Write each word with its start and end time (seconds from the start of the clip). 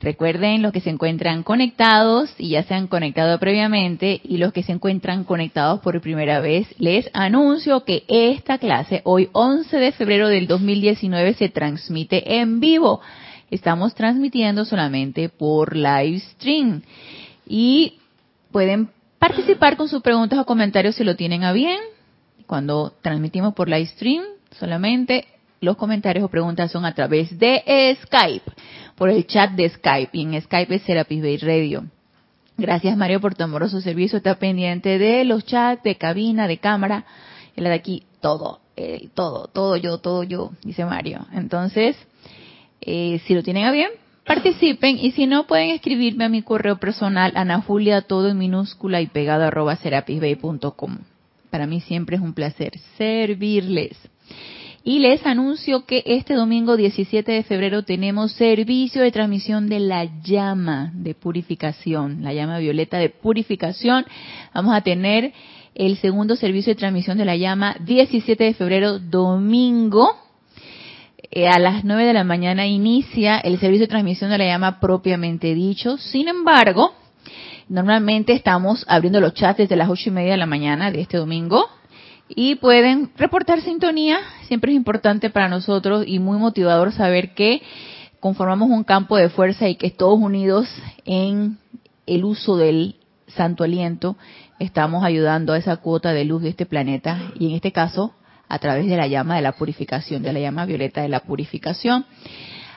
Recuerden 0.00 0.62
los 0.62 0.72
que 0.72 0.80
se 0.80 0.88
encuentran 0.88 1.42
conectados 1.42 2.34
y 2.38 2.50
ya 2.50 2.62
se 2.62 2.72
han 2.72 2.86
conectado 2.86 3.38
previamente 3.38 4.18
y 4.24 4.38
los 4.38 4.50
que 4.50 4.62
se 4.62 4.72
encuentran 4.72 5.24
conectados 5.24 5.80
por 5.80 6.00
primera 6.00 6.40
vez, 6.40 6.66
les 6.78 7.10
anuncio 7.12 7.84
que 7.84 8.04
esta 8.08 8.56
clase 8.56 9.02
hoy 9.04 9.28
11 9.32 9.76
de 9.76 9.92
febrero 9.92 10.28
del 10.28 10.46
2019 10.46 11.34
se 11.34 11.50
transmite 11.50 12.38
en 12.38 12.60
vivo. 12.60 13.02
Estamos 13.50 13.94
transmitiendo 13.94 14.64
solamente 14.64 15.28
por 15.28 15.76
live 15.76 16.20
stream 16.20 16.80
y 17.46 17.98
pueden 18.52 18.88
participar 19.18 19.76
con 19.76 19.88
sus 19.88 20.00
preguntas 20.00 20.38
o 20.38 20.46
comentarios 20.46 20.94
si 20.94 21.04
lo 21.04 21.14
tienen 21.14 21.44
a 21.44 21.52
bien. 21.52 21.78
Cuando 22.46 22.94
transmitimos 23.02 23.52
por 23.52 23.68
live 23.68 23.86
stream, 23.88 24.24
solamente 24.52 25.26
los 25.60 25.76
comentarios 25.76 26.24
o 26.24 26.28
preguntas 26.28 26.72
son 26.72 26.86
a 26.86 26.94
través 26.94 27.38
de 27.38 27.98
Skype 28.02 28.50
por 29.00 29.08
el 29.08 29.26
chat 29.26 29.52
de 29.52 29.66
Skype 29.66 30.10
y 30.12 30.22
en 30.24 30.42
Skype 30.42 30.74
es 30.74 30.82
Serapis 30.82 31.22
Bay 31.22 31.38
Radio. 31.38 31.84
Gracias 32.58 32.98
Mario 32.98 33.18
por 33.18 33.34
tu 33.34 33.42
amoroso 33.42 33.80
servicio, 33.80 34.18
está 34.18 34.34
pendiente 34.34 34.98
de 34.98 35.24
los 35.24 35.46
chats, 35.46 35.82
de 35.82 35.94
cabina, 35.94 36.46
de 36.46 36.58
cámara, 36.58 37.06
y 37.56 37.62
la 37.62 37.70
de 37.70 37.76
aquí, 37.76 38.02
todo, 38.20 38.60
eh, 38.76 39.08
todo, 39.14 39.46
todo 39.46 39.78
yo, 39.78 39.96
todo 39.96 40.22
yo, 40.22 40.50
dice 40.62 40.84
Mario. 40.84 41.26
Entonces, 41.32 41.96
eh, 42.82 43.22
si 43.24 43.32
lo 43.32 43.42
tienen 43.42 43.64
a 43.64 43.72
bien, 43.72 43.88
participen 44.26 44.98
y 44.98 45.12
si 45.12 45.26
no 45.26 45.46
pueden 45.46 45.70
escribirme 45.70 46.26
a 46.26 46.28
mi 46.28 46.42
correo 46.42 46.76
personal 46.76 47.32
Ana 47.36 47.62
Julia 47.62 48.02
todo 48.02 48.28
en 48.28 48.36
minúscula 48.36 49.00
y 49.00 49.06
pegado 49.06 49.44
arroba 49.44 49.76
serapisbay.com. 49.76 50.98
Para 51.48 51.66
mí 51.66 51.80
siempre 51.80 52.16
es 52.16 52.22
un 52.22 52.34
placer 52.34 52.78
servirles. 52.98 53.96
Y 54.82 55.00
les 55.00 55.26
anuncio 55.26 55.84
que 55.84 56.02
este 56.06 56.32
domingo 56.32 56.74
17 56.74 57.30
de 57.30 57.42
febrero 57.42 57.82
tenemos 57.82 58.32
servicio 58.32 59.02
de 59.02 59.12
transmisión 59.12 59.68
de 59.68 59.78
la 59.78 60.06
llama 60.22 60.90
de 60.94 61.14
purificación, 61.14 62.22
la 62.22 62.32
llama 62.32 62.58
violeta 62.58 62.96
de 62.96 63.10
purificación. 63.10 64.06
Vamos 64.54 64.74
a 64.74 64.80
tener 64.80 65.34
el 65.74 65.98
segundo 65.98 66.34
servicio 66.34 66.72
de 66.72 66.78
transmisión 66.78 67.18
de 67.18 67.26
la 67.26 67.36
llama 67.36 67.76
17 67.80 68.42
de 68.42 68.54
febrero, 68.54 68.98
domingo. 68.98 70.16
Eh, 71.30 71.46
a 71.46 71.58
las 71.58 71.84
9 71.84 72.06
de 72.06 72.14
la 72.14 72.24
mañana 72.24 72.66
inicia 72.66 73.38
el 73.38 73.60
servicio 73.60 73.84
de 73.84 73.90
transmisión 73.90 74.30
de 74.30 74.38
la 74.38 74.46
llama 74.46 74.80
propiamente 74.80 75.54
dicho. 75.54 75.98
Sin 75.98 76.26
embargo, 76.26 76.94
normalmente 77.68 78.32
estamos 78.32 78.86
abriendo 78.88 79.20
los 79.20 79.34
chats 79.34 79.58
desde 79.58 79.76
las 79.76 79.90
ocho 79.90 80.08
y 80.08 80.12
media 80.12 80.32
de 80.32 80.38
la 80.38 80.46
mañana 80.46 80.90
de 80.90 81.02
este 81.02 81.18
domingo 81.18 81.68
y 82.34 82.54
pueden 82.56 83.10
reportar 83.16 83.60
sintonía. 83.60 84.20
Siempre 84.46 84.72
es 84.72 84.76
importante 84.76 85.30
para 85.30 85.48
nosotros 85.48 86.04
y 86.06 86.18
muy 86.18 86.38
motivador 86.38 86.92
saber 86.92 87.34
que 87.34 87.62
conformamos 88.20 88.70
un 88.70 88.84
campo 88.84 89.16
de 89.16 89.28
fuerza 89.28 89.68
y 89.68 89.76
que 89.76 89.90
todos 89.90 90.18
unidos 90.18 90.68
en 91.04 91.58
el 92.06 92.24
uso 92.24 92.56
del 92.56 92.96
santo 93.26 93.64
aliento 93.64 94.16
estamos 94.58 95.04
ayudando 95.04 95.52
a 95.52 95.58
esa 95.58 95.76
cuota 95.78 96.12
de 96.12 96.24
luz 96.24 96.42
de 96.42 96.50
este 96.50 96.66
planeta 96.66 97.32
y 97.38 97.48
en 97.48 97.54
este 97.54 97.72
caso 97.72 98.14
a 98.48 98.58
través 98.58 98.86
de 98.86 98.96
la 98.96 99.06
llama 99.06 99.36
de 99.36 99.42
la 99.42 99.52
purificación, 99.52 100.22
de 100.22 100.32
la 100.32 100.40
llama 100.40 100.66
violeta 100.66 101.02
de 101.02 101.08
la 101.08 101.20
purificación. 101.20 102.04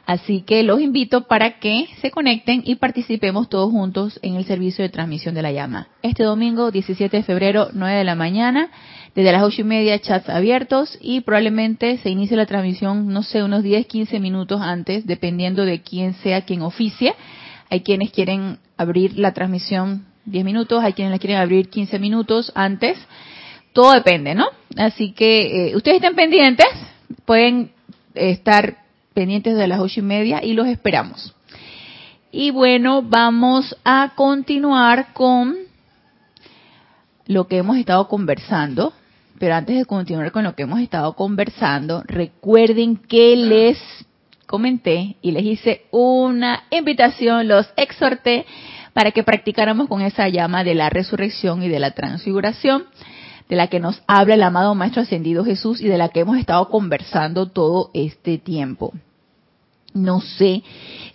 Así 0.05 0.41
que 0.41 0.63
los 0.63 0.81
invito 0.81 1.27
para 1.27 1.59
que 1.59 1.87
se 2.01 2.11
conecten 2.11 2.61
y 2.65 2.75
participemos 2.75 3.47
todos 3.47 3.71
juntos 3.71 4.19
en 4.21 4.35
el 4.35 4.43
servicio 4.43 4.83
de 4.83 4.89
transmisión 4.89 5.33
de 5.33 5.41
la 5.41 5.53
llama. 5.53 5.87
Este 6.01 6.23
domingo, 6.23 6.71
17 6.71 7.17
de 7.17 7.23
febrero, 7.23 7.69
9 7.71 7.99
de 7.99 8.03
la 8.03 8.15
mañana, 8.15 8.69
desde 9.15 9.31
las 9.31 9.43
ocho 9.43 9.61
y 9.61 9.63
media, 9.63 9.99
chats 9.99 10.27
abiertos 10.27 10.97
y 10.99 11.21
probablemente 11.21 11.97
se 11.99 12.09
inicie 12.09 12.35
la 12.35 12.45
transmisión, 12.45 13.07
no 13.07 13.23
sé, 13.23 13.43
unos 13.43 13.63
10, 13.63 13.87
15 13.87 14.19
minutos 14.19 14.59
antes, 14.61 15.05
dependiendo 15.05 15.63
de 15.63 15.81
quién 15.81 16.15
sea 16.15 16.41
quien 16.41 16.63
oficie. 16.63 17.13
Hay 17.69 17.79
quienes 17.81 18.11
quieren 18.11 18.59
abrir 18.75 19.17
la 19.17 19.31
transmisión 19.31 20.05
10 20.25 20.43
minutos, 20.43 20.83
hay 20.83 20.93
quienes 20.93 21.11
la 21.11 21.19
quieren 21.19 21.37
abrir 21.37 21.69
15 21.69 21.97
minutos 21.99 22.51
antes. 22.55 22.97
Todo 23.71 23.93
depende, 23.93 24.35
¿no? 24.35 24.47
Así 24.75 25.13
que 25.13 25.69
eh, 25.69 25.75
ustedes 25.77 25.95
estén 25.95 26.15
pendientes, 26.15 26.67
pueden 27.25 27.71
estar 28.13 28.82
pendientes 29.13 29.55
de 29.55 29.67
las 29.67 29.79
ocho 29.79 29.99
y 29.99 30.03
media 30.03 30.43
y 30.43 30.53
los 30.53 30.67
esperamos. 30.67 31.33
Y 32.31 32.51
bueno, 32.51 33.03
vamos 33.03 33.75
a 33.83 34.13
continuar 34.15 35.13
con 35.13 35.55
lo 37.27 37.47
que 37.47 37.57
hemos 37.57 37.77
estado 37.77 38.07
conversando. 38.07 38.93
Pero 39.39 39.55
antes 39.55 39.75
de 39.75 39.85
continuar 39.85 40.31
con 40.31 40.43
lo 40.43 40.55
que 40.55 40.63
hemos 40.63 40.79
estado 40.79 41.13
conversando, 41.13 42.03
recuerden 42.05 42.95
que 42.95 43.35
les 43.35 43.77
comenté 44.45 45.17
y 45.21 45.31
les 45.31 45.43
hice 45.43 45.85
una 45.91 46.63
invitación, 46.69 47.47
los 47.47 47.67
exhorté 47.75 48.45
para 48.93 49.11
que 49.11 49.23
practicáramos 49.23 49.87
con 49.87 50.01
esa 50.01 50.29
llama 50.29 50.63
de 50.63 50.75
la 50.75 50.89
resurrección 50.89 51.63
y 51.63 51.69
de 51.69 51.79
la 51.79 51.91
transfiguración, 51.91 52.85
de 53.49 53.55
la 53.55 53.67
que 53.67 53.79
nos 53.79 54.01
habla 54.07 54.35
el 54.35 54.43
amado 54.43 54.75
Maestro 54.75 55.01
Ascendido 55.01 55.43
Jesús 55.43 55.81
y 55.81 55.87
de 55.87 55.97
la 55.97 56.09
que 56.09 56.21
hemos 56.21 56.37
estado 56.37 56.69
conversando 56.69 57.47
todo 57.47 57.91
este 57.93 58.37
tiempo. 58.37 58.93
No 59.93 60.21
sé 60.21 60.63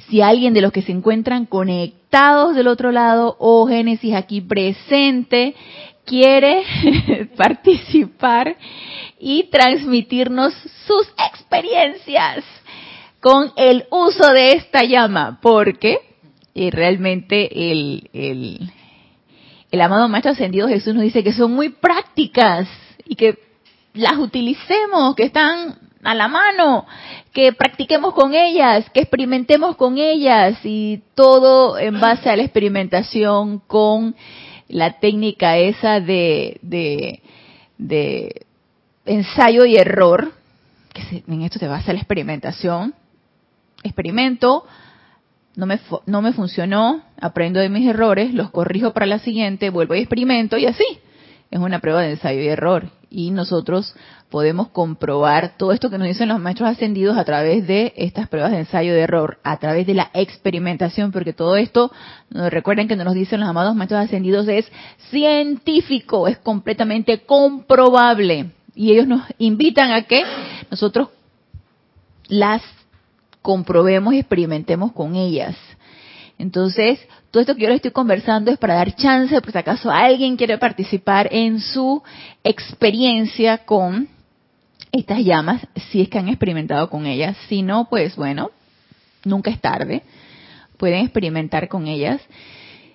si 0.08 0.20
alguien 0.20 0.54
de 0.54 0.60
los 0.60 0.72
que 0.72 0.82
se 0.82 0.92
encuentran 0.92 1.46
conectados 1.46 2.54
del 2.54 2.68
otro 2.68 2.92
lado 2.92 3.36
o 3.38 3.66
Génesis 3.66 4.14
aquí 4.14 4.40
presente 4.40 5.54
quiere 6.04 6.62
participar 7.36 8.56
y 9.18 9.44
transmitirnos 9.44 10.54
sus 10.86 11.12
experiencias 11.32 12.44
con 13.20 13.52
el 13.56 13.84
uso 13.90 14.32
de 14.32 14.52
esta 14.52 14.84
llama, 14.84 15.38
porque 15.42 15.98
eh, 16.54 16.70
realmente 16.70 17.70
el, 17.70 18.08
el, 18.12 18.70
el 19.70 19.80
amado 19.80 20.08
Maestro 20.08 20.32
Ascendido 20.32 20.68
Jesús 20.68 20.94
nos 20.94 21.02
dice 21.02 21.22
que 21.22 21.32
son 21.32 21.52
muy 21.52 21.68
prácticas 21.68 22.68
y 23.06 23.16
que 23.16 23.38
las 23.94 24.16
utilicemos, 24.16 25.14
que 25.14 25.24
están 25.24 25.78
a 26.02 26.14
la 26.14 26.28
mano, 26.28 26.86
que 27.32 27.52
practiquemos 27.52 28.14
con 28.14 28.34
ellas, 28.34 28.88
que 28.90 29.00
experimentemos 29.00 29.76
con 29.76 29.98
ellas 29.98 30.58
y 30.64 31.02
todo 31.14 31.78
en 31.78 32.00
base 32.00 32.30
a 32.30 32.36
la 32.36 32.44
experimentación 32.44 33.58
con 33.66 34.14
la 34.68 34.98
técnica 35.00 35.56
esa 35.56 36.00
de, 36.00 36.58
de, 36.62 38.46
ensayo 39.06 39.64
y 39.64 39.76
error, 39.76 40.32
que 40.92 41.24
en 41.26 41.42
esto 41.42 41.58
se 41.58 41.68
basa 41.68 41.92
la 41.92 41.98
experimentación. 41.98 42.94
Experimento, 43.82 44.64
no 45.58 45.66
me, 45.66 45.80
no 46.06 46.22
me 46.22 46.32
funcionó, 46.32 47.02
aprendo 47.20 47.58
de 47.58 47.68
mis 47.68 47.84
errores, 47.84 48.32
los 48.32 48.52
corrijo 48.52 48.92
para 48.92 49.06
la 49.06 49.18
siguiente, 49.18 49.70
vuelvo 49.70 49.96
y 49.96 49.98
experimento 49.98 50.56
y 50.56 50.66
así. 50.66 50.84
Es 51.50 51.58
una 51.58 51.80
prueba 51.80 52.02
de 52.02 52.12
ensayo 52.12 52.40
y 52.40 52.46
error 52.46 52.88
y 53.10 53.32
nosotros 53.32 53.92
podemos 54.30 54.68
comprobar 54.68 55.56
todo 55.56 55.72
esto 55.72 55.90
que 55.90 55.98
nos 55.98 56.06
dicen 56.06 56.28
los 56.28 56.38
maestros 56.38 56.68
ascendidos 56.68 57.18
a 57.18 57.24
través 57.24 57.66
de 57.66 57.92
estas 57.96 58.28
pruebas 58.28 58.52
de 58.52 58.58
ensayo 58.58 58.94
de 58.94 59.00
error, 59.00 59.40
a 59.42 59.56
través 59.56 59.84
de 59.88 59.94
la 59.94 60.12
experimentación, 60.14 61.10
porque 61.10 61.32
todo 61.32 61.56
esto, 61.56 61.90
recuerden 62.30 62.86
que 62.86 62.94
nos 62.94 63.14
dicen 63.14 63.40
los 63.40 63.48
amados 63.48 63.74
maestros 63.74 64.04
ascendidos, 64.04 64.46
es 64.46 64.70
científico, 65.10 66.28
es 66.28 66.38
completamente 66.38 67.22
comprobable. 67.22 68.52
Y 68.76 68.92
ellos 68.92 69.08
nos 69.08 69.22
invitan 69.38 69.90
a 69.90 70.02
que 70.02 70.22
nosotros 70.70 71.08
las 72.28 72.62
comprobemos 73.48 74.12
y 74.12 74.18
experimentemos 74.18 74.92
con 74.92 75.16
ellas. 75.16 75.56
Entonces, 76.36 77.00
todo 77.30 77.40
esto 77.40 77.54
que 77.54 77.62
yo 77.62 77.68
les 77.68 77.76
estoy 77.76 77.92
conversando 77.92 78.50
es 78.50 78.58
para 78.58 78.74
dar 78.74 78.94
chance, 78.94 79.40
por 79.40 79.52
si 79.52 79.56
acaso 79.56 79.90
alguien 79.90 80.36
quiere 80.36 80.58
participar 80.58 81.30
en 81.32 81.58
su 81.58 82.02
experiencia 82.44 83.64
con 83.64 84.06
estas 84.92 85.20
llamas, 85.20 85.66
si 85.90 86.02
es 86.02 86.10
que 86.10 86.18
han 86.18 86.28
experimentado 86.28 86.90
con 86.90 87.06
ellas. 87.06 87.38
Si 87.48 87.62
no, 87.62 87.88
pues 87.88 88.16
bueno, 88.16 88.50
nunca 89.24 89.50
es 89.50 89.58
tarde. 89.62 90.02
Pueden 90.76 91.06
experimentar 91.06 91.68
con 91.68 91.86
ellas. 91.86 92.20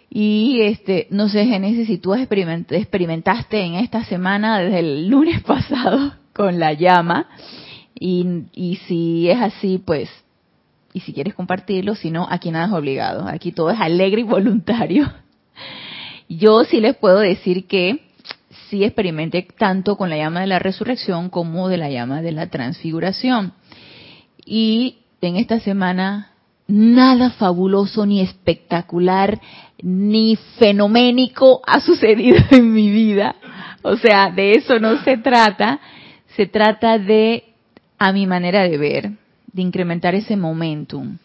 Y 0.08 0.62
este, 0.62 1.08
no 1.10 1.30
sé, 1.30 1.48
Genesis, 1.48 1.88
si 1.88 1.98
tú 1.98 2.14
experimentaste 2.14 3.60
en 3.60 3.74
esta 3.74 4.04
semana, 4.04 4.60
desde 4.60 4.82
el 4.82 5.08
lunes 5.08 5.42
pasado, 5.48 6.14
con 6.32 6.60
la 6.60 6.74
llama, 6.74 7.28
y, 8.00 8.44
y 8.54 8.76
si 8.88 9.32
es 9.32 9.42
así, 9.42 9.82
pues 9.84 10.12
y 10.94 11.00
si 11.00 11.13
quieres 11.13 11.34
compartirlo, 11.34 11.95
si 11.95 12.12
no, 12.12 12.28
aquí 12.30 12.51
nada 12.51 12.68
es 12.68 12.72
obligado, 12.74 13.28
aquí 13.28 13.51
todo 13.51 13.72
es 13.72 13.80
alegre 13.80 14.22
y 14.22 14.25
voluntario. 14.25 15.12
Yo 16.30 16.63
sí 16.63 16.80
les 16.80 16.95
puedo 16.95 17.19
decir 17.19 17.68
que 17.68 18.01
sí 18.69 18.84
experimenté 18.84 19.48
tanto 19.57 19.98
con 19.98 20.10
la 20.10 20.18
llama 20.18 20.42
de 20.42 20.48
la 20.48 20.60
resurrección 20.60 21.30
como 21.30 21.68
de 21.68 21.78
la 21.78 21.90
llama 21.90 22.22
de 22.22 22.31
la 22.31 22.48
transfiguración. 22.48 23.54
Y 24.45 24.98
en 25.22 25.38
esta 25.38 25.60
semana 25.60 26.31
nada 26.68 27.31
fabuloso 27.31 28.06
ni 28.06 28.22
espectacular 28.22 29.40
ni 29.81 30.38
fenoménico 30.57 31.62
ha 31.66 31.81
sucedido 31.81 32.38
en 32.51 32.72
mi 32.72 32.90
vida. 32.90 33.36
O 33.81 33.98
sea, 33.98 34.31
de 34.31 34.54
eso 34.54 34.80
no 34.80 35.04
se 35.04 35.18
trata. 35.18 35.80
Se 36.36 36.45
trata 36.48 36.98
de, 36.98 37.44
a 38.00 38.12
mi 38.12 38.25
manera 38.25 38.63
de 38.63 38.78
ver, 38.78 39.12
de 39.54 39.62
incrementar 39.62 40.16
ese 40.16 40.36
momentum. 40.36 41.18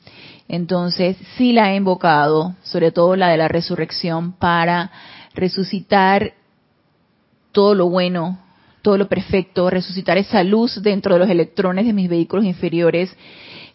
Entonces, 0.47 1.17
sí 1.37 1.53
la 1.53 1.73
he 1.73 1.77
invocado, 1.77 2.55
sobre 2.63 2.93
todo 2.93 3.17
la 3.17 3.29
de 3.29 3.37
la 3.37 3.49
resurrección, 3.49 4.33
para 4.33 4.91
resucitar 5.35 6.35
todo 7.53 7.75
lo 7.75 7.89
bueno, 7.89 8.39
todo 8.83 8.97
lo 8.97 9.09
perfecto, 9.09 9.69
resucitar 9.69 10.17
esa 10.19 10.43
luz 10.43 10.83
dentro 10.83 11.15
de 11.15 11.21
los 11.21 11.29
electrones 11.29 11.87
de 11.87 11.93
mis 11.93 12.09
vehículos 12.09 12.45
inferiores, 12.45 13.15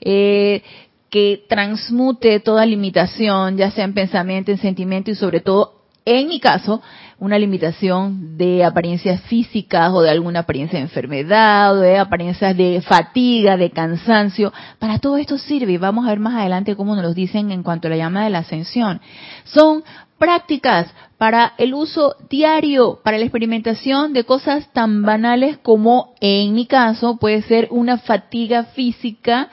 eh, 0.02 0.64
que 1.10 1.44
transmute 1.48 2.40
toda 2.40 2.66
limitación, 2.66 3.58
ya 3.58 3.70
sea 3.70 3.86
en 3.86 3.94
pensamiento, 3.94 4.52
en 4.52 4.58
sentimiento 4.58 5.12
y 5.12 5.16
sobre 5.16 5.42
todo, 5.42 5.83
en 6.06 6.28
mi 6.28 6.40
caso, 6.40 6.82
una 7.20 7.40
limitación 7.40 8.38
de 8.38 8.64
apariencias 8.64 9.22
físicas 9.22 9.92
o 9.94 10.02
de 10.02 10.10
alguna 10.10 10.40
apariencia 10.40 10.78
de 10.78 10.84
enfermedad 10.84 11.78
o 11.78 11.80
de 11.80 11.98
apariencias 11.98 12.56
de 12.58 12.82
fatiga, 12.82 13.56
de 13.56 13.72
cansancio. 13.72 14.52
Para 14.80 15.00
todo 15.00 15.18
esto 15.18 15.38
sirve 15.38 15.74
y 15.74 15.78
vamos 15.78 16.06
a 16.06 16.10
ver 16.10 16.20
más 16.20 16.36
adelante 16.36 16.76
cómo 16.76 16.96
nos 16.96 17.04
lo 17.04 17.14
dicen 17.14 17.52
en 17.52 17.64
cuanto 17.64 17.88
a 17.88 17.92
la 17.92 17.98
llama 17.98 18.26
de 18.26 18.30
la 18.30 18.40
ascensión. 18.40 19.00
Son 19.46 19.84
prácticas 20.18 20.88
para 21.18 21.54
el 21.58 21.74
uso 21.74 22.16
diario, 22.30 23.00
para 23.04 23.18
la 23.18 23.24
experimentación 23.24 24.14
de 24.14 24.26
cosas 24.26 24.72
tan 24.74 25.04
banales 25.04 25.58
como 25.58 26.14
en 26.20 26.54
mi 26.54 26.66
caso 26.66 27.18
puede 27.18 27.42
ser 27.44 27.68
una 27.72 27.98
fatiga 27.98 28.66
física, 28.66 29.50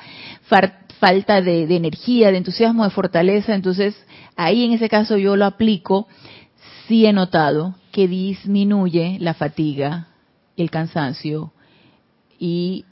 falta 1.00 1.40
de, 1.40 1.62
energía, 1.74 2.30
de 2.30 2.38
entusiasmo, 2.38 2.84
de 2.84 2.90
fortaleza. 2.90 3.54
Entonces, 3.54 3.96
ahí 4.36 4.64
en 4.64 4.72
ese 4.72 4.88
caso 4.88 5.16
yo 5.16 5.36
lo 5.36 5.46
aplico. 5.46 6.06
Sí 6.90 7.06
he 7.06 7.12
notado 7.12 7.76
que 7.92 8.08
disminuye 8.08 9.16
la 9.20 9.34
fatiga, 9.34 10.08
el 10.56 10.72
cansancio 10.72 11.52
y 12.36 12.84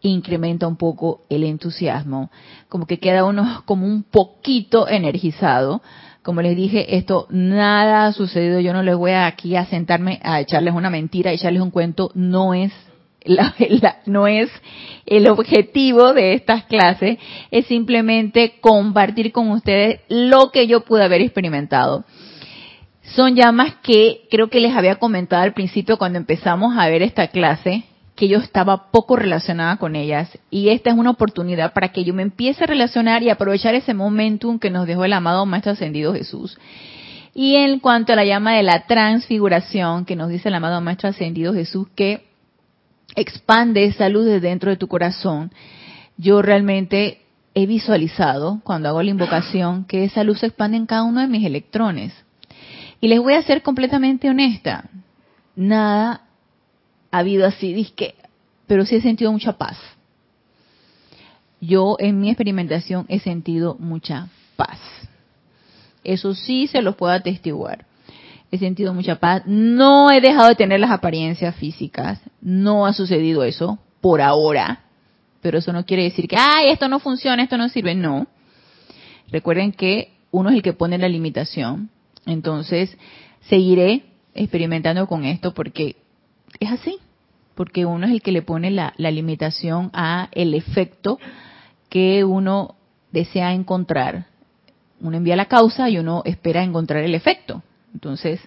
incrementa 0.00 0.66
un 0.66 0.76
poco 0.76 1.20
el 1.28 1.44
entusiasmo. 1.44 2.30
Como 2.70 2.86
que 2.86 2.98
queda 2.98 3.26
uno 3.26 3.62
como 3.66 3.84
un 3.84 4.02
poquito 4.02 4.88
energizado. 4.88 5.82
Como 6.22 6.40
les 6.40 6.56
dije, 6.56 6.96
esto 6.96 7.26
nada 7.28 8.06
ha 8.06 8.12
sucedido. 8.14 8.60
Yo 8.60 8.72
no 8.72 8.82
les 8.82 8.96
voy 8.96 9.10
aquí 9.10 9.56
a 9.56 9.66
sentarme 9.66 10.20
a 10.22 10.40
echarles 10.40 10.72
una 10.72 10.88
mentira, 10.88 11.30
a 11.30 11.34
echarles 11.34 11.60
un 11.60 11.70
cuento. 11.70 12.10
No 12.14 12.54
es 12.54 12.72
no 14.06 14.26
es 14.26 14.48
el 15.04 15.28
objetivo 15.28 16.14
de 16.14 16.32
estas 16.32 16.64
clases, 16.64 17.18
es 17.50 17.66
simplemente 17.66 18.54
compartir 18.62 19.32
con 19.32 19.50
ustedes 19.50 20.00
lo 20.08 20.50
que 20.50 20.66
yo 20.66 20.80
pude 20.86 21.04
haber 21.04 21.20
experimentado. 21.20 22.06
Son 23.14 23.34
llamas 23.34 23.74
que 23.82 24.26
creo 24.30 24.48
que 24.48 24.60
les 24.60 24.76
había 24.76 24.96
comentado 24.96 25.42
al 25.42 25.54
principio 25.54 25.96
cuando 25.96 26.18
empezamos 26.18 26.76
a 26.76 26.88
ver 26.88 27.02
esta 27.02 27.28
clase, 27.28 27.84
que 28.14 28.28
yo 28.28 28.38
estaba 28.38 28.90
poco 28.90 29.16
relacionada 29.16 29.76
con 29.76 29.94
ellas 29.94 30.36
y 30.50 30.70
esta 30.70 30.90
es 30.90 30.96
una 30.96 31.10
oportunidad 31.10 31.72
para 31.72 31.90
que 31.90 32.02
yo 32.02 32.12
me 32.12 32.22
empiece 32.22 32.64
a 32.64 32.66
relacionar 32.66 33.22
y 33.22 33.30
aprovechar 33.30 33.76
ese 33.76 33.94
momentum 33.94 34.58
que 34.58 34.70
nos 34.70 34.88
dejó 34.88 35.04
el 35.04 35.12
amado 35.12 35.46
Maestro 35.46 35.72
Ascendido 35.72 36.12
Jesús. 36.12 36.58
Y 37.32 37.54
en 37.54 37.78
cuanto 37.78 38.12
a 38.12 38.16
la 38.16 38.24
llama 38.24 38.54
de 38.54 38.64
la 38.64 38.86
transfiguración, 38.86 40.04
que 40.04 40.16
nos 40.16 40.28
dice 40.28 40.48
el 40.48 40.56
amado 40.56 40.80
Maestro 40.80 41.10
Ascendido 41.10 41.54
Jesús, 41.54 41.86
que 41.94 42.26
expande 43.14 43.84
esa 43.84 44.08
luz 44.08 44.26
de 44.26 44.40
dentro 44.40 44.70
de 44.70 44.76
tu 44.76 44.88
corazón, 44.88 45.52
yo 46.16 46.42
realmente 46.42 47.20
he 47.54 47.66
visualizado 47.66 48.60
cuando 48.64 48.88
hago 48.88 49.02
la 49.02 49.10
invocación 49.10 49.84
que 49.84 50.04
esa 50.04 50.24
luz 50.24 50.40
se 50.40 50.46
expande 50.46 50.76
en 50.76 50.86
cada 50.86 51.04
uno 51.04 51.20
de 51.20 51.28
mis 51.28 51.46
electrones. 51.46 52.12
Y 53.00 53.08
les 53.08 53.20
voy 53.20 53.34
a 53.34 53.42
ser 53.42 53.62
completamente 53.62 54.28
honesta, 54.28 54.90
nada 55.54 56.22
ha 57.10 57.18
habido 57.18 57.46
así, 57.46 57.72
disque, 57.72 58.14
pero 58.66 58.84
sí 58.84 58.96
he 58.96 59.00
sentido 59.00 59.32
mucha 59.32 59.56
paz. 59.56 59.78
Yo 61.60 61.96
en 61.98 62.20
mi 62.20 62.28
experimentación 62.28 63.06
he 63.08 63.18
sentido 63.18 63.76
mucha 63.78 64.28
paz. 64.56 64.78
Eso 66.04 66.34
sí 66.34 66.66
se 66.66 66.82
los 66.82 66.96
puedo 66.96 67.12
atestiguar 67.12 67.88
he 68.50 68.58
sentido 68.58 68.94
mucha 68.94 69.16
paz. 69.16 69.42
No 69.46 70.10
he 70.10 70.20
dejado 70.20 70.48
de 70.48 70.54
tener 70.54 70.80
las 70.80 70.90
apariencias 70.90 71.54
físicas. 71.56 72.20
No 72.40 72.86
ha 72.86 72.92
sucedido 72.92 73.44
eso 73.44 73.78
por 74.00 74.20
ahora. 74.20 74.84
Pero 75.40 75.58
eso 75.58 75.72
no 75.72 75.84
quiere 75.84 76.04
decir 76.04 76.26
que, 76.28 76.36
ay, 76.38 76.70
esto 76.70 76.88
no 76.88 76.98
funciona, 76.98 77.42
esto 77.42 77.56
no 77.56 77.68
sirve. 77.68 77.94
No. 77.94 78.26
Recuerden 79.30 79.72
que 79.72 80.12
uno 80.30 80.50
es 80.50 80.56
el 80.56 80.62
que 80.62 80.72
pone 80.72 80.98
la 80.98 81.08
limitación. 81.08 81.90
Entonces, 82.28 82.94
seguiré 83.48 84.02
experimentando 84.34 85.06
con 85.06 85.24
esto 85.24 85.54
porque 85.54 85.96
es 86.60 86.70
así. 86.70 86.98
Porque 87.54 87.86
uno 87.86 88.06
es 88.06 88.12
el 88.12 88.22
que 88.22 88.32
le 88.32 88.42
pone 88.42 88.70
la, 88.70 88.92
limitación 88.98 89.90
a 89.92 90.28
el 90.32 90.54
efecto 90.54 91.18
que 91.88 92.22
uno 92.22 92.76
desea 93.10 93.54
encontrar. 93.54 94.26
Uno 95.00 95.16
envía 95.16 95.36
la 95.36 95.46
causa 95.46 95.88
y 95.88 95.98
uno 95.98 96.22
espera 96.24 96.62
encontrar 96.62 97.02
el 97.02 97.14
efecto. 97.14 97.62
Entonces, 97.94 98.40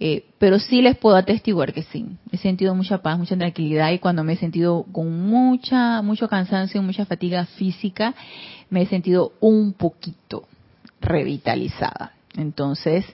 eh, 0.00 0.24
pero 0.38 0.58
sí 0.58 0.80
les 0.80 0.96
puedo 0.96 1.16
atestiguar 1.16 1.72
que 1.72 1.82
sí, 1.82 2.06
he 2.32 2.38
sentido 2.38 2.74
mucha 2.74 3.02
paz, 3.02 3.18
mucha 3.18 3.36
tranquilidad 3.36 3.92
y 3.92 4.00
cuando 4.00 4.24
me 4.24 4.32
he 4.32 4.36
sentido 4.36 4.84
con 4.90 5.28
mucha, 5.28 6.02
mucho 6.02 6.26
cansancio, 6.26 6.82
mucha 6.82 7.04
fatiga 7.04 7.44
física, 7.46 8.14
me 8.70 8.82
he 8.82 8.86
sentido 8.86 9.34
un 9.40 9.74
poquito 9.74 10.48
revitalizada. 11.00 12.14
Entonces, 12.36 13.04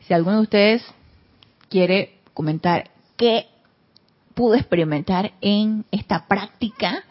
si 0.00 0.14
alguno 0.14 0.36
de 0.36 0.42
ustedes 0.42 0.84
quiere 1.68 2.18
comentar 2.34 2.90
qué 3.16 3.46
pudo 4.34 4.54
experimentar 4.54 5.32
en 5.40 5.84
esta 5.90 6.26
práctica, 6.26 7.04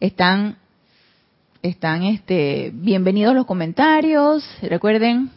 están 0.00 0.56
están 1.62 2.04
este 2.04 2.70
bienvenidos 2.72 3.34
los 3.34 3.46
comentarios. 3.46 4.44
Recuerden 4.62 5.30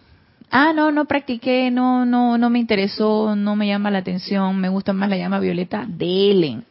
ah, 0.52 0.74
no, 0.74 0.92
no 0.92 1.06
practiqué, 1.06 1.72
no, 1.72 2.06
no, 2.06 2.38
no 2.38 2.50
me 2.50 2.60
interesó, 2.60 3.36
no 3.36 3.56
me 3.56 3.68
llama 3.68 3.90
la 3.90 4.00
atención, 4.00 4.60
me 4.60 4.70
gusta 4.70 4.94
más 4.94 5.10
la 5.10 5.18
llama 5.18 5.40
violeta, 5.40 5.86
delen. 5.88 6.66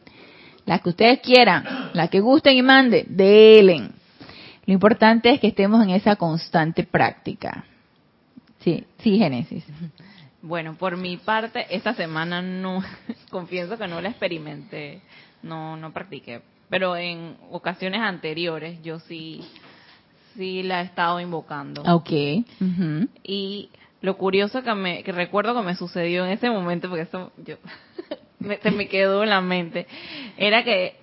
La 0.65 0.79
que 0.79 0.89
ustedes 0.89 1.19
quieran, 1.19 1.65
la 1.93 2.07
que 2.07 2.19
gusten 2.19 2.55
y 2.55 2.61
manden, 2.61 3.07
delen. 3.09 3.91
Lo 4.65 4.73
importante 4.73 5.31
es 5.31 5.39
que 5.39 5.47
estemos 5.47 5.83
en 5.83 5.89
esa 5.89 6.15
constante 6.15 6.83
práctica. 6.83 7.65
Sí, 8.63 8.85
sí, 8.99 9.17
Génesis. 9.17 9.65
Bueno, 10.41 10.75
por 10.75 10.97
mi 10.97 11.17
parte, 11.17 11.65
esta 11.69 11.93
semana 11.93 12.41
no, 12.41 12.83
confieso 13.29 13.77
que 13.77 13.87
no 13.87 14.01
la 14.01 14.09
experimenté, 14.09 15.01
no, 15.43 15.77
no 15.77 15.91
practiqué, 15.91 16.41
pero 16.69 16.95
en 16.95 17.35
ocasiones 17.51 18.01
anteriores 18.01 18.81
yo 18.81 18.99
sí 18.99 19.41
sí 20.35 20.63
la 20.63 20.81
he 20.81 20.85
estado 20.85 21.19
invocando. 21.19 21.81
Ok. 21.83 22.11
Y 23.23 23.69
lo 24.01 24.17
curioso 24.17 24.63
que 24.63 24.73
me 24.73 25.03
que 25.03 25.11
recuerdo 25.11 25.55
que 25.55 25.61
me 25.65 25.75
sucedió 25.75 26.25
en 26.25 26.31
ese 26.31 26.49
momento, 26.49 26.89
porque 26.89 27.03
eso 27.03 27.31
yo 27.45 27.57
se 28.61 28.71
me 28.71 28.87
quedó 28.87 29.23
en 29.23 29.29
la 29.29 29.41
mente, 29.41 29.87
era 30.37 30.63
que 30.63 30.95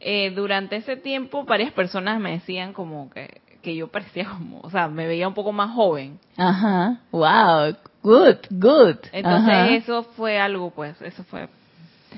eh, 0.00 0.30
durante 0.30 0.76
ese 0.76 0.96
tiempo 0.96 1.44
varias 1.44 1.72
personas 1.72 2.20
me 2.20 2.32
decían 2.32 2.72
como 2.72 3.10
que, 3.10 3.40
que 3.66 3.74
yo 3.74 3.88
parecía 3.88 4.28
como, 4.28 4.60
o 4.60 4.70
sea, 4.70 4.86
me 4.86 5.08
veía 5.08 5.26
un 5.26 5.34
poco 5.34 5.52
más 5.52 5.74
joven. 5.74 6.20
Ajá. 6.36 7.00
Wow. 7.10 7.74
Good, 8.00 8.36
good. 8.48 8.96
Entonces 9.10 9.82
eso 9.82 10.04
fue 10.04 10.38
algo, 10.38 10.70
pues, 10.70 11.02
eso 11.02 11.24
fue, 11.24 11.48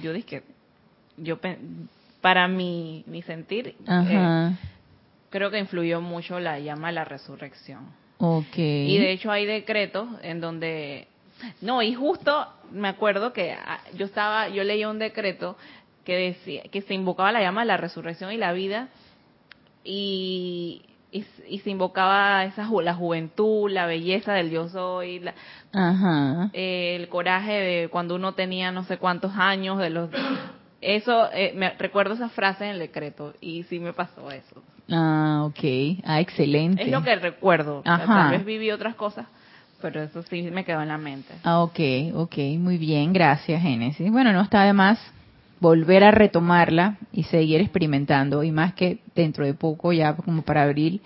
yo 0.03 0.13
dije, 0.13 0.43
yo 1.17 1.39
para 2.21 2.49
mi, 2.49 3.03
mi 3.07 3.23
sentir, 3.23 3.77
eh, 3.89 4.51
creo 5.31 5.51
que 5.51 5.59
influyó 5.59 6.03
mucho 6.03 6.39
la 6.39 6.59
llama 6.59 6.89
de 6.89 6.93
la 6.93 7.07
resurrección. 7.07 7.87
Okay. 8.19 8.95
Y 8.95 8.99
de 8.99 9.13
hecho 9.13 9.31
hay 9.31 9.47
decretos 9.47 10.07
en 10.21 10.43
donde 10.43 11.09
no, 11.63 11.81
y 11.81 11.95
justo 11.95 12.47
me 12.73 12.89
acuerdo 12.89 13.33
que 13.33 13.53
ah, 13.53 13.81
yo 13.95 14.05
estaba 14.05 14.51
yo 14.51 14.65
leía 14.65 14.91
un 14.91 14.99
decreto 14.99 15.57
que 16.05 16.15
decía 16.15 16.65
que 16.65 16.83
se 16.83 16.93
invocaba 16.93 17.33
la 17.33 17.41
llama 17.41 17.63
de 17.63 17.69
la 17.69 17.79
resurrección 17.79 18.33
y 18.33 18.37
la 18.37 18.53
vida 18.53 18.89
y 19.83 20.83
y, 21.11 21.23
se 21.59 21.71
invocaba 21.71 22.45
esa 22.45 22.69
la 22.83 22.95
juventud, 22.95 23.71
la 23.71 23.87
belleza 23.87 24.33
del 24.35 24.51
yo 24.51 24.69
soy, 24.69 25.21
la, 25.21 25.35
Ajá. 25.73 26.51
el 26.53 27.09
coraje 27.09 27.53
de 27.53 27.89
cuando 27.89 28.15
uno 28.15 28.33
tenía 28.33 28.73
no 28.73 28.85
sé 28.85 28.99
cuántos 28.99 29.33
años, 29.37 29.79
de 29.79 29.91
los 29.91 30.11
eso, 30.81 31.29
eh, 31.33 31.53
me 31.57 31.71
recuerdo 31.71 32.15
esa 32.15 32.29
frase 32.29 32.65
en 32.65 32.71
el 32.73 32.79
decreto 32.79 33.35
y 33.41 33.65
sí 33.65 33.81
me 33.81 33.93
pasó 33.93 34.31
eso. 34.31 34.63
Ah, 34.91 35.43
ok. 35.45 36.01
Ah, 36.05 36.21
excelente. 36.21 36.83
Es 36.83 36.91
lo 36.91 37.03
que 37.03 37.17
recuerdo. 37.17 37.83
tal 37.83 38.31
vez 38.31 38.45
viví 38.45 38.71
otras 38.71 38.95
cosas, 38.95 39.27
pero 39.83 40.03
eso 40.03 40.23
sí 40.23 40.43
me 40.43 40.65
quedó 40.65 40.81
en 40.81 40.89
la 40.89 40.99
mente. 40.99 41.35
Ah, 41.43 41.61
ok, 41.63 41.81
ok. 42.15 42.39
Muy 42.59 42.79
bien. 42.79 43.13
Gracias, 43.13 43.61
Génesis. 43.61 44.11
Bueno, 44.11 44.33
no 44.33 44.41
está 44.41 44.63
de 44.63 44.73
más 44.73 44.99
volver 45.61 46.05
a 46.05 46.11
retomarla 46.11 46.99
y 47.13 47.25
seguir 47.25 47.61
experimentando. 47.61 48.43
Y 48.43 48.53
más 48.53 48.75
que 48.75 49.01
dentro 49.15 49.45
de 49.45 49.55
poco, 49.55 49.93
ya 49.93 50.15
como 50.15 50.43
para 50.43 50.63
abril, 50.63 51.01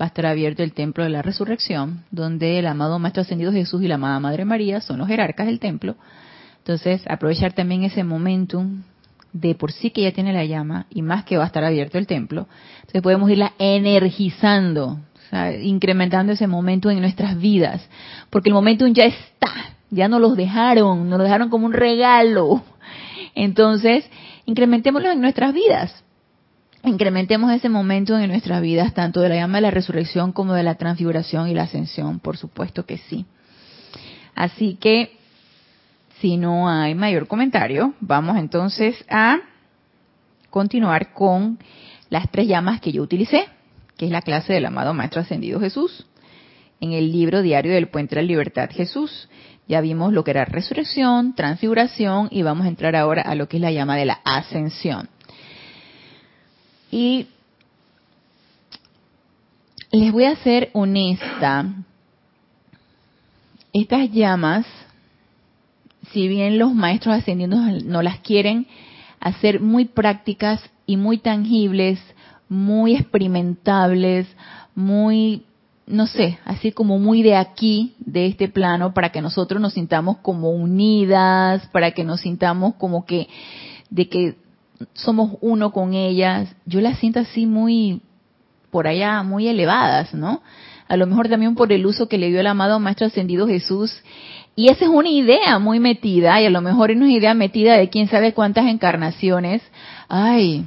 va 0.00 0.06
a 0.06 0.08
estar 0.08 0.26
abierto 0.26 0.62
el 0.62 0.72
templo 0.72 1.04
de 1.04 1.10
la 1.10 1.22
resurrección, 1.22 2.04
donde 2.10 2.58
el 2.58 2.66
amado 2.66 2.98
Maestro 2.98 3.22
Ascendido 3.22 3.52
Jesús 3.52 3.82
y 3.82 3.88
la 3.88 3.96
amada 3.96 4.20
Madre 4.20 4.44
María 4.44 4.80
son 4.80 4.98
los 4.98 5.08
jerarcas 5.08 5.46
del 5.46 5.60
templo. 5.60 5.96
Entonces, 6.58 7.02
aprovechar 7.08 7.52
también 7.52 7.84
ese 7.84 8.04
momentum 8.04 8.82
de 9.32 9.54
por 9.54 9.72
sí 9.72 9.90
que 9.90 10.02
ya 10.02 10.12
tiene 10.12 10.32
la 10.32 10.44
llama 10.44 10.86
y 10.90 11.02
más 11.02 11.24
que 11.24 11.36
va 11.36 11.44
a 11.44 11.46
estar 11.46 11.64
abierto 11.64 11.98
el 11.98 12.06
templo. 12.06 12.46
Entonces 12.80 13.02
podemos 13.02 13.30
irla 13.30 13.52
energizando, 13.58 14.98
incrementando 15.62 16.32
ese 16.32 16.46
momentum 16.46 16.92
en 16.92 17.00
nuestras 17.00 17.38
vidas, 17.38 17.88
porque 18.30 18.50
el 18.50 18.54
momentum 18.54 18.92
ya 18.92 19.04
está, 19.04 19.52
ya 19.90 20.08
nos 20.08 20.20
los 20.20 20.36
dejaron, 20.36 21.08
nos 21.08 21.18
lo 21.18 21.24
dejaron 21.24 21.48
como 21.48 21.66
un 21.66 21.72
regalo. 21.72 22.62
Entonces, 23.34 24.08
incrementémoslo 24.44 25.10
en 25.10 25.20
nuestras 25.20 25.52
vidas. 25.54 26.04
Incrementemos 26.84 27.52
ese 27.52 27.68
momento 27.68 28.18
en 28.18 28.28
nuestras 28.28 28.60
vidas, 28.60 28.92
tanto 28.92 29.20
de 29.20 29.28
la 29.28 29.36
llama 29.36 29.58
de 29.58 29.62
la 29.62 29.70
resurrección 29.70 30.32
como 30.32 30.54
de 30.54 30.64
la 30.64 30.74
transfiguración 30.74 31.48
y 31.48 31.54
la 31.54 31.62
ascensión, 31.62 32.18
por 32.18 32.36
supuesto 32.36 32.84
que 32.84 32.98
sí. 32.98 33.24
Así 34.34 34.76
que, 34.80 35.16
si 36.20 36.36
no 36.36 36.68
hay 36.68 36.94
mayor 36.94 37.28
comentario, 37.28 37.94
vamos 38.00 38.36
entonces 38.36 39.04
a 39.08 39.38
continuar 40.50 41.12
con 41.12 41.58
las 42.10 42.30
tres 42.30 42.48
llamas 42.48 42.80
que 42.80 42.92
yo 42.92 43.02
utilicé, 43.02 43.46
que 43.96 44.06
es 44.06 44.10
la 44.12 44.22
clase 44.22 44.52
del 44.52 44.66
amado 44.66 44.92
Maestro 44.92 45.20
Ascendido 45.20 45.60
Jesús, 45.60 46.06
en 46.80 46.92
el 46.92 47.12
libro 47.12 47.42
diario 47.42 47.72
del 47.72 47.88
Puente 47.88 48.16
de 48.16 48.22
la 48.22 48.26
Libertad 48.26 48.68
Jesús. 48.70 49.28
Ya 49.68 49.80
vimos 49.80 50.12
lo 50.12 50.24
que 50.24 50.32
era 50.32 50.44
resurrección, 50.44 51.34
transfiguración 51.34 52.28
y 52.30 52.42
vamos 52.42 52.66
a 52.66 52.68
entrar 52.68 52.96
ahora 52.96 53.22
a 53.22 53.34
lo 53.34 53.48
que 53.48 53.56
es 53.56 53.60
la 53.60 53.70
llama 53.70 53.96
de 53.96 54.06
la 54.06 54.20
ascensión. 54.24 55.08
Y 56.90 57.28
les 59.92 60.12
voy 60.12 60.24
a 60.24 60.36
ser 60.36 60.70
honesta. 60.72 61.66
Estas 63.72 64.10
llamas, 64.10 64.66
si 66.12 66.28
bien 66.28 66.58
los 66.58 66.74
maestros 66.74 67.14
ascendidos 67.16 67.84
no 67.84 68.02
las 68.02 68.18
quieren 68.20 68.66
hacer 69.20 69.60
muy 69.60 69.84
prácticas 69.86 70.60
y 70.84 70.96
muy 70.96 71.18
tangibles, 71.18 72.00
muy 72.48 72.96
experimentables, 72.96 74.26
muy, 74.74 75.44
no 75.86 76.06
sé, 76.06 76.38
así 76.44 76.72
como 76.72 76.98
muy 76.98 77.22
de 77.22 77.36
aquí, 77.36 77.94
de 77.98 78.26
este 78.26 78.48
plano, 78.48 78.94
para 78.94 79.10
que 79.10 79.20
nosotros 79.20 79.60
nos 79.60 79.74
sintamos 79.74 80.18
como 80.18 80.50
unidas, 80.50 81.66
para 81.72 81.90
que 81.90 82.04
nos 82.04 82.20
sintamos 82.20 82.74
como 82.74 83.04
que, 83.04 83.28
de 83.90 84.08
que 84.08 84.36
somos 84.94 85.36
uno 85.40 85.72
con 85.72 85.94
ellas, 85.94 86.54
yo 86.66 86.80
las 86.80 86.98
siento 86.98 87.20
así 87.20 87.46
muy 87.46 88.00
por 88.70 88.86
allá, 88.86 89.22
muy 89.22 89.48
elevadas, 89.48 90.14
¿no? 90.14 90.42
A 90.88 90.96
lo 90.96 91.06
mejor 91.06 91.28
también 91.28 91.54
por 91.54 91.72
el 91.72 91.86
uso 91.86 92.08
que 92.08 92.18
le 92.18 92.28
dio 92.28 92.40
el 92.40 92.46
amado 92.46 92.80
Maestro 92.80 93.06
Ascendido 93.06 93.46
Jesús. 93.46 94.02
Y 94.54 94.68
esa 94.68 94.84
es 94.84 94.90
una 94.90 95.08
idea 95.08 95.58
muy 95.58 95.80
metida, 95.80 96.40
y 96.40 96.46
a 96.46 96.50
lo 96.50 96.60
mejor 96.60 96.90
es 96.90 96.96
una 96.96 97.10
idea 97.10 97.34
metida 97.34 97.76
de 97.76 97.88
quién 97.88 98.08
sabe 98.08 98.34
cuántas 98.34 98.66
encarnaciones. 98.66 99.62
Ay, 100.08 100.66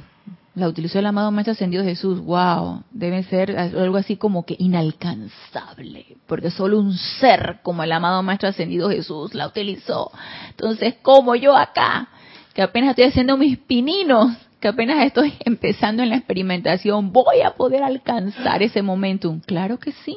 la 0.56 0.68
utilizó 0.68 0.98
el 0.98 1.06
amado 1.06 1.30
Maestro 1.30 1.52
Ascendido 1.52 1.84
Jesús, 1.84 2.18
wow, 2.20 2.82
debe 2.90 3.22
ser 3.24 3.56
algo 3.58 3.98
así 3.98 4.16
como 4.16 4.46
que 4.46 4.56
inalcanzable, 4.58 6.16
porque 6.26 6.50
solo 6.50 6.80
un 6.80 6.94
ser 6.94 7.60
como 7.62 7.82
el 7.82 7.92
amado 7.92 8.22
Maestro 8.22 8.48
Ascendido 8.48 8.88
Jesús 8.88 9.34
la 9.34 9.46
utilizó. 9.46 10.10
Entonces, 10.48 10.94
como 11.02 11.36
yo 11.36 11.54
acá, 11.54 12.08
que 12.54 12.62
apenas 12.62 12.90
estoy 12.90 13.04
haciendo 13.04 13.36
mis 13.36 13.58
pininos, 13.58 14.34
que 14.58 14.68
apenas 14.68 15.04
estoy 15.04 15.34
empezando 15.44 16.02
en 16.02 16.08
la 16.08 16.16
experimentación, 16.16 17.12
voy 17.12 17.42
a 17.42 17.50
poder 17.50 17.82
alcanzar 17.82 18.62
ese 18.62 18.80
momentum. 18.80 19.40
Claro 19.40 19.78
que 19.78 19.92
sí. 19.92 20.16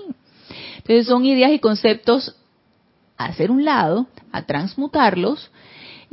Entonces 0.77 1.05
son 1.05 1.25
ideas 1.25 1.51
y 1.51 1.59
conceptos 1.59 2.37
a 3.17 3.25
hacer 3.25 3.51
un 3.51 3.65
lado, 3.65 4.07
a 4.31 4.43
transmutarlos 4.43 5.51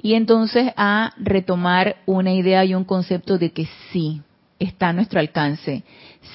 y 0.07 0.15
entonces 0.15 0.73
a 0.77 1.13
retomar 1.19 1.97
una 2.07 2.33
idea 2.33 2.65
y 2.65 2.75
un 2.75 2.85
concepto 2.85 3.39
de 3.39 3.51
que 3.51 3.69
sí 3.91 4.23
está 4.59 4.91
a 4.91 4.93
nuestro 4.93 5.19
alcance, 5.19 5.83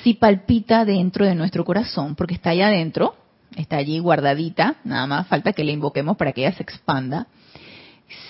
sí 0.04 0.14
palpita 0.14 0.84
dentro 0.84 1.26
de 1.26 1.36
nuestro 1.36 1.64
corazón, 1.64 2.16
porque 2.16 2.34
está 2.34 2.50
allá 2.50 2.68
adentro, 2.68 3.16
está 3.56 3.78
allí 3.78 4.00
guardadita, 4.00 4.76
nada 4.84 5.08
más 5.08 5.28
falta 5.28 5.54
que 5.54 5.64
la 5.64 5.72
invoquemos 5.72 6.18
para 6.18 6.34
que 6.34 6.42
ella 6.42 6.56
se 6.56 6.64
expanda 6.64 7.28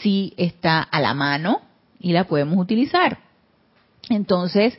sí 0.02 0.34
está 0.38 0.82
a 0.82 1.00
la 1.00 1.14
mano 1.14 1.62
y 2.00 2.14
la 2.14 2.26
podemos 2.26 2.58
utilizar. 2.58 3.20
Entonces, 4.10 4.78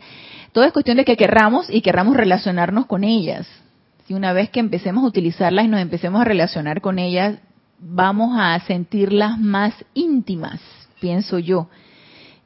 todo 0.52 0.64
es 0.64 0.72
cuestión 0.72 0.96
de 0.96 1.04
que 1.04 1.16
querramos 1.16 1.68
y 1.70 1.80
querramos 1.80 2.16
relacionarnos 2.16 2.86
con 2.86 3.04
ellas. 3.04 3.48
Si 4.06 4.14
una 4.14 4.32
vez 4.32 4.50
que 4.50 4.60
empecemos 4.60 5.04
a 5.04 5.08
utilizarlas 5.08 5.64
y 5.64 5.68
nos 5.68 5.80
empecemos 5.80 6.20
a 6.20 6.24
relacionar 6.24 6.80
con 6.80 6.98
ellas, 6.98 7.38
vamos 7.82 8.36
a 8.38 8.58
sentirlas 8.60 9.38
más 9.38 9.74
íntimas, 9.94 10.60
pienso 11.00 11.38
yo. 11.38 11.68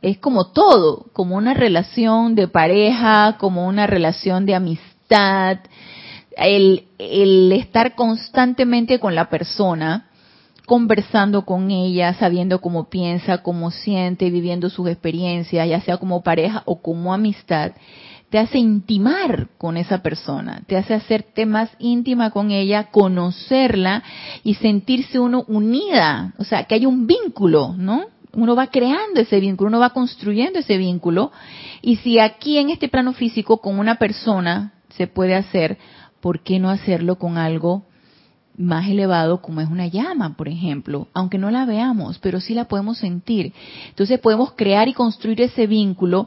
Es 0.03 0.19
como 0.19 0.49
todo, 0.49 1.07
como 1.13 1.37
una 1.37 1.55
relación 1.55 2.35
de 2.35 2.49
pareja, 2.49 3.37
como 3.39 3.67
una 3.67 3.87
relación 3.87 4.47
de 4.47 4.55
amistad, 4.55 5.59
el, 6.37 6.85
el 6.99 7.53
estar 7.53 7.95
constantemente 7.95 8.99
con 8.99 9.15
la 9.15 9.29
persona 9.31 10.07
conversando 10.67 11.47
con 11.47 11.71
ella, 11.71 12.13
sabiendo 12.15 12.61
cómo 12.61 12.91
piensa, 12.91 13.39
cómo 13.39 13.71
siente, 13.71 14.31
viviendo 14.31 14.69
sus 14.69 14.89
experiencias, 14.89 15.69
ya 15.69 15.81
sea 15.81 15.97
como 15.97 16.23
pareja 16.23 16.63
o 16.67 16.83
como 16.83 17.15
amistad, 17.15 17.73
te 18.37 18.41
hace 18.41 18.59
intimar 18.59 19.49
con 19.57 19.79
esa 19.79 20.03
persona, 20.03 20.61
te 20.67 20.77
hace 20.77 20.93
hacerte 20.93 21.47
más 21.47 21.71
íntima 21.79 22.33
con 22.33 22.51
ella, 22.51 22.91
conocerla 22.91 24.03
y 24.45 24.57
sentirse 24.57 25.19
uno 25.19 25.47
unida, 25.49 26.35
o 26.37 26.45
sea, 26.45 26.65
que 26.65 26.75
hay 26.75 26.85
un 26.85 27.07
vínculo, 27.07 27.75
¿no? 27.79 28.05
Uno 28.35 28.55
va 28.55 28.67
creando 28.67 29.23
ese 29.23 29.41
vínculo, 29.41 29.69
uno 29.69 29.79
va 29.79 29.95
construyendo 29.95 30.59
ese 30.59 30.77
vínculo 30.77 31.33
y 31.81 31.97
si 31.97 32.19
aquí 32.19 32.59
en 32.59 32.69
este 32.69 32.91
plano 32.91 33.15
físico 33.15 33.63
con 33.63 33.79
una 33.79 33.95
persona 33.95 34.75
se 34.91 35.07
puede 35.07 35.35
hacer, 35.35 35.79
¿por 36.21 36.41
qué 36.41 36.59
no 36.59 36.69
hacerlo 36.69 37.17
con 37.17 37.39
algo 37.39 37.87
más 38.59 38.89
elevado 38.89 39.41
como 39.43 39.61
es 39.61 39.69
una 39.69 39.87
llama, 39.87 40.37
por 40.37 40.49
ejemplo, 40.49 41.09
aunque 41.13 41.39
no 41.39 41.51
la 41.51 41.65
veamos, 41.65 42.19
pero 42.19 42.41
sí 42.41 42.55
la 42.55 42.67
podemos 42.67 42.99
sentir. 42.99 43.53
Entonces 43.89 44.19
podemos 44.19 44.53
crear 44.53 44.89
y 44.89 44.93
construir 44.93 45.41
ese 45.43 45.67
vínculo 45.67 46.27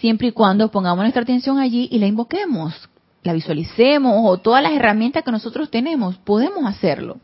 siempre 0.00 0.28
y 0.28 0.32
cuando 0.32 0.70
pongamos 0.70 1.02
nuestra 1.02 1.22
atención 1.22 1.58
allí 1.58 1.88
y 1.90 1.98
la 1.98 2.06
invoquemos, 2.06 2.74
la 3.22 3.32
visualicemos 3.32 4.12
o 4.24 4.38
todas 4.38 4.62
las 4.62 4.72
herramientas 4.72 5.24
que 5.24 5.32
nosotros 5.32 5.70
tenemos, 5.70 6.16
podemos 6.18 6.64
hacerlo. 6.66 7.18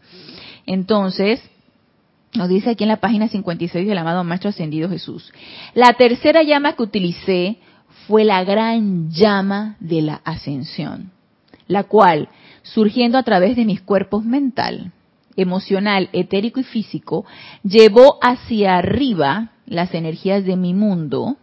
Entonces, 0.66 1.42
nos 2.35 2.49
dice 2.49 2.71
aquí 2.71 2.85
en 2.85 2.88
la 2.88 3.00
página 3.00 3.28
56 3.28 3.87
del 3.87 3.99
amado 3.99 4.25
Maestro 4.25 4.50
Ascendido 4.50 4.88
Jesús. 4.88 5.33
La 5.75 5.95
tercera 5.95 6.42
llama 6.42 6.75
que 6.75 6.83
utilicé 6.83 7.59
fue 8.07 8.25
la 8.25 8.45
gran 8.45 9.11
llama 9.11 9.76
de 9.80 10.02
la 10.02 10.21
ascensión, 10.25 11.11
la 11.66 11.85
cual 11.85 12.28
surgiendo 12.62 13.19
a 13.19 13.23
través 13.23 13.57
de 13.57 13.64
mis 13.64 13.81
cuerpos 13.81 14.25
mental, 14.25 14.93
emocional, 15.37 16.09
etérico 16.12 16.61
y 16.61 16.64
físico, 16.64 17.25
llevó 17.62 18.19
hacia 18.23 18.76
arriba 18.76 19.52
las 19.67 19.95
energías 19.95 20.45
de 20.45 20.57
mi 20.57 20.75
mundo, 20.75 21.37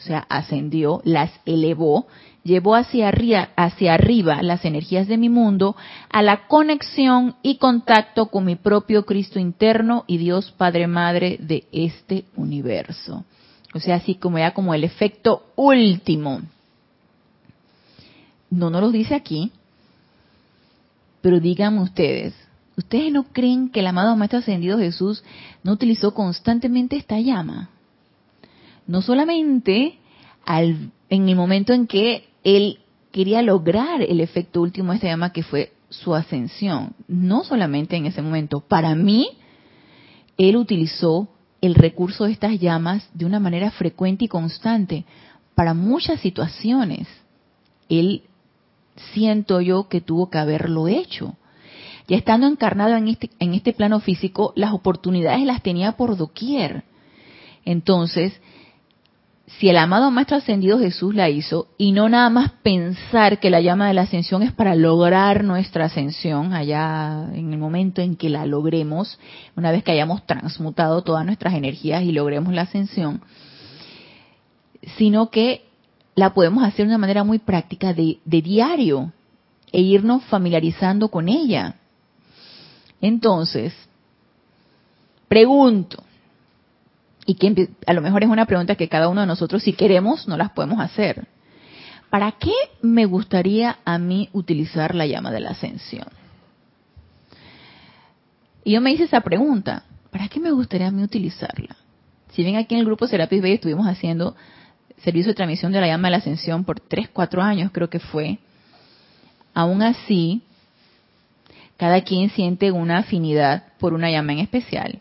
o 0.00 0.02
sea, 0.02 0.26
ascendió, 0.28 1.02
las 1.04 1.30
elevó, 1.44 2.06
llevó 2.42 2.74
hacia 2.74 3.08
arriba, 3.08 3.50
hacia 3.56 3.94
arriba 3.94 4.42
las 4.42 4.64
energías 4.64 5.06
de 5.08 5.18
mi 5.18 5.28
mundo 5.28 5.76
a 6.10 6.22
la 6.22 6.48
conexión 6.48 7.36
y 7.42 7.56
contacto 7.56 8.26
con 8.26 8.46
mi 8.46 8.56
propio 8.56 9.04
Cristo 9.04 9.38
interno 9.38 10.04
y 10.06 10.16
Dios 10.16 10.52
Padre 10.52 10.86
Madre 10.86 11.36
de 11.40 11.64
este 11.72 12.24
universo. 12.36 13.24
O 13.74 13.78
sea, 13.78 13.96
así 13.96 14.14
como 14.14 14.38
ya 14.38 14.52
como 14.52 14.74
el 14.74 14.84
efecto 14.84 15.44
último. 15.54 16.40
No 18.50 18.70
nos 18.70 18.82
lo 18.82 18.90
dice 18.90 19.14
aquí, 19.14 19.52
pero 21.20 21.40
díganme 21.40 21.82
ustedes, 21.82 22.34
¿ustedes 22.76 23.12
no 23.12 23.24
creen 23.24 23.70
que 23.70 23.80
el 23.80 23.86
amado 23.86 24.16
Maestro 24.16 24.38
Ascendido 24.38 24.78
Jesús 24.78 25.22
no 25.62 25.72
utilizó 25.72 26.14
constantemente 26.14 26.96
esta 26.96 27.20
llama? 27.20 27.70
No 28.86 29.02
solamente 29.02 29.98
en 30.46 31.28
el 31.28 31.36
momento 31.36 31.72
en 31.72 31.86
que 31.86 32.28
él 32.42 32.80
quería 33.12 33.42
lograr 33.42 34.02
el 34.02 34.20
efecto 34.20 34.62
último 34.62 34.92
de 34.92 34.96
esta 34.96 35.08
llama 35.08 35.32
que 35.32 35.42
fue 35.42 35.72
su 35.88 36.14
ascensión, 36.14 36.94
no 37.08 37.44
solamente 37.44 37.96
en 37.96 38.06
ese 38.06 38.22
momento. 38.22 38.60
Para 38.60 38.94
mí, 38.94 39.28
él 40.38 40.56
utilizó 40.56 41.28
el 41.60 41.74
recurso 41.74 42.24
de 42.24 42.32
estas 42.32 42.58
llamas 42.58 43.08
de 43.12 43.26
una 43.26 43.40
manera 43.40 43.70
frecuente 43.70 44.24
y 44.24 44.28
constante 44.28 45.04
para 45.54 45.74
muchas 45.74 46.20
situaciones 46.20 47.06
él 47.90 48.22
siento 49.12 49.60
yo 49.60 49.88
que 49.88 50.00
tuvo 50.00 50.30
que 50.30 50.38
haberlo 50.38 50.88
hecho. 50.88 51.36
Ya 52.08 52.16
estando 52.16 52.46
encarnado 52.46 52.96
en 52.96 53.08
este, 53.08 53.30
en 53.38 53.54
este 53.54 53.72
plano 53.72 54.00
físico, 54.00 54.52
las 54.56 54.72
oportunidades 54.72 55.44
las 55.44 55.62
tenía 55.62 55.92
por 55.92 56.16
doquier. 56.16 56.84
Entonces, 57.64 58.40
si 59.58 59.68
el 59.68 59.76
amado 59.76 60.10
Maestro 60.10 60.36
Ascendido 60.36 60.78
Jesús 60.78 61.14
la 61.14 61.28
hizo, 61.28 61.68
y 61.76 61.92
no 61.92 62.08
nada 62.08 62.30
más 62.30 62.52
pensar 62.62 63.40
que 63.40 63.50
la 63.50 63.60
llama 63.60 63.88
de 63.88 63.94
la 63.94 64.02
ascensión 64.02 64.42
es 64.42 64.52
para 64.52 64.74
lograr 64.74 65.44
nuestra 65.44 65.86
ascensión, 65.86 66.52
allá 66.52 67.28
en 67.32 67.52
el 67.52 67.58
momento 67.58 68.00
en 68.00 68.16
que 68.16 68.28
la 68.28 68.46
logremos, 68.46 69.18
una 69.56 69.70
vez 69.70 69.82
que 69.82 69.92
hayamos 69.92 70.24
transmutado 70.26 71.02
todas 71.02 71.26
nuestras 71.26 71.54
energías 71.54 72.02
y 72.04 72.12
logremos 72.12 72.52
la 72.54 72.62
ascensión, 72.62 73.22
sino 74.96 75.30
que 75.30 75.69
la 76.20 76.34
podemos 76.34 76.62
hacer 76.62 76.84
de 76.84 76.90
una 76.90 76.98
manera 76.98 77.24
muy 77.24 77.38
práctica 77.38 77.94
de, 77.94 78.18
diario 78.26 79.10
e 79.72 79.80
irnos 79.80 80.22
familiarizando 80.24 81.08
con 81.08 81.30
ella. 81.30 81.76
Entonces, 83.00 83.72
pregunto, 85.28 86.04
y 87.24 87.36
que 87.36 87.70
a 87.86 87.94
lo 87.94 88.02
mejor 88.02 88.22
es 88.22 88.28
una 88.28 88.44
pregunta 88.44 88.74
que 88.74 88.90
cada 88.90 89.08
uno 89.08 89.22
de 89.22 89.26
nosotros, 89.26 89.62
si 89.62 89.72
queremos, 89.72 90.28
no 90.28 90.36
las 90.36 90.50
podemos 90.50 90.78
hacer. 90.78 91.26
¿Para 92.10 92.32
qué 92.32 92.52
me 92.82 93.06
gustaría 93.06 93.78
a 93.86 93.96
mí 93.96 94.28
utilizar 94.34 94.94
la 94.94 95.06
llama 95.06 95.30
de 95.30 95.40
la 95.40 95.50
ascensión? 95.52 96.08
Y 98.62 98.72
yo 98.72 98.82
me 98.82 98.92
hice 98.92 99.04
esa 99.04 99.22
pregunta, 99.22 99.84
¿para 100.10 100.28
qué 100.28 100.38
me 100.38 100.50
gustaría 100.50 100.88
a 100.88 100.90
mí 100.90 101.02
utilizarla? 101.02 101.76
Si 102.32 102.42
bien 102.42 102.56
aquí 102.56 102.74
en 102.74 102.80
el 102.80 102.86
grupo 102.86 103.06
Serapis 103.06 103.40
Bay 103.40 103.52
estuvimos 103.52 103.86
haciendo 103.86 104.36
servicio 105.02 105.30
de 105.30 105.34
transmisión 105.34 105.72
de 105.72 105.80
la 105.80 105.86
llama 105.86 106.08
de 106.08 106.12
la 106.12 106.16
ascensión 106.18 106.64
por 106.64 106.80
3, 106.80 107.08
4 107.12 107.42
años 107.42 107.70
creo 107.72 107.88
que 107.88 108.00
fue, 108.00 108.38
aún 109.54 109.82
así, 109.82 110.42
cada 111.76 112.02
quien 112.02 112.30
siente 112.30 112.70
una 112.72 112.98
afinidad 112.98 113.64
por 113.78 113.94
una 113.94 114.10
llama 114.10 114.32
en 114.34 114.40
especial. 114.40 114.98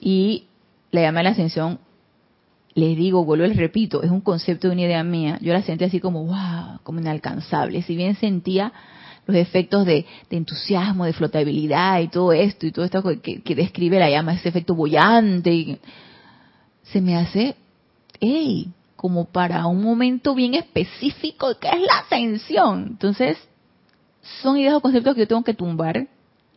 Y 0.00 0.44
la 0.90 1.02
llama 1.02 1.20
de 1.20 1.24
la 1.24 1.30
ascensión, 1.30 1.78
les 2.74 2.96
digo, 2.96 3.24
vuelvo 3.24 3.46
les 3.46 3.56
repito, 3.56 4.02
es 4.02 4.10
un 4.10 4.22
concepto 4.22 4.68
de 4.68 4.72
una 4.72 4.82
idea 4.82 5.04
mía. 5.04 5.38
Yo 5.42 5.52
la 5.52 5.62
sentí 5.62 5.84
así 5.84 6.00
como, 6.00 6.24
wow, 6.24 6.80
como 6.82 7.00
inalcanzable. 7.00 7.82
Si 7.82 7.94
bien 7.96 8.16
sentía 8.16 8.72
los 9.26 9.36
efectos 9.36 9.84
de, 9.84 10.06
entusiasmo, 10.30 11.04
de 11.04 11.12
flotabilidad 11.12 12.00
y 12.00 12.08
todo 12.08 12.32
esto, 12.32 12.66
y 12.66 12.72
todo 12.72 12.86
esto 12.86 13.02
que, 13.20 13.42
que 13.42 13.54
describe 13.54 13.98
la 13.98 14.08
llama, 14.08 14.34
ese 14.34 14.48
efecto 14.48 14.74
bollante, 14.74 15.78
se 16.82 17.00
me 17.00 17.16
hace 17.16 17.56
hey, 18.22 18.72
como 18.94 19.24
para 19.24 19.66
un 19.66 19.82
momento 19.82 20.32
bien 20.32 20.54
específico 20.54 21.58
que 21.58 21.68
es 21.68 21.80
la 21.80 21.98
ascensión. 21.98 22.86
Entonces, 22.90 23.36
son 24.40 24.56
ideas 24.56 24.74
o 24.74 24.80
conceptos 24.80 25.14
que 25.14 25.22
yo 25.22 25.28
tengo 25.28 25.42
que 25.42 25.54
tumbar, 25.54 26.06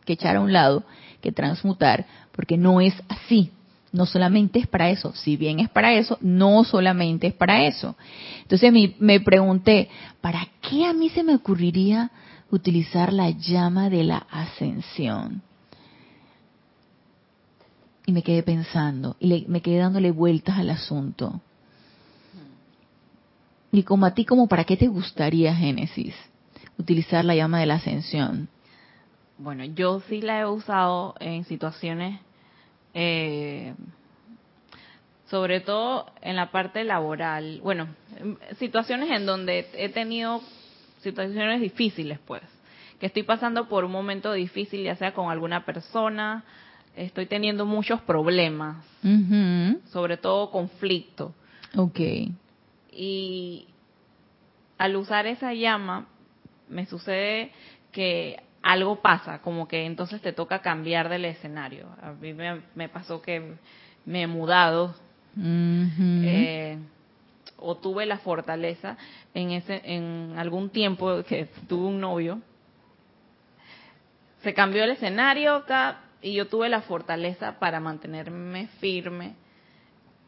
que 0.04 0.12
echar 0.12 0.36
a 0.36 0.40
un 0.40 0.52
lado, 0.52 0.84
que 1.20 1.32
transmutar, 1.32 2.06
porque 2.30 2.56
no 2.56 2.80
es 2.80 2.94
así. 3.08 3.50
No 3.90 4.06
solamente 4.06 4.60
es 4.60 4.68
para 4.68 4.90
eso, 4.90 5.12
si 5.14 5.36
bien 5.36 5.58
es 5.58 5.68
para 5.68 5.92
eso, 5.94 6.18
no 6.20 6.62
solamente 6.62 7.26
es 7.26 7.34
para 7.34 7.66
eso. 7.66 7.96
Entonces 8.42 8.72
me, 8.72 8.94
me 9.00 9.18
pregunté, 9.20 9.88
¿para 10.20 10.46
qué 10.60 10.84
a 10.86 10.92
mí 10.92 11.08
se 11.08 11.24
me 11.24 11.34
ocurriría 11.34 12.12
utilizar 12.50 13.12
la 13.12 13.30
llama 13.30 13.90
de 13.90 14.04
la 14.04 14.18
ascensión? 14.30 15.42
Y 18.06 18.12
me 18.12 18.22
quedé 18.22 18.44
pensando, 18.44 19.16
y 19.18 19.46
me 19.48 19.62
quedé 19.62 19.78
dándole 19.78 20.12
vueltas 20.12 20.58
al 20.58 20.70
asunto. 20.70 21.40
Y 23.76 23.82
como 23.82 24.06
a 24.06 24.14
ti, 24.14 24.24
como 24.24 24.48
para 24.48 24.64
qué 24.64 24.78
te 24.78 24.86
gustaría, 24.86 25.54
Génesis, 25.54 26.14
utilizar 26.78 27.26
la 27.26 27.34
llama 27.34 27.60
de 27.60 27.66
la 27.66 27.74
ascensión. 27.74 28.48
Bueno, 29.36 29.66
yo 29.66 30.00
sí 30.08 30.22
la 30.22 30.40
he 30.40 30.46
usado 30.46 31.14
en 31.20 31.44
situaciones, 31.44 32.18
eh, 32.94 33.74
sobre 35.26 35.60
todo 35.60 36.06
en 36.22 36.36
la 36.36 36.50
parte 36.50 36.84
laboral. 36.84 37.60
Bueno, 37.62 37.88
situaciones 38.58 39.10
en 39.10 39.26
donde 39.26 39.68
he 39.74 39.90
tenido 39.90 40.40
situaciones 41.02 41.60
difíciles, 41.60 42.18
pues. 42.20 42.40
Que 42.98 43.04
estoy 43.04 43.24
pasando 43.24 43.68
por 43.68 43.84
un 43.84 43.92
momento 43.92 44.32
difícil, 44.32 44.84
ya 44.84 44.96
sea 44.96 45.12
con 45.12 45.30
alguna 45.30 45.66
persona, 45.66 46.44
estoy 46.96 47.26
teniendo 47.26 47.66
muchos 47.66 48.00
problemas, 48.00 48.82
sobre 49.92 50.16
todo 50.16 50.50
conflicto. 50.50 51.34
Okay 51.76 52.32
y 52.96 53.68
al 54.78 54.96
usar 54.96 55.26
esa 55.26 55.52
llama 55.52 56.06
me 56.68 56.86
sucede 56.86 57.52
que 57.92 58.42
algo 58.62 59.00
pasa, 59.00 59.40
como 59.42 59.68
que 59.68 59.84
entonces 59.84 60.20
te 60.20 60.32
toca 60.32 60.60
cambiar 60.60 61.08
del 61.08 61.24
escenario. 61.24 61.86
A 62.02 62.12
mí 62.12 62.34
me, 62.34 62.88
pasó 62.88 63.22
que 63.22 63.54
me 64.04 64.22
he 64.22 64.26
mudado 64.26 64.94
eh, 65.38 66.78
o 67.58 67.76
tuve 67.76 68.06
la 68.06 68.18
fortaleza 68.18 68.96
en 69.34 69.50
ese 69.50 69.82
en 69.84 70.34
algún 70.36 70.70
tiempo 70.70 71.22
que 71.22 71.46
tuve 71.68 71.86
un 71.86 72.00
novio. 72.00 72.40
Se 74.42 74.52
cambió 74.52 74.82
el 74.84 74.90
escenario 74.90 75.64
y 76.22 76.34
yo 76.34 76.48
tuve 76.48 76.68
la 76.68 76.82
fortaleza 76.82 77.58
para 77.58 77.78
mantenerme 77.78 78.66
firme 78.80 79.34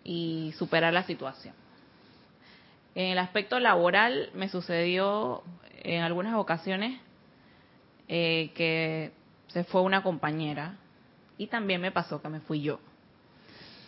y 0.05 0.53
superar 0.57 0.93
la 0.93 1.03
situación. 1.03 1.55
En 2.95 3.13
el 3.13 3.19
aspecto 3.19 3.61
laboral 3.61 4.31
me 4.35 4.49
sucedió 4.49 5.43
en 5.83 6.03
algunas 6.03 6.35
ocasiones 6.35 7.01
eh, 8.09 8.51
que 8.55 9.13
se 9.49 9.65
fue 9.65 9.83
una 9.83 10.03
compañera 10.03 10.77
y 11.37 11.47
también 11.47 11.81
me 11.81 11.93
pasó 11.93 12.21
que 12.21 12.29
me 12.29 12.41
fui 12.41 12.63
yo. 12.63 12.81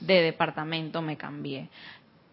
De 0.01 0.23
departamento 0.23 1.03
me 1.03 1.17
cambié. 1.17 1.69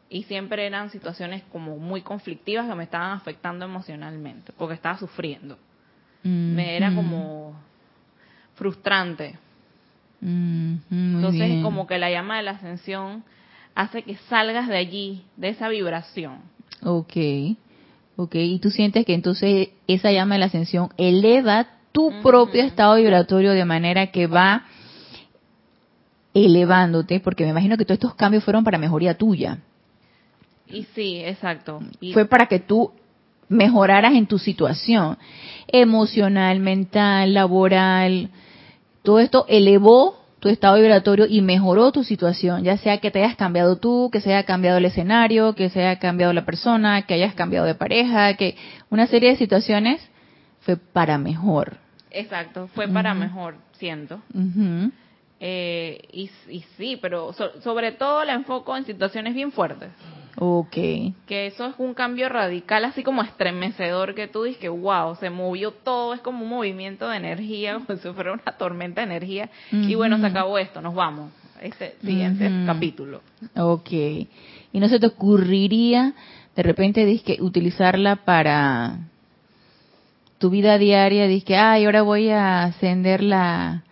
Y 0.10 0.24
siempre 0.24 0.66
eran 0.66 0.90
situaciones 0.90 1.44
como 1.52 1.78
muy 1.78 2.02
conflictivas 2.02 2.68
que 2.68 2.76
me 2.76 2.86
estaban 2.86 3.12
afectando 3.12 3.66
emocionalmente, 3.66 4.54
porque 4.58 4.76
estaba 4.76 4.98
sufriendo. 4.98 5.58
Me 6.24 6.78
era 6.78 6.94
como 6.94 7.60
frustrante. 8.56 9.38
Entonces, 10.22 11.62
como 11.62 11.88
que 11.88 11.98
la 11.98 12.10
llama 12.10 12.38
de 12.38 12.44
la 12.44 12.52
ascensión 12.52 13.24
hace 13.76 14.04
que 14.04 14.16
salgas 14.30 14.68
de 14.68 14.78
allí, 14.78 15.26
de 15.36 15.50
esa 15.50 15.68
vibración 15.70 16.42
Ok, 16.84 17.16
ok. 18.16 18.36
Y 18.36 18.60
tú 18.60 18.70
sientes 18.70 19.06
que 19.06 19.14
entonces 19.14 19.70
esa 19.88 20.12
llama 20.12 20.36
de 20.36 20.40
la 20.40 20.46
ascensión 20.46 20.90
eleva 20.98 21.68
tu 21.92 22.12
propio 22.22 22.64
estado 22.64 22.96
vibratorio 22.96 23.54
de 23.54 23.66
manera 23.66 24.08
que 24.08 24.28
va 24.28 24.66
elevándote, 26.34 27.20
porque 27.20 27.44
me 27.44 27.50
imagino 27.50 27.78
que 27.78 27.86
todos 27.86 27.98
estos 27.98 28.16
cambios 28.16 28.44
fueron 28.44 28.64
para 28.64 28.78
mejoría 28.78 29.18
tuya. 29.18 29.60
Y 30.68 30.84
sí, 30.94 31.18
exacto. 31.24 31.80
Fue 32.14 32.26
para 32.26 32.48
que 32.48 32.60
tú 32.60 32.92
mejoraras 33.50 34.14
en 34.14 34.28
tu 34.28 34.38
situación 34.38 35.18
emocional, 35.68 36.60
mental, 36.60 37.34
laboral. 37.34 38.30
Todo 39.04 39.20
esto 39.20 39.46
elevó 39.48 40.17
tu 40.40 40.50
estado 40.50 40.76
vibratorio 40.76 41.26
y 41.28 41.42
mejoró 41.42 41.92
tu 41.92 42.04
situación, 42.04 42.64
ya 42.64 42.78
sea 42.78 43.00
que 43.00 43.10
te 43.12 43.24
hayas 43.24 43.36
cambiado 43.36 43.78
tú, 43.78 44.10
que 44.12 44.22
se 44.22 44.34
haya 44.34 44.46
cambiado 44.46 44.78
el 44.78 44.86
escenario, 44.86 45.54
que 45.54 45.70
se 45.70 45.84
haya 45.84 46.00
cambiado 46.00 46.32
la 46.34 46.46
persona, 46.46 47.04
que 47.04 47.16
hayas 47.16 47.34
cambiado 47.34 47.66
de 47.66 47.76
pareja, 47.76 48.36
que 48.36 48.56
una 48.90 49.08
serie 49.08 49.32
de 49.32 49.38
situaciones 49.38 50.02
fue 50.62 50.78
para 50.78 51.18
mejor. 51.18 51.78
Exacto, 52.12 52.68
fue 52.68 52.88
para 52.88 53.14
mejor, 53.14 53.56
siento. 53.74 54.22
Eh, 55.40 56.02
y, 56.12 56.30
sí, 56.78 56.98
pero 57.02 57.34
sobre 57.34 57.92
todo 57.92 58.24
la 58.24 58.34
enfoco 58.34 58.76
en 58.76 58.86
situaciones 58.86 59.34
bien 59.34 59.52
fuertes. 59.52 59.90
Ok. 60.40 60.76
Que 61.26 61.48
eso 61.48 61.66
es 61.66 61.76
un 61.80 61.96
cambio 61.96 62.30
radical, 62.30 62.86
así 62.86 63.02
como 63.02 63.24
estremecedor, 63.24 64.14
que 64.14 64.28
tú 64.28 64.44
dices 64.44 64.60
que, 64.60 64.70
wow, 64.70 65.16
se 65.16 65.32
movió 65.32 65.72
todo, 65.72 66.14
es 66.14 66.22
como 66.22 66.44
un 66.44 66.50
movimiento 66.50 67.10
de 67.10 67.18
energía, 67.18 67.80
como 67.88 68.00
si 68.00 68.10
fuera 68.10 68.34
una 68.34 68.58
tormenta 68.58 69.02
de 69.02 69.08
energía. 69.08 69.50
Y 69.72 69.96
bueno, 69.96 70.20
se 70.20 70.28
acabó 70.28 70.58
esto, 70.58 70.82
nos 70.82 70.94
vamos. 70.94 71.32
Este 71.62 71.96
siguiente 72.02 72.52
capítulo. 72.68 73.22
Ok. 73.56 73.92
¿Y 73.92 74.80
no 74.80 74.88
se 74.88 75.00
te 75.00 75.08
ocurriría 75.08 76.14
de 76.56 76.64
repente 76.64 77.20
que 77.26 77.42
utilizarla 77.42 78.18
para 78.18 79.00
tu 80.38 80.52
vida 80.52 80.78
diaria? 80.78 81.28
Dices 81.28 81.46
que, 81.46 81.56
ay, 81.56 81.86
ahora 81.86 82.04
voy 82.04 82.30
a 82.30 82.66
ascender 82.66 83.24
la, 83.24 83.84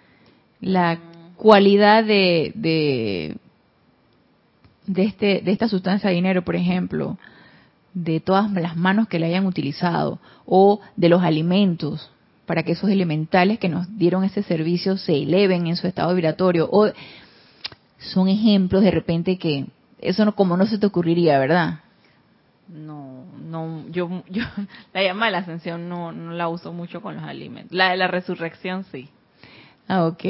la 0.62 0.96
mm. 0.96 1.36
cualidad 1.38 2.04
de, 2.04 2.52
de 2.54 3.38
de, 4.88 5.04
este, 5.04 5.42
de 5.42 5.52
esta 5.52 5.68
sustancia 5.68 6.10
de 6.10 6.16
dinero, 6.16 6.44
por 6.44 6.56
ejemplo, 6.56 7.18
de 7.94 8.20
todas 8.20 8.52
las 8.52 8.76
manos 8.76 9.08
que 9.08 9.20
le 9.20 9.28
hayan 9.28 9.46
utilizado, 9.46 10.20
o 10.46 10.82
de 10.96 11.10
los 11.10 11.24
alimentos, 11.24 12.12
para 12.46 12.64
que 12.64 12.74
esos 12.74 12.90
elementales 12.90 13.60
que 13.60 13.70
nos 13.70 13.98
dieron 13.98 14.24
ese 14.24 14.44
servicio 14.44 14.98
se 14.98 15.14
eleven 15.14 15.68
en 15.68 15.76
su 15.76 15.88
estado 15.88 16.14
vibratorio, 16.14 16.70
o 16.72 16.92
son 17.98 18.28
ejemplos 18.28 18.84
de 18.84 18.92
repente 18.92 19.38
que 19.38 19.66
eso 20.00 20.26
no 20.26 20.36
como 20.36 20.58
no 20.58 20.66
se 20.66 20.78
te 20.78 20.86
ocurriría, 20.86 21.40
¿verdad? 21.40 21.80
No, 22.68 23.26
no, 23.40 23.88
yo, 23.90 24.24
yo, 24.30 24.44
la 24.94 25.04
llama 25.04 25.28
de 25.28 25.32
la 25.32 25.38
ascensión 25.40 25.88
no, 25.88 26.12
no 26.12 26.32
la 26.32 26.48
uso 26.48 26.74
mucho 26.74 27.02
con 27.02 27.16
los 27.16 27.24
alimentos. 27.24 27.72
La 27.72 27.92
de 27.92 27.98
la 27.98 28.08
resurrección 28.08 28.84
sí. 28.92 29.10
Ah, 29.88 30.06
ok. 30.06 30.24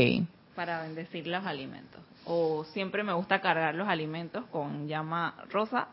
Para 0.55 0.81
bendecir 0.83 1.27
los 1.27 1.45
alimentos. 1.45 2.01
O 2.25 2.63
siempre 2.65 3.03
me 3.03 3.13
gusta 3.13 3.39
cargar 3.39 3.75
los 3.75 3.87
alimentos 3.87 4.45
con 4.51 4.87
llama 4.87 5.35
rosa 5.49 5.87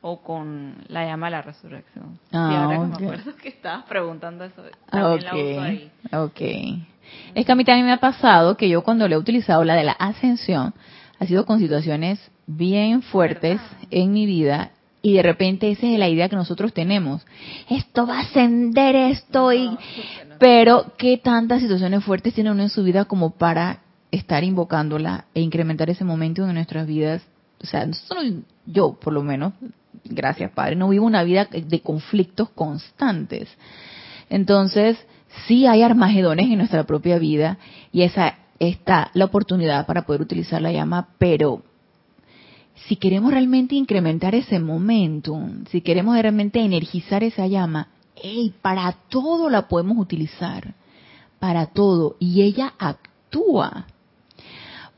o 0.00 0.22
con 0.22 0.76
la 0.88 1.04
llama 1.04 1.26
de 1.26 1.30
la 1.32 1.42
resurrección. 1.42 2.18
Ah, 2.32 2.48
sí, 2.48 2.56
ahora 2.56 2.78
que 2.78 2.86
me 2.86 2.94
acuerdo 2.94 3.36
que 3.36 3.48
estabas 3.48 3.84
preguntando 3.84 4.44
eso. 4.44 4.62
También 4.90 5.24
la 5.24 5.34
uso 5.34 5.60
ahí. 5.60 5.90
Ok. 6.12 6.40
Es 7.34 7.46
que 7.46 7.52
a 7.52 7.54
mí 7.54 7.64
también 7.64 7.86
me 7.86 7.92
ha 7.92 8.00
pasado 8.00 8.56
que 8.56 8.68
yo 8.68 8.82
cuando 8.82 9.08
le 9.08 9.14
he 9.14 9.18
utilizado 9.18 9.64
la 9.64 9.74
de 9.74 9.84
la 9.84 9.92
ascensión, 9.92 10.74
ha 11.18 11.26
sido 11.26 11.46
con 11.46 11.58
situaciones 11.58 12.20
bien 12.46 13.02
fuertes 13.02 13.60
en 13.90 14.12
mi 14.12 14.26
vida 14.26 14.70
y 15.02 15.14
de 15.14 15.22
repente 15.22 15.70
esa 15.70 15.86
es 15.86 15.98
la 15.98 16.08
idea 16.08 16.28
que 16.28 16.36
nosotros 16.36 16.72
tenemos. 16.72 17.24
Esto 17.68 18.06
va 18.06 18.18
a 18.18 18.22
ascender 18.22 18.96
esto 18.96 19.52
y... 19.52 19.76
Pero 20.38 20.92
¿qué 20.98 21.16
tantas 21.16 21.62
situaciones 21.62 22.04
fuertes 22.04 22.34
tiene 22.34 22.50
uno 22.50 22.62
en 22.62 22.68
su 22.68 22.82
vida 22.82 23.06
como 23.06 23.30
para 23.30 23.78
estar 24.16 24.44
invocándola 24.44 25.26
e 25.34 25.40
incrementar 25.40 25.90
ese 25.90 26.04
momento 26.04 26.46
en 26.46 26.54
nuestras 26.54 26.86
vidas? 26.86 27.22
O 27.62 27.66
sea, 27.66 27.86
nosotros, 27.86 28.24
yo 28.66 28.94
por 28.94 29.12
lo 29.12 29.22
menos, 29.22 29.52
gracias 30.04 30.50
Padre, 30.52 30.76
no 30.76 30.88
vivo 30.88 31.06
una 31.06 31.22
vida 31.22 31.46
de 31.46 31.80
conflictos 31.80 32.50
constantes. 32.50 33.48
Entonces, 34.28 34.98
sí 35.46 35.66
hay 35.66 35.82
armagedones 35.82 36.46
en 36.46 36.58
nuestra 36.58 36.84
propia 36.84 37.18
vida 37.18 37.58
y 37.92 38.02
esa 38.02 38.34
está 38.58 39.10
la 39.14 39.26
oportunidad 39.26 39.86
para 39.86 40.06
poder 40.06 40.22
utilizar 40.22 40.62
la 40.62 40.72
llama, 40.72 41.08
pero 41.18 41.62
si 42.86 42.96
queremos 42.96 43.32
realmente 43.32 43.74
incrementar 43.74 44.34
ese 44.34 44.58
momentum, 44.58 45.64
si 45.70 45.80
queremos 45.80 46.16
realmente 46.18 46.60
energizar 46.60 47.24
esa 47.24 47.46
llama, 47.46 47.88
hey, 48.14 48.54
para 48.62 48.92
todo 49.08 49.50
la 49.50 49.68
podemos 49.68 49.98
utilizar, 49.98 50.74
para 51.38 51.66
todo, 51.66 52.16
y 52.18 52.42
ella 52.42 52.74
actúa. 52.78 53.86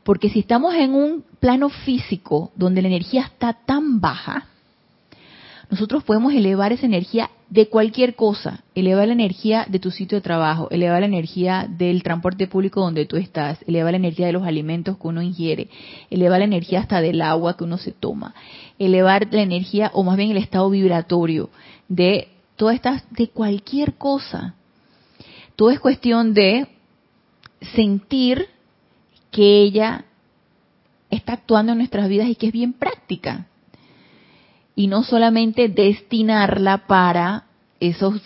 Porque 0.03 0.29
si 0.29 0.39
estamos 0.39 0.75
en 0.75 0.93
un 0.93 1.23
plano 1.39 1.69
físico 1.69 2.51
donde 2.55 2.81
la 2.81 2.87
energía 2.87 3.21
está 3.21 3.53
tan 3.53 3.99
baja, 3.99 4.47
nosotros 5.69 6.03
podemos 6.03 6.33
elevar 6.33 6.73
esa 6.73 6.87
energía 6.87 7.29
de 7.49 7.69
cualquier 7.69 8.15
cosa, 8.15 8.63
elevar 8.73 9.07
la 9.07 9.13
energía 9.13 9.67
de 9.69 9.77
tu 9.77 9.91
sitio 9.91 10.17
de 10.17 10.23
trabajo, 10.23 10.67
elevar 10.71 11.01
la 11.01 11.05
energía 11.05 11.67
del 11.69 12.01
transporte 12.01 12.47
público 12.47 12.81
donde 12.81 13.05
tú 13.05 13.17
estás, 13.17 13.59
elevar 13.67 13.91
la 13.91 13.97
energía 13.97 14.25
de 14.25 14.33
los 14.33 14.43
alimentos 14.43 14.97
que 14.97 15.07
uno 15.07 15.21
ingiere, 15.21 15.69
elevar 16.09 16.39
la 16.39 16.45
energía 16.45 16.79
hasta 16.79 17.01
del 17.01 17.21
agua 17.21 17.55
que 17.55 17.65
uno 17.65 17.77
se 17.77 17.91
toma, 17.91 18.33
elevar 18.79 19.27
la 19.31 19.43
energía 19.43 19.91
o 19.93 20.03
más 20.03 20.17
bien 20.17 20.31
el 20.31 20.37
estado 20.37 20.69
vibratorio 20.71 21.51
de 21.87 22.29
todas 22.55 22.75
estas, 22.75 23.03
de 23.11 23.27
cualquier 23.29 23.93
cosa. 23.93 24.55
Todo 25.55 25.69
es 25.69 25.79
cuestión 25.79 26.33
de 26.33 26.67
sentir 27.75 28.47
que 29.31 29.61
ella 29.61 30.05
está 31.09 31.33
actuando 31.33 31.71
en 31.71 31.79
nuestras 31.79 32.07
vidas 32.09 32.27
y 32.27 32.35
que 32.35 32.47
es 32.47 32.53
bien 32.53 32.73
práctica 32.73 33.47
y 34.75 34.87
no 34.87 35.03
solamente 35.03 35.67
destinarla 35.67 36.87
para 36.87 37.45
esos 37.79 38.21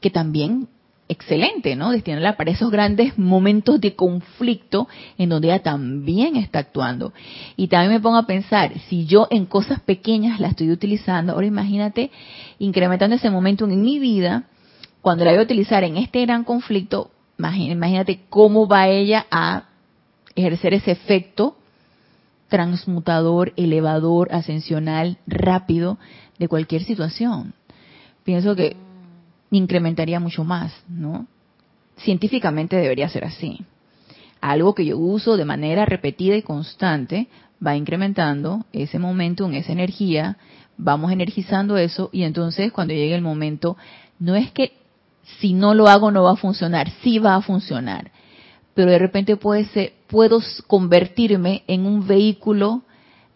que 0.00 0.10
también 0.10 0.68
excelente, 1.08 1.74
¿no? 1.74 1.90
Destinarla 1.90 2.36
para 2.36 2.50
esos 2.50 2.70
grandes 2.70 3.18
momentos 3.18 3.80
de 3.80 3.96
conflicto 3.96 4.88
en 5.16 5.30
donde 5.30 5.48
ella 5.48 5.62
también 5.62 6.36
está 6.36 6.60
actuando. 6.60 7.12
Y 7.56 7.68
también 7.68 7.92
me 7.92 8.00
pongo 8.00 8.18
a 8.18 8.26
pensar, 8.26 8.78
si 8.88 9.06
yo 9.06 9.26
en 9.30 9.46
cosas 9.46 9.80
pequeñas 9.80 10.38
la 10.38 10.48
estoy 10.48 10.70
utilizando, 10.70 11.32
ahora 11.32 11.46
imagínate 11.46 12.10
incrementando 12.58 13.16
ese 13.16 13.30
momento 13.30 13.64
en 13.64 13.80
mi 13.80 13.98
vida, 13.98 14.44
cuando 15.00 15.24
la 15.24 15.32
voy 15.32 15.40
a 15.40 15.44
utilizar 15.44 15.82
en 15.82 15.96
este 15.96 16.20
gran 16.22 16.44
conflicto, 16.44 17.10
imagínate 17.38 18.20
cómo 18.28 18.68
va 18.68 18.88
ella 18.88 19.26
a 19.30 19.67
ejercer 20.38 20.74
ese 20.74 20.92
efecto 20.92 21.56
transmutador, 22.48 23.52
elevador, 23.56 24.28
ascensional, 24.32 25.18
rápido 25.26 25.98
de 26.38 26.48
cualquier 26.48 26.84
situación. 26.84 27.52
Pienso 28.24 28.54
que 28.56 28.76
incrementaría 29.50 30.20
mucho 30.20 30.44
más, 30.44 30.72
¿no? 30.88 31.26
Científicamente 31.98 32.76
debería 32.76 33.08
ser 33.08 33.24
así. 33.24 33.64
Algo 34.40 34.74
que 34.74 34.86
yo 34.86 34.96
uso 34.96 35.36
de 35.36 35.44
manera 35.44 35.84
repetida 35.84 36.36
y 36.36 36.42
constante 36.42 37.28
va 37.64 37.76
incrementando 37.76 38.64
ese 38.72 38.98
momento, 38.98 39.46
en 39.46 39.54
esa 39.54 39.72
energía, 39.72 40.36
vamos 40.76 41.10
energizando 41.10 41.76
eso 41.76 42.08
y 42.12 42.22
entonces 42.22 42.72
cuando 42.72 42.94
llegue 42.94 43.16
el 43.16 43.22
momento, 43.22 43.76
no 44.20 44.36
es 44.36 44.52
que 44.52 44.72
si 45.40 45.52
no 45.52 45.74
lo 45.74 45.88
hago 45.88 46.10
no 46.10 46.22
va 46.22 46.32
a 46.32 46.36
funcionar, 46.36 46.88
sí 47.02 47.18
va 47.18 47.34
a 47.34 47.42
funcionar, 47.42 48.12
pero 48.78 48.92
de 48.92 48.98
repente 49.00 49.36
puede 49.36 49.64
ser, 49.64 49.94
puedo 50.06 50.38
convertirme 50.68 51.64
en 51.66 51.84
un 51.84 52.06
vehículo 52.06 52.82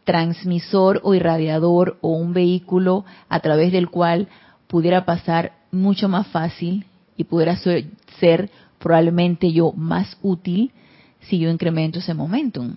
transmisor 0.05 1.01
o 1.03 1.15
irradiador 1.15 1.99
o 2.01 2.11
un 2.11 2.33
vehículo 2.33 3.05
a 3.29 3.41
través 3.41 3.73
del 3.73 3.91
cual 3.91 4.29
pudiera 4.69 5.05
pasar 5.05 5.51
mucho 5.73 6.09
más 6.09 6.29
fácil 6.29 6.87
y 7.17 7.25
pudiera 7.25 7.57
ser, 7.57 7.87
ser 8.21 8.51
probablemente 8.79 9.53
yo 9.53 9.73
más 9.73 10.17
útil 10.23 10.71
si 11.23 11.41
yo 11.41 11.51
incremento 11.51 11.99
ese 11.99 12.15
momentum. 12.15 12.77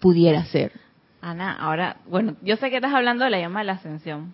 Pudiera 0.00 0.44
ser. 0.46 0.72
Ana, 1.20 1.52
ahora, 1.52 1.98
bueno, 2.08 2.34
yo 2.42 2.56
sé 2.56 2.70
que 2.70 2.76
estás 2.76 2.92
hablando 2.92 3.24
de 3.24 3.30
la 3.30 3.38
llama 3.38 3.60
de 3.60 3.66
la 3.66 3.74
ascensión, 3.74 4.32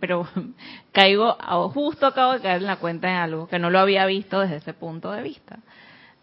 pero 0.00 0.28
caigo, 0.92 1.32
justo 1.72 2.04
acabo 2.04 2.34
de 2.34 2.40
caer 2.40 2.60
en 2.60 2.66
la 2.66 2.76
cuenta 2.76 3.08
en 3.08 3.16
algo 3.16 3.48
que 3.48 3.58
no 3.58 3.70
lo 3.70 3.78
había 3.78 4.04
visto 4.04 4.40
desde 4.40 4.56
ese 4.56 4.74
punto 4.74 5.12
de 5.12 5.22
vista 5.22 5.60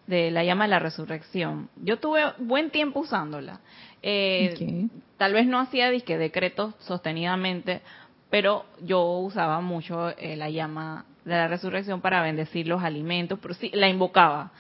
de 0.08 0.32
la 0.32 0.44
llama 0.44 0.66
de 0.66 0.70
la 0.70 0.80
resurrección. 0.80 1.70
Yo 1.78 1.98
tuve 1.98 2.24
buen 2.40 2.70
tiempo 2.70 3.02
usándola. 3.02 3.60
Eh, 4.02 4.88
tal 5.18 5.34
vez 5.34 5.48
no 5.48 5.60
hacía 5.60 5.90
disque 5.90 6.18
decretos 6.18 6.76
sostenidamente, 6.80 7.82
pero 8.30 8.66
yo 8.82 9.04
usaba 9.20 9.62
mucho 9.62 10.10
eh, 10.18 10.36
la 10.36 10.50
llama 10.50 11.06
de 11.24 11.36
la 11.36 11.48
resurrección 11.48 12.02
para 12.02 12.22
bendecir 12.22 12.68
los 12.68 12.84
alimentos, 12.84 13.40
pero 13.42 13.54
sí, 13.54 13.72
la 13.74 13.88
invocaba 13.88 14.52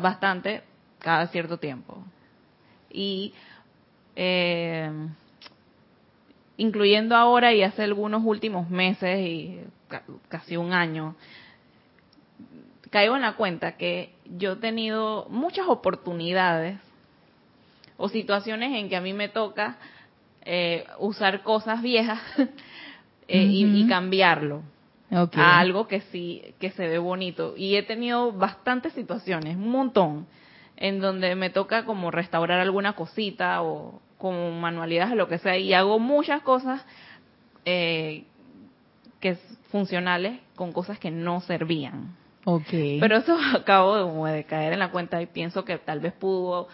bastante 0.00 0.62
cada 0.98 1.26
cierto 1.28 1.58
tiempo. 1.58 2.02
Y 2.90 3.34
eh, 4.16 4.90
incluyendo 6.56 7.14
ahora 7.14 7.52
y 7.52 7.62
hace 7.62 7.82
algunos 7.82 8.22
últimos 8.24 8.68
meses 8.68 9.20
y 9.20 9.60
casi 10.28 10.56
un 10.56 10.72
año, 10.72 11.14
caigo 12.90 13.16
en 13.16 13.22
la 13.22 13.34
cuenta 13.34 13.76
que 13.76 14.14
yo 14.24 14.52
he 14.52 14.56
tenido 14.56 15.26
muchas 15.30 15.66
oportunidades 15.68 16.78
o 17.96 18.08
situaciones 18.08 18.74
en 18.74 18.88
que 18.88 18.96
a 18.96 19.00
mí 19.00 19.12
me 19.12 19.28
toca 19.28 19.76
eh, 20.42 20.86
usar 20.98 21.42
cosas 21.42 21.82
viejas 21.82 22.20
eh, 23.28 23.46
y, 23.50 23.86
cambiarlo 23.88 24.62
a 25.10 25.58
algo 25.58 25.88
que 25.88 26.00
sí 26.12 26.54
que 26.58 26.70
se 26.70 26.86
ve 26.86 26.98
bonito. 26.98 27.54
Y 27.56 27.76
he 27.76 27.82
tenido 27.82 28.32
bastantes 28.32 28.92
situaciones 28.92 29.56
un 29.56 29.70
montón 29.70 30.26
en 30.76 31.00
donde 31.00 31.34
me 31.34 31.50
toca 31.50 31.84
como 31.84 32.10
restaurar 32.10 32.60
alguna 32.60 32.94
cosita 32.94 33.62
o 33.62 34.00
como 34.16 34.52
manualidades 34.52 35.12
o 35.12 35.16
lo 35.16 35.28
que 35.28 35.38
sea 35.38 35.58
y 35.58 35.72
hago 35.74 35.98
muchas 35.98 36.42
cosas 36.42 36.84
eh, 37.64 38.24
que 39.20 39.34
funcionales 39.70 40.40
con 40.54 40.72
cosas 40.72 40.98
que 40.98 41.10
no 41.10 41.40
servían 41.40 42.16
pero 43.00 43.16
eso 43.16 43.36
acabo 43.54 44.24
de, 44.26 44.32
de 44.32 44.44
caer 44.44 44.72
en 44.72 44.78
la 44.78 44.90
cuenta 44.90 45.20
y 45.20 45.26
pienso 45.26 45.64
que 45.64 45.78
tal 45.78 46.00
vez 46.00 46.12
pudo 46.12 46.68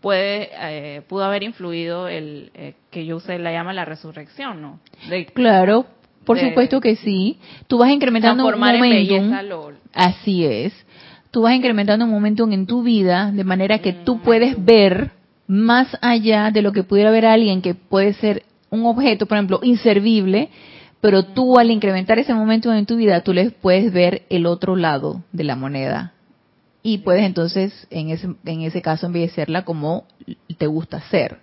puede 0.00 0.50
eh, 0.52 1.02
pudo 1.08 1.24
haber 1.24 1.42
influido 1.42 2.08
el 2.08 2.50
eh, 2.54 2.74
que 2.90 3.06
yo 3.06 3.16
usé 3.16 3.38
la 3.38 3.52
llama 3.52 3.72
la 3.72 3.84
resurrección, 3.84 4.60
¿no? 4.60 4.80
claro, 5.32 5.86
por 6.24 6.38
supuesto 6.38 6.80
que 6.80 6.96
sí. 6.96 7.38
Tú 7.66 7.78
vas 7.78 7.90
incrementando 7.90 8.46
un 8.46 8.58
momento. 8.58 9.14
Así 9.92 10.44
es. 10.44 10.72
Tú 11.30 11.42
vas 11.42 11.54
incrementando 11.54 12.04
un 12.04 12.10
momento 12.10 12.48
en 12.50 12.66
tu 12.66 12.82
vida 12.82 13.30
de 13.32 13.44
manera 13.44 13.80
que 13.80 13.92
tú 13.92 14.20
puedes 14.20 14.62
ver 14.62 15.10
más 15.46 15.96
allá 16.00 16.50
de 16.50 16.62
lo 16.62 16.72
que 16.72 16.84
pudiera 16.84 17.10
ver 17.10 17.26
alguien 17.26 17.60
que 17.60 17.74
puede 17.74 18.14
ser 18.14 18.44
un 18.70 18.86
objeto, 18.86 19.26
por 19.26 19.36
ejemplo, 19.36 19.60
inservible, 19.62 20.48
pero 21.04 21.22
tú 21.22 21.58
al 21.58 21.70
incrementar 21.70 22.18
ese 22.18 22.32
momento 22.32 22.72
en 22.72 22.86
tu 22.86 22.96
vida, 22.96 23.20
tú 23.20 23.34
les 23.34 23.52
puedes 23.52 23.92
ver 23.92 24.22
el 24.30 24.46
otro 24.46 24.74
lado 24.74 25.22
de 25.32 25.44
la 25.44 25.54
moneda 25.54 26.14
y 26.82 26.96
puedes 26.96 27.24
entonces 27.24 27.86
en 27.90 28.08
ese, 28.08 28.28
en 28.46 28.62
ese 28.62 28.80
caso 28.80 29.04
embellecerla 29.04 29.66
como 29.66 30.06
te 30.56 30.66
gusta 30.66 30.96
hacer. 30.96 31.40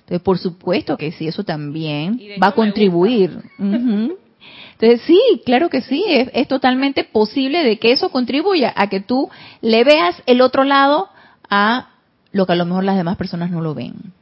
Entonces, 0.00 0.20
por 0.20 0.36
supuesto 0.36 0.98
que 0.98 1.12
sí, 1.12 1.26
eso 1.26 1.42
también 1.42 2.20
va 2.42 2.48
a 2.48 2.52
contribuir. 2.52 3.38
Entonces, 3.58 5.00
sí, 5.06 5.18
claro 5.46 5.70
que 5.70 5.80
sí, 5.80 6.04
es, 6.06 6.28
es, 6.34 6.46
totalmente 6.46 7.02
posible 7.02 7.64
de 7.64 7.78
que 7.78 7.92
eso 7.92 8.10
contribuya 8.10 8.74
a 8.76 8.90
que 8.90 9.00
tú 9.00 9.30
le 9.62 9.84
veas 9.84 10.22
el 10.26 10.42
otro 10.42 10.64
lado 10.64 11.08
a 11.48 11.92
lo 12.30 12.44
que 12.44 12.52
a 12.52 12.56
lo 12.56 12.66
mejor 12.66 12.84
las 12.84 12.98
demás 12.98 13.16
personas 13.16 13.50
no 13.50 13.62
lo 13.62 13.72
ven. 13.72 14.12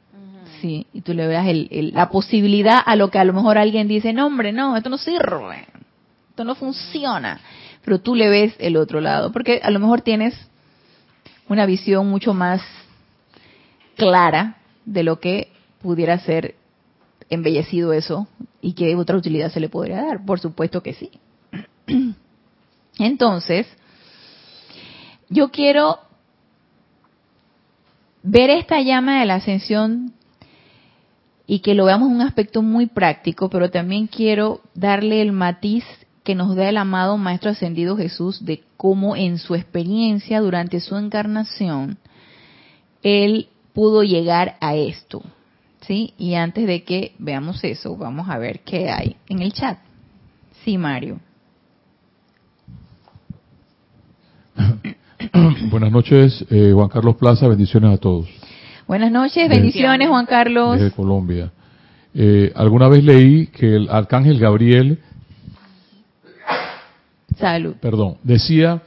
Sí, 0.61 0.87
y 0.93 1.03
tú 1.03 1.13
le 1.13 1.27
veas 1.27 1.47
la 1.71 2.09
posibilidad 2.09 2.81
a 2.85 2.97
lo 2.97 3.11
que 3.11 3.19
a 3.19 3.25
lo 3.25 3.33
mejor 3.33 3.59
alguien 3.59 3.89
dice, 3.89 4.13
no 4.13 4.27
hombre, 4.27 4.53
no, 4.53 4.77
esto 4.77 4.89
no 4.89 4.99
sirve, 4.99 5.67
esto 6.31 6.45
no 6.45 6.55
funciona, 6.55 7.41
pero 7.85 8.01
tú 8.01 8.15
le 8.15 8.29
ves 8.29 8.55
el 8.59 8.77
otro 8.77 9.01
lado, 9.01 9.33
porque 9.33 9.61
a 9.63 9.71
lo 9.71 9.81
mejor 9.81 10.01
tienes 10.01 10.35
una 11.49 11.67
visión 11.67 12.09
mucho 12.09 12.35
más 12.35 12.63
clara 13.97 14.57
de 14.85 15.03
lo 15.03 15.21
que 15.21 15.49
pudiera 15.83 16.19
ser 16.19 16.55
embellecido 17.29 17.93
eso 17.93 18.29
y 18.61 18.75
qué 18.75 18.95
otra 18.97 19.17
utilidad 19.17 19.51
se 19.51 19.61
le 19.61 19.69
podría 19.69 20.03
dar. 20.03 20.25
Por 20.25 20.41
supuesto 20.41 20.83
que 20.83 20.95
sí. 20.95 21.11
Entonces, 22.99 23.67
yo 25.29 25.51
quiero 25.51 25.99
ver 28.23 28.51
esta 28.51 28.81
llama 28.81 29.21
de 29.21 29.27
la 29.27 29.37
ascensión 29.37 30.13
y 31.47 31.61
que 31.61 31.75
lo 31.75 31.85
veamos 31.85 32.09
en 32.09 32.17
un 32.17 32.23
aspecto 32.23 32.63
muy 32.63 32.87
práctico, 32.87 33.49
pero 33.49 33.71
también 33.71 34.07
quiero 34.09 34.61
darle 34.75 35.23
el 35.23 35.33
matiz 35.33 35.85
que 36.25 36.35
nos 36.35 36.57
da 36.57 36.69
el 36.69 36.77
amado 36.77 37.17
Maestro 37.19 37.51
Ascendido 37.51 37.97
Jesús 37.97 38.45
de 38.45 38.65
cómo 38.77 39.15
en 39.15 39.39
su 39.39 39.55
experiencia 39.55 40.41
durante 40.41 40.81
su 40.81 40.97
encarnación, 40.97 41.99
él 43.03 43.49
pudo 43.73 44.03
llegar 44.03 44.57
a 44.61 44.75
esto. 44.75 45.23
¿Sí? 45.83 46.15
Y 46.19 46.35
antes 46.35 46.67
de 46.67 46.83
que 46.83 47.13
veamos 47.19 47.63
eso, 47.63 47.97
vamos 47.97 48.29
a 48.29 48.39
ver 48.39 48.61
qué 48.65 48.91
hay 48.91 49.15
en 49.29 49.41
el 49.41 49.53
chat. 49.53 49.79
Sí, 50.65 50.77
Mario. 50.77 51.21
Buenas 55.71 55.93
noches, 55.93 56.45
eh, 56.51 56.73
Juan 56.75 56.89
Carlos 56.89 57.15
Plaza, 57.15 57.47
bendiciones 57.47 57.95
a 57.95 57.99
todos. 57.99 58.27
Buenas 58.87 59.11
noches, 59.11 59.49
bendiciones, 59.49 60.09
Juan 60.09 60.27
Carlos. 60.27 60.79
Desde 60.79 60.95
Colombia. 60.95 61.51
Eh, 62.15 62.53
alguna 62.55 62.87
vez 62.87 63.03
leí 63.03 63.49
que 63.49 63.75
el 63.75 63.89
arcángel 63.91 64.39
Gabriel 64.39 65.01
Salud. 67.37 67.75
Perdón, 67.81 68.17
decía 68.23 68.81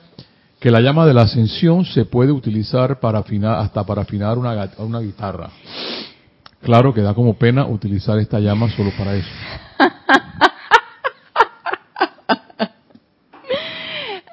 que 0.60 0.72
la 0.72 0.80
llama 0.80 1.06
de 1.06 1.14
la 1.14 1.24
ascensión 1.24 1.84
se 1.84 2.06
puede 2.06 2.32
utilizar 2.32 3.02
para 3.02 3.20
afinar, 3.20 3.60
hasta 3.60 3.84
para 3.84 4.04
afinar 4.04 4.38
una, 4.38 4.72
una 4.78 5.02
guitarra. 5.02 5.50
Claro 6.62 6.94
que 6.94 7.02
da 7.02 7.14
como 7.14 7.34
pena 7.36 7.66
utilizar 7.68 8.18
esta 8.20 8.40
llama 8.40 8.70
solo 8.70 8.92
para 8.98 9.16
eso. 9.16 9.30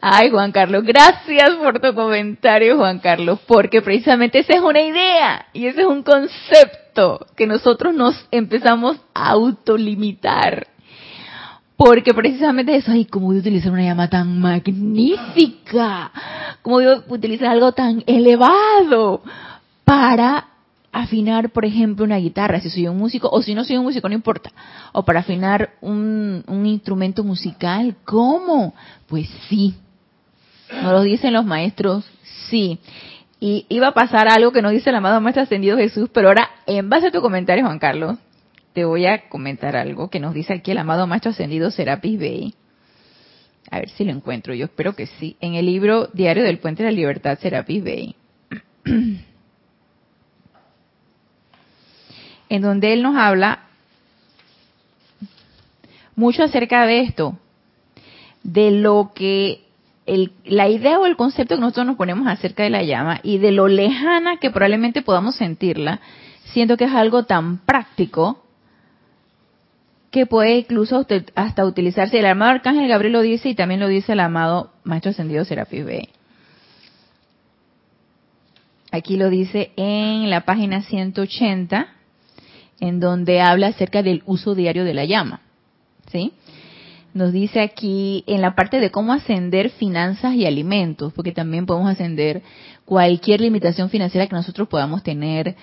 Ay, 0.08 0.30
Juan 0.30 0.52
Carlos, 0.52 0.84
gracias 0.84 1.56
por 1.56 1.80
tu 1.80 1.92
comentario, 1.92 2.76
Juan 2.76 3.00
Carlos, 3.00 3.40
porque 3.44 3.82
precisamente 3.82 4.38
esa 4.38 4.54
es 4.54 4.60
una 4.60 4.80
idea 4.80 5.46
y 5.52 5.66
ese 5.66 5.80
es 5.80 5.86
un 5.88 6.04
concepto 6.04 7.26
que 7.34 7.44
nosotros 7.44 7.92
nos 7.92 8.14
empezamos 8.30 8.98
a 9.12 9.30
autolimitar 9.30 10.68
porque 11.76 12.14
precisamente 12.14 12.76
eso, 12.76 12.92
ay, 12.92 13.06
¿cómo 13.06 13.26
voy 13.26 13.38
a 13.38 13.40
utilizar 13.40 13.72
una 13.72 13.82
llama 13.82 14.08
tan 14.08 14.38
magnífica? 14.38 16.12
¿Cómo 16.62 16.76
voy 16.76 16.86
a 16.86 17.02
utilizar 17.08 17.48
algo 17.48 17.72
tan 17.72 18.04
elevado 18.06 19.24
para 19.84 20.46
afinar, 20.92 21.50
por 21.50 21.64
ejemplo, 21.64 22.04
una 22.04 22.18
guitarra, 22.18 22.60
si 22.60 22.70
soy 22.70 22.86
un 22.86 22.96
músico, 22.96 23.28
o 23.30 23.42
si 23.42 23.56
no 23.56 23.64
soy 23.64 23.76
un 23.76 23.82
músico, 23.82 24.08
no 24.08 24.14
importa, 24.14 24.52
o 24.92 25.04
para 25.04 25.18
afinar 25.18 25.70
un, 25.80 26.44
instrumento 26.64 27.24
musical, 27.24 27.96
¿cómo? 28.04 28.72
Pues 29.08 29.28
sí, 29.48 29.74
nos 30.70 30.92
lo 30.92 31.02
dicen 31.02 31.32
los 31.32 31.44
maestros, 31.44 32.04
sí. 32.48 32.78
Y 33.38 33.66
iba 33.68 33.88
a 33.88 33.94
pasar 33.94 34.28
algo 34.28 34.52
que 34.52 34.62
nos 34.62 34.72
dice 34.72 34.90
el 34.90 34.96
amado 34.96 35.20
Maestro 35.20 35.42
Ascendido 35.42 35.76
Jesús, 35.76 36.08
pero 36.12 36.28
ahora, 36.28 36.50
en 36.66 36.88
base 36.88 37.08
a 37.08 37.10
tu 37.10 37.20
comentario, 37.20 37.64
Juan 37.64 37.78
Carlos, 37.78 38.18
te 38.72 38.84
voy 38.84 39.06
a 39.06 39.28
comentar 39.28 39.76
algo 39.76 40.08
que 40.10 40.20
nos 40.20 40.34
dice 40.34 40.54
aquí 40.54 40.70
el 40.70 40.78
amado 40.78 41.06
Maestro 41.06 41.30
Ascendido 41.32 41.70
Serapis 41.70 42.18
Bey. 42.18 42.54
A 43.70 43.78
ver 43.80 43.90
si 43.90 44.04
lo 44.04 44.12
encuentro, 44.12 44.54
yo 44.54 44.66
espero 44.66 44.94
que 44.94 45.06
sí. 45.06 45.36
En 45.40 45.54
el 45.54 45.66
libro 45.66 46.08
Diario 46.12 46.44
del 46.44 46.58
Puente 46.58 46.82
de 46.82 46.90
la 46.90 46.96
Libertad, 46.96 47.38
Serapis 47.38 47.82
Bey. 47.82 48.14
en 52.48 52.62
donde 52.62 52.92
él 52.92 53.02
nos 53.02 53.16
habla 53.16 53.64
mucho 56.14 56.44
acerca 56.44 56.86
de 56.86 57.00
esto, 57.00 57.38
de 58.42 58.70
lo 58.70 59.12
que 59.14 59.65
la 60.44 60.68
idea 60.68 60.98
o 61.00 61.06
el 61.06 61.16
concepto 61.16 61.56
que 61.56 61.60
nosotros 61.60 61.86
nos 61.86 61.96
ponemos 61.96 62.28
acerca 62.28 62.62
de 62.62 62.70
la 62.70 62.82
llama 62.82 63.20
y 63.22 63.38
de 63.38 63.50
lo 63.50 63.66
lejana 63.68 64.38
que 64.38 64.50
probablemente 64.50 65.02
podamos 65.02 65.36
sentirla, 65.36 66.00
siento 66.52 66.76
que 66.76 66.84
es 66.84 66.92
algo 66.92 67.24
tan 67.24 67.58
práctico 67.58 68.44
que 70.10 70.26
puede 70.26 70.58
incluso 70.58 71.04
hasta 71.34 71.64
utilizarse. 71.64 72.18
El 72.18 72.26
amado 72.26 72.52
Arcángel 72.52 72.88
Gabriel 72.88 73.14
lo 73.14 73.20
dice 73.20 73.48
y 73.48 73.54
también 73.54 73.80
lo 73.80 73.88
dice 73.88 74.12
el 74.12 74.20
amado 74.20 74.70
Maestro 74.84 75.10
Ascendido 75.10 75.44
Serapis 75.44 75.84
B. 75.84 76.08
Aquí 78.92 79.16
lo 79.16 79.28
dice 79.28 79.72
en 79.76 80.30
la 80.30 80.42
página 80.42 80.82
180, 80.82 81.88
en 82.80 83.00
donde 83.00 83.40
habla 83.42 83.66
acerca 83.68 84.02
del 84.02 84.22
uso 84.24 84.54
diario 84.54 84.84
de 84.84 84.94
la 84.94 85.04
llama. 85.04 85.40
¿Sí? 86.10 86.32
Nos 87.16 87.32
dice 87.32 87.60
aquí 87.62 88.24
en 88.26 88.42
la 88.42 88.54
parte 88.54 88.78
de 88.78 88.90
cómo 88.90 89.14
ascender 89.14 89.70
finanzas 89.70 90.34
y 90.34 90.44
alimentos, 90.44 91.14
porque 91.14 91.32
también 91.32 91.64
podemos 91.64 91.90
ascender 91.90 92.42
cualquier 92.84 93.40
limitación 93.40 93.88
financiera 93.88 94.26
que 94.26 94.36
nosotros 94.36 94.68
podamos 94.68 95.02
tener, 95.02 95.56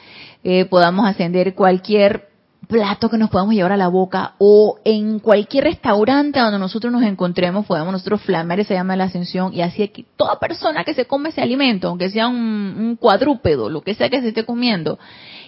eh, 0.44 0.66
podamos 0.66 1.06
ascender 1.06 1.54
cualquier 1.54 2.30
plato 2.68 3.08
que 3.08 3.20
nos 3.20 3.30
podamos 3.30 3.54
llevar 3.54 3.72
a 3.72 3.78
la 3.78 3.88
boca 3.88 4.34
o 4.39 4.80
en 4.84 5.20
cualquier 5.20 5.66
restaurante 5.66 6.39
donde 6.39 6.58
nosotros 6.58 6.92
nos 6.92 7.04
encontremos 7.04 7.68
podemos 7.68 7.92
nosotros 7.92 8.24
flamear 8.24 8.62
esa 8.62 8.74
llama 8.74 8.94
de 8.94 8.98
la 8.98 9.04
ascensión 9.04 9.54
y 9.54 9.62
así 9.62 9.88
que 9.89 10.06
toda 10.18 10.39
persona 10.39 10.84
que 10.84 10.96
se 10.96 11.06
come 11.06 11.30
ese 11.30 11.42
alimento, 11.42 11.88
aunque 11.88 12.10
sea 12.10 12.30
un, 12.30 12.98
cuadrúpedo, 13.00 13.70
lo 13.70 13.82
que 13.82 13.94
sea 13.94 14.10
que 14.10 14.22
se 14.22 14.30
esté 14.30 14.44
comiendo, 14.44 14.98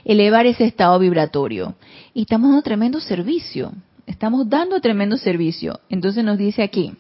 elevar 0.04 0.46
ese 0.46 0.66
estado 0.66 1.00
vibratorio. 1.00 1.74
Y 2.14 2.22
estamos 2.22 2.50
dando 2.50 2.62
tremendo 2.62 3.00
servicio, 3.00 3.72
estamos 4.06 4.50
dando 4.50 4.80
tremendo 4.82 5.18
servicio. 5.18 5.80
Entonces 5.90 6.24
nos 6.24 6.38
dice 6.38 6.64
aquí, 6.64 6.94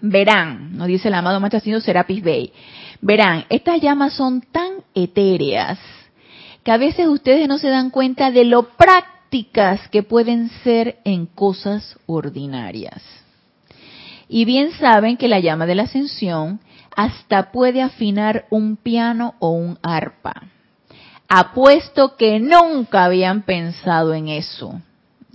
verán, 0.00 0.76
nos 0.76 0.86
dice 0.86 1.08
el 1.08 1.14
amado 1.14 1.40
Maestro 1.40 1.80
Serapis 1.80 2.22
Bey, 2.22 2.52
verán, 3.00 3.44
estas 3.48 3.80
llamas 3.80 4.14
son 4.14 4.40
tan 4.40 4.84
etéreas, 4.94 5.78
que 6.62 6.72
a 6.72 6.76
veces 6.78 7.06
ustedes 7.06 7.48
no 7.48 7.58
se 7.58 7.68
dan 7.68 7.90
cuenta 7.90 8.30
de 8.30 8.44
lo 8.44 8.76
prácticas 8.76 9.88
que 9.88 10.02
pueden 10.02 10.48
ser 10.64 10.98
en 11.04 11.26
cosas 11.26 11.98
ordinarias. 12.06 13.02
Y 14.28 14.44
bien 14.44 14.72
saben 14.72 15.16
que 15.16 15.28
la 15.28 15.38
llama 15.38 15.66
de 15.66 15.76
la 15.76 15.84
ascensión 15.84 16.60
hasta 16.96 17.52
puede 17.52 17.82
afinar 17.82 18.46
un 18.50 18.76
piano 18.76 19.34
o 19.38 19.50
un 19.50 19.78
arpa. 19.82 20.42
Apuesto 21.28 22.16
que 22.16 22.40
nunca 22.40 23.04
habían 23.04 23.42
pensado 23.42 24.14
en 24.14 24.28
eso, 24.28 24.80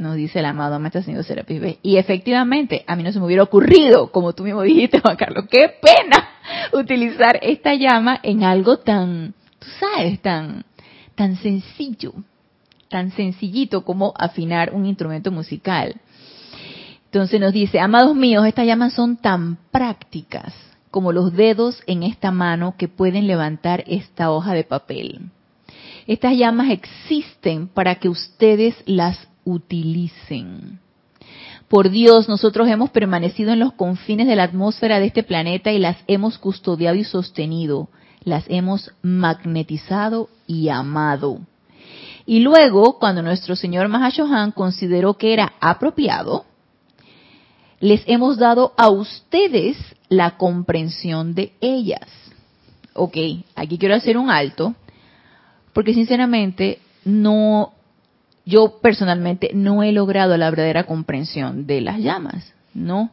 nos 0.02 0.16
dice 0.16 0.40
el 0.40 0.46
amado 0.46 0.80
Maestro 0.80 1.04
Señor 1.04 1.24
Serapis. 1.24 1.78
Y 1.84 1.98
efectivamente, 1.98 2.84
a 2.88 2.96
mí 2.96 3.04
no 3.04 3.12
se 3.12 3.20
me 3.20 3.26
hubiera 3.26 3.44
ocurrido, 3.44 4.12
como 4.12 4.34
tú 4.34 4.44
mismo 4.44 4.62
dijiste, 4.64 5.00
Juan 5.00 5.16
Carlos, 5.16 5.46
qué 5.50 5.70
pena 5.82 6.30
utilizar 6.74 7.40
esta 7.42 7.76
llama 7.76 8.20
en 8.24 8.44
algo 8.44 8.78
tan, 8.78 9.34
tú 9.60 9.68
sabes, 9.80 10.20
tan, 10.22 10.66
tan 11.16 11.36
sencillo, 11.38 12.14
tan 12.90 13.12
sencillito 13.12 13.86
como 13.86 14.14
afinar 14.18 14.74
un 14.74 14.86
instrumento 14.86 15.32
musical. 15.32 15.96
Entonces 17.06 17.40
nos 17.40 17.54
dice, 17.54 17.80
amados 17.80 18.16
míos, 18.16 18.46
estas 18.46 18.66
llamas 18.66 18.94
son 18.94 19.18
tan 19.18 19.58
prácticas 19.72 20.54
como 20.90 21.14
los 21.14 21.34
dedos 21.34 21.82
en 21.88 22.04
esta 22.04 22.32
mano 22.32 22.76
que 22.78 22.88
pueden 22.88 23.28
levantar 23.28 23.84
esta 23.88 24.32
hoja 24.32 24.54
de 24.54 24.64
papel. 24.64 25.30
Estas 26.08 26.36
llamas 26.36 26.70
existen 26.72 27.68
para 27.68 27.96
que 27.96 28.10
ustedes 28.10 28.76
las 28.86 29.31
utilicen. 29.43 30.80
Por 31.67 31.89
Dios, 31.89 32.27
nosotros 32.27 32.67
hemos 32.67 32.89
permanecido 32.89 33.54
en 33.54 33.60
los 33.60 33.73
confines 33.73 34.27
de 34.27 34.36
la 34.36 34.43
atmósfera 34.43 34.99
de 34.99 35.08
este 35.08 35.23
planeta 35.23 35.71
y 35.71 35.80
las 35.80 35.97
hemos 36.08 36.38
custodiado 36.38 36.95
y 36.95 37.04
sostenido 37.04 37.89
las 38.23 38.45
hemos 38.47 38.91
magnetizado 39.01 40.30
y 40.47 40.69
amado. 40.69 41.39
Y 42.25 42.39
luego, 42.39 42.99
cuando 42.99 43.21
nuestro 43.21 43.56
señor 43.56 43.88
Mahashohan 43.88 44.51
consideró 44.51 45.15
que 45.15 45.34
era 45.34 45.54
apropiado, 45.60 46.45
les 47.80 48.04
hemos 48.06 48.38
dado 48.38 48.73
a 48.77 48.89
ustedes 48.89 49.77
la 50.08 50.38
comprensión 50.38 51.34
de 51.34 51.54
ellas. 51.62 52.08
Ok, 52.93 53.17
aquí 53.56 53.77
quiero 53.80 53.95
hacer 53.95 54.17
un 54.17 54.30
alto, 54.30 54.75
porque 55.73 55.93
sinceramente 55.93 56.80
no, 57.06 57.73
yo 58.45 58.80
personalmente 58.82 59.51
no 59.54 59.84
he 59.84 59.91
logrado 59.91 60.38
la 60.38 60.49
verdadera 60.49 60.86
comprensión 60.86 61.67
de 61.67 61.82
las 61.82 61.99
llamas, 61.99 62.54
¿no? 62.73 63.12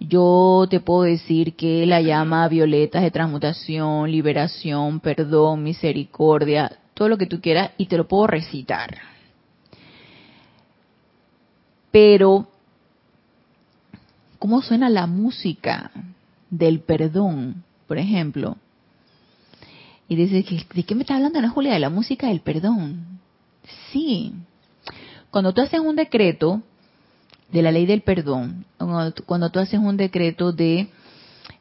yo 0.00 0.66
te 0.70 0.80
puedo 0.80 1.02
decir 1.02 1.54
que 1.54 1.84
la 1.86 2.00
llama 2.00 2.48
violeta 2.48 3.00
de 3.00 3.10
transmutación, 3.10 4.10
liberación, 4.10 5.00
perdón, 5.00 5.64
misericordia, 5.64 6.78
todo 6.94 7.08
lo 7.08 7.18
que 7.18 7.26
tú 7.26 7.40
quieras 7.40 7.72
y 7.78 7.86
te 7.86 7.96
lo 7.96 8.06
puedo 8.06 8.26
recitar. 8.26 8.96
Pero, 11.90 12.48
¿cómo 14.38 14.62
suena 14.62 14.88
la 14.88 15.06
música 15.06 15.90
del 16.50 16.80
perdón, 16.80 17.64
por 17.88 17.98
ejemplo? 17.98 18.56
Y 20.08 20.16
dice, 20.16 20.44
¿de 20.74 20.82
qué 20.84 20.94
me 20.94 21.02
está 21.02 21.16
hablando 21.16 21.40
Julia? 21.50 21.72
De 21.72 21.80
la 21.80 21.90
música 21.90 22.28
del 22.28 22.40
perdón. 22.40 23.20
Sí. 23.90 24.32
Cuando 25.30 25.52
tú 25.52 25.60
haces 25.60 25.80
un 25.80 25.96
decreto 25.96 26.62
de 27.50 27.62
la 27.62 27.72
ley 27.72 27.86
del 27.86 28.02
perdón, 28.02 28.64
cuando 29.26 29.50
tú 29.50 29.58
haces 29.58 29.80
un 29.80 29.96
decreto 29.96 30.52
de, 30.52 30.88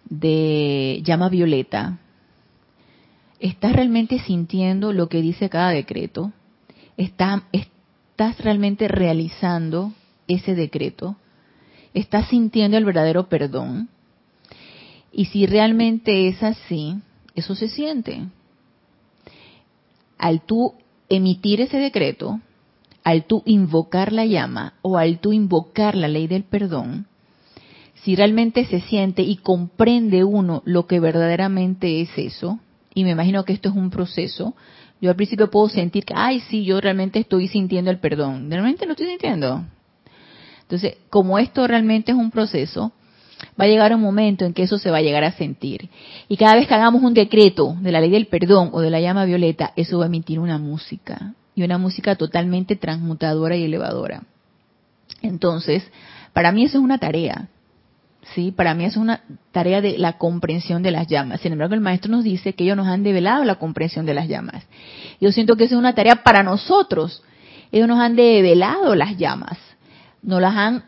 de 0.05 1.01
llama 1.03 1.29
violeta, 1.29 1.99
¿estás 3.39 3.73
realmente 3.73 4.19
sintiendo 4.19 4.93
lo 4.93 5.09
que 5.09 5.21
dice 5.21 5.49
cada 5.49 5.69
decreto? 5.69 6.31
¿Estás, 6.97 7.43
estás 7.51 8.39
realmente 8.39 8.87
realizando 8.87 9.93
ese 10.27 10.55
decreto? 10.55 11.15
¿Estás 11.93 12.27
sintiendo 12.29 12.77
el 12.77 12.85
verdadero 12.85 13.29
perdón? 13.29 13.89
Y 15.11 15.25
si 15.25 15.45
realmente 15.45 16.27
es 16.27 16.43
así, 16.43 16.97
eso 17.35 17.55
se 17.55 17.69
siente 17.69 18.27
al 20.17 20.41
tú 20.41 20.73
emitir 21.09 21.61
ese 21.61 21.77
decreto, 21.77 22.39
al 23.07 23.23
tú 23.23 23.41
invocar 23.45 24.11
la 24.11 24.25
llama 24.25 24.73
o 24.81 24.97
al 24.97 25.19
tú 25.19 25.31
invocar 25.31 25.95
la 25.95 26.09
ley 26.09 26.27
del 26.27 26.43
perdón, 26.43 27.07
si 28.03 28.17
realmente 28.17 28.65
se 28.65 28.81
siente 28.81 29.21
y 29.21 29.37
comprende 29.37 30.25
uno 30.25 30.61
lo 30.65 30.87
que 30.87 30.99
verdaderamente 30.99 32.01
es 32.01 32.09
eso, 32.17 32.59
y 32.93 33.05
me 33.05 33.11
imagino 33.11 33.45
que 33.45 33.53
esto 33.53 33.69
es 33.69 33.75
un 33.75 33.91
proceso, 33.91 34.55
yo 34.99 35.09
al 35.09 35.15
principio 35.15 35.49
puedo 35.49 35.69
sentir 35.69 36.03
que, 36.03 36.15
ay, 36.17 36.41
sí, 36.49 36.65
yo 36.65 36.81
realmente 36.81 37.19
estoy 37.19 37.47
sintiendo 37.47 37.91
el 37.91 37.99
perdón. 37.99 38.51
¿Realmente 38.51 38.85
lo 38.85 38.91
estoy 38.91 39.07
sintiendo? 39.07 39.63
Entonces, 40.63 40.97
como 41.09 41.39
esto 41.39 41.65
realmente 41.65 42.11
es 42.11 42.17
un 42.17 42.29
proceso, 42.29 42.91
va 43.57 43.63
a 43.63 43.69
llegar 43.69 43.95
un 43.95 44.01
momento 44.01 44.43
en 44.43 44.53
que 44.53 44.63
eso 44.63 44.77
se 44.77 44.91
va 44.91 44.97
a 44.97 45.01
llegar 45.01 45.23
a 45.23 45.31
sentir. 45.31 45.89
Y 46.27 46.35
cada 46.35 46.55
vez 46.55 46.67
que 46.67 46.73
hagamos 46.73 47.01
un 47.03 47.13
decreto 47.13 47.73
de 47.79 47.93
la 47.93 48.01
ley 48.01 48.09
del 48.09 48.27
perdón 48.27 48.71
o 48.73 48.81
de 48.81 48.89
la 48.89 48.99
llama 48.99 49.23
violeta, 49.23 49.71
eso 49.77 49.99
va 49.99 50.03
a 50.03 50.07
emitir 50.07 50.39
una 50.39 50.57
música. 50.57 51.35
Y 51.57 51.63
una 51.63 51.77
música 51.77 52.15
totalmente 52.15 52.77
transmutadora 52.77 53.57
y 53.57 53.65
elevadora. 53.65 54.21
Entonces, 55.21 55.83
para 56.31 56.53
mí 56.53 56.63
eso 56.63 56.77
es 56.77 56.83
una 56.83 56.99
tarea. 56.99 57.49
¿sí? 58.35 58.51
Para 58.51 58.73
mí 58.73 58.85
es 58.85 58.95
una 58.95 59.21
tarea 59.51 59.81
de 59.81 59.97
la 59.97 60.17
comprensión 60.17 60.83
de 60.83 60.91
las 60.91 61.07
llamas. 61.07 61.41
Sin 61.41 61.53
embargo, 61.53 61.73
el 61.73 61.81
maestro 61.81 62.11
nos 62.11 62.23
dice 62.23 62.53
que 62.53 62.63
ellos 62.63 62.77
nos 62.77 62.87
han 62.87 63.03
develado 63.03 63.43
la 63.43 63.55
comprensión 63.55 64.05
de 64.05 64.13
las 64.13 64.27
llamas. 64.27 64.65
Yo 65.19 65.31
siento 65.31 65.55
que 65.55 65.65
eso 65.65 65.75
es 65.75 65.79
una 65.79 65.95
tarea 65.95 66.23
para 66.23 66.43
nosotros. 66.43 67.23
Ellos 67.71 67.87
nos 67.87 67.99
han 67.99 68.15
develado 68.15 68.95
las 68.95 69.17
llamas. 69.17 69.57
Nos 70.21 70.41
las 70.41 70.55
han 70.55 70.83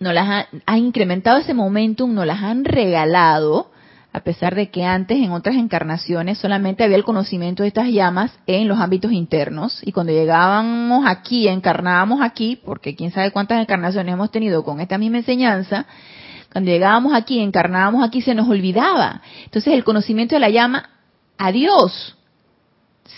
nos 0.00 0.14
las 0.14 0.46
ha, 0.66 0.78
incrementado 0.78 1.38
ese 1.38 1.54
momentum, 1.54 2.12
nos 2.12 2.26
las 2.26 2.42
han 2.42 2.64
regalado, 2.64 3.70
a 4.12 4.20
pesar 4.20 4.54
de 4.54 4.70
que 4.70 4.84
antes 4.84 5.18
en 5.18 5.32
otras 5.32 5.56
encarnaciones 5.56 6.38
solamente 6.38 6.84
había 6.84 6.96
el 6.96 7.04
conocimiento 7.04 7.62
de 7.62 7.68
estas 7.68 7.88
llamas 7.88 8.30
en 8.46 8.68
los 8.68 8.78
ámbitos 8.78 9.12
internos 9.12 9.80
y 9.82 9.92
cuando 9.92 10.12
llegábamos 10.12 11.06
aquí, 11.06 11.48
encarnábamos 11.48 12.20
aquí, 12.20 12.60
porque 12.62 12.94
quién 12.94 13.10
sabe 13.10 13.30
cuántas 13.30 13.60
encarnaciones 13.60 14.12
hemos 14.12 14.30
tenido 14.30 14.64
con 14.64 14.80
esta 14.80 14.98
misma 14.98 15.18
enseñanza, 15.18 15.86
cuando 16.52 16.70
llegábamos 16.70 17.14
aquí, 17.14 17.40
encarnábamos 17.40 18.04
aquí, 18.04 18.20
se 18.20 18.34
nos 18.34 18.46
olvidaba. 18.48 19.22
Entonces 19.44 19.72
el 19.72 19.84
conocimiento 19.84 20.34
de 20.34 20.40
la 20.40 20.50
llama, 20.50 20.90
adiós. 21.38 22.18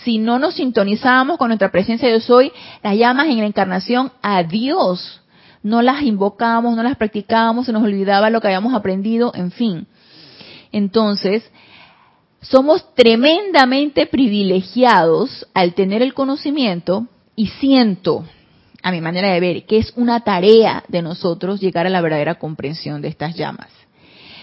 Si 0.03 0.17
no 0.17 0.39
nos 0.39 0.55
sintonizábamos 0.55 1.37
con 1.37 1.49
nuestra 1.49 1.71
presencia 1.71 2.07
de 2.07 2.15
yo 2.15 2.19
soy, 2.21 2.53
las 2.81 2.95
llamas 2.95 3.27
en 3.27 3.39
la 3.39 3.45
encarnación, 3.45 4.13
adiós 4.21 5.21
no 5.65 5.81
las 5.81 6.03
invocábamos, 6.03 6.75
no 6.75 6.83
las 6.83 6.95
practicábamos, 6.95 7.65
se 7.65 7.73
nos 7.73 7.81
olvidaba 7.81 8.29
lo 8.29 8.39
que 8.39 8.45
habíamos 8.47 8.75
aprendido, 8.75 9.31
en 9.33 9.49
fin. 9.49 9.87
Entonces, 10.71 11.49
somos 12.41 12.93
tremendamente 12.93 14.05
privilegiados 14.05 15.47
al 15.53 15.73
tener 15.73 16.01
el 16.01 16.13
conocimiento 16.13 17.07
y 17.35 17.47
siento, 17.47 18.25
a 18.83 18.91
mi 18.91 19.01
manera 19.01 19.31
de 19.31 19.39
ver, 19.39 19.65
que 19.65 19.77
es 19.77 19.93
una 19.95 20.19
tarea 20.21 20.83
de 20.87 21.01
nosotros 21.01 21.59
llegar 21.59 21.87
a 21.87 21.89
la 21.89 22.01
verdadera 22.01 22.35
comprensión 22.35 23.01
de 23.01 23.07
estas 23.07 23.35
llamas. 23.35 23.69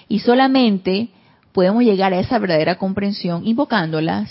Y 0.09 0.19
solamente 0.19 1.11
podemos 1.53 1.85
llegar 1.85 2.13
a 2.13 2.19
esa 2.19 2.39
verdadera 2.39 2.77
comprensión 2.77 3.47
invocándolas, 3.47 4.31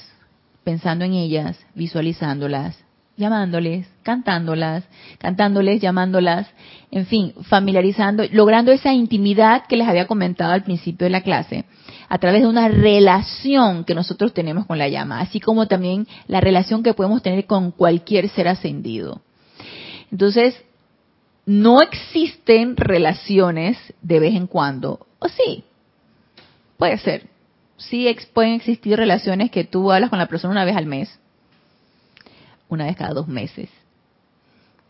pensando 0.64 1.06
en 1.06 1.14
ellas, 1.14 1.58
visualizándolas, 1.74 2.78
llamándoles, 3.18 3.88
cantándolas, 4.04 4.84
cantándoles, 5.18 5.82
llamándolas, 5.82 6.48
en 6.92 7.06
fin, 7.06 7.34
familiarizando, 7.44 8.24
logrando 8.32 8.72
esa 8.72 8.94
intimidad 8.94 9.66
que 9.68 9.78
les 9.78 9.88
había 9.88 10.08
comentado 10.08 10.54
al 10.54 10.64
principio 10.64 11.06
de 11.06 11.12
la 11.12 11.22
clase, 11.22 11.66
a 12.12 12.18
través 12.18 12.42
de 12.42 12.50
una 12.50 12.68
relación 12.68 13.86
que 13.86 13.96
nosotros 13.96 14.34
tenemos 14.34 14.66
con 14.66 14.78
la 14.78 14.90
llama, 14.90 15.22
así 15.22 15.40
como 15.40 15.70
también 15.70 16.10
la 16.28 16.42
relación 16.42 16.84
que 16.84 16.94
podemos 16.94 17.24
tener 17.24 17.46
con 17.46 17.72
cualquier 17.72 18.28
ser 18.28 18.50
ascendido. 18.50 19.22
Entonces, 20.12 20.62
no 21.46 21.80
existen 21.80 22.76
relaciones 22.76 23.78
de 24.02 24.20
vez 24.20 24.36
en 24.36 24.48
cuando, 24.48 25.08
o 25.20 25.30
sí, 25.30 25.64
puede 26.76 26.98
ser. 26.98 27.30
Sí 27.78 28.14
pueden 28.34 28.56
existir 28.56 28.98
relaciones 28.98 29.50
que 29.50 29.64
tú 29.64 29.90
hablas 29.90 30.10
con 30.10 30.20
la 30.20 30.28
persona 30.28 30.52
una 30.52 30.66
vez 30.66 30.76
al 30.76 30.88
mes, 30.88 31.18
una 32.68 32.88
vez 32.88 32.98
cada 32.98 33.14
dos 33.14 33.30
meses. 33.30 33.70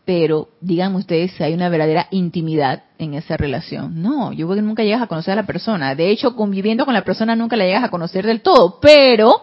Pero 0.04 0.48
díganme 0.60 0.96
ustedes 0.96 1.32
si 1.32 1.44
hay 1.44 1.54
una 1.54 1.68
verdadera 1.68 2.08
intimidad 2.10 2.84
en 2.98 3.14
esa 3.14 3.36
relación. 3.36 4.02
No, 4.02 4.32
yo 4.32 4.46
creo 4.46 4.56
que 4.56 4.62
nunca 4.62 4.82
llegas 4.82 5.02
a 5.02 5.06
conocer 5.06 5.32
a 5.32 5.42
la 5.42 5.46
persona. 5.46 5.94
De 5.94 6.10
hecho, 6.10 6.34
conviviendo 6.34 6.84
con 6.84 6.94
la 6.94 7.04
persona 7.04 7.36
nunca 7.36 7.56
la 7.56 7.66
llegas 7.66 7.84
a 7.84 7.90
conocer 7.90 8.26
del 8.26 8.40
todo, 8.40 8.80
pero 8.80 9.42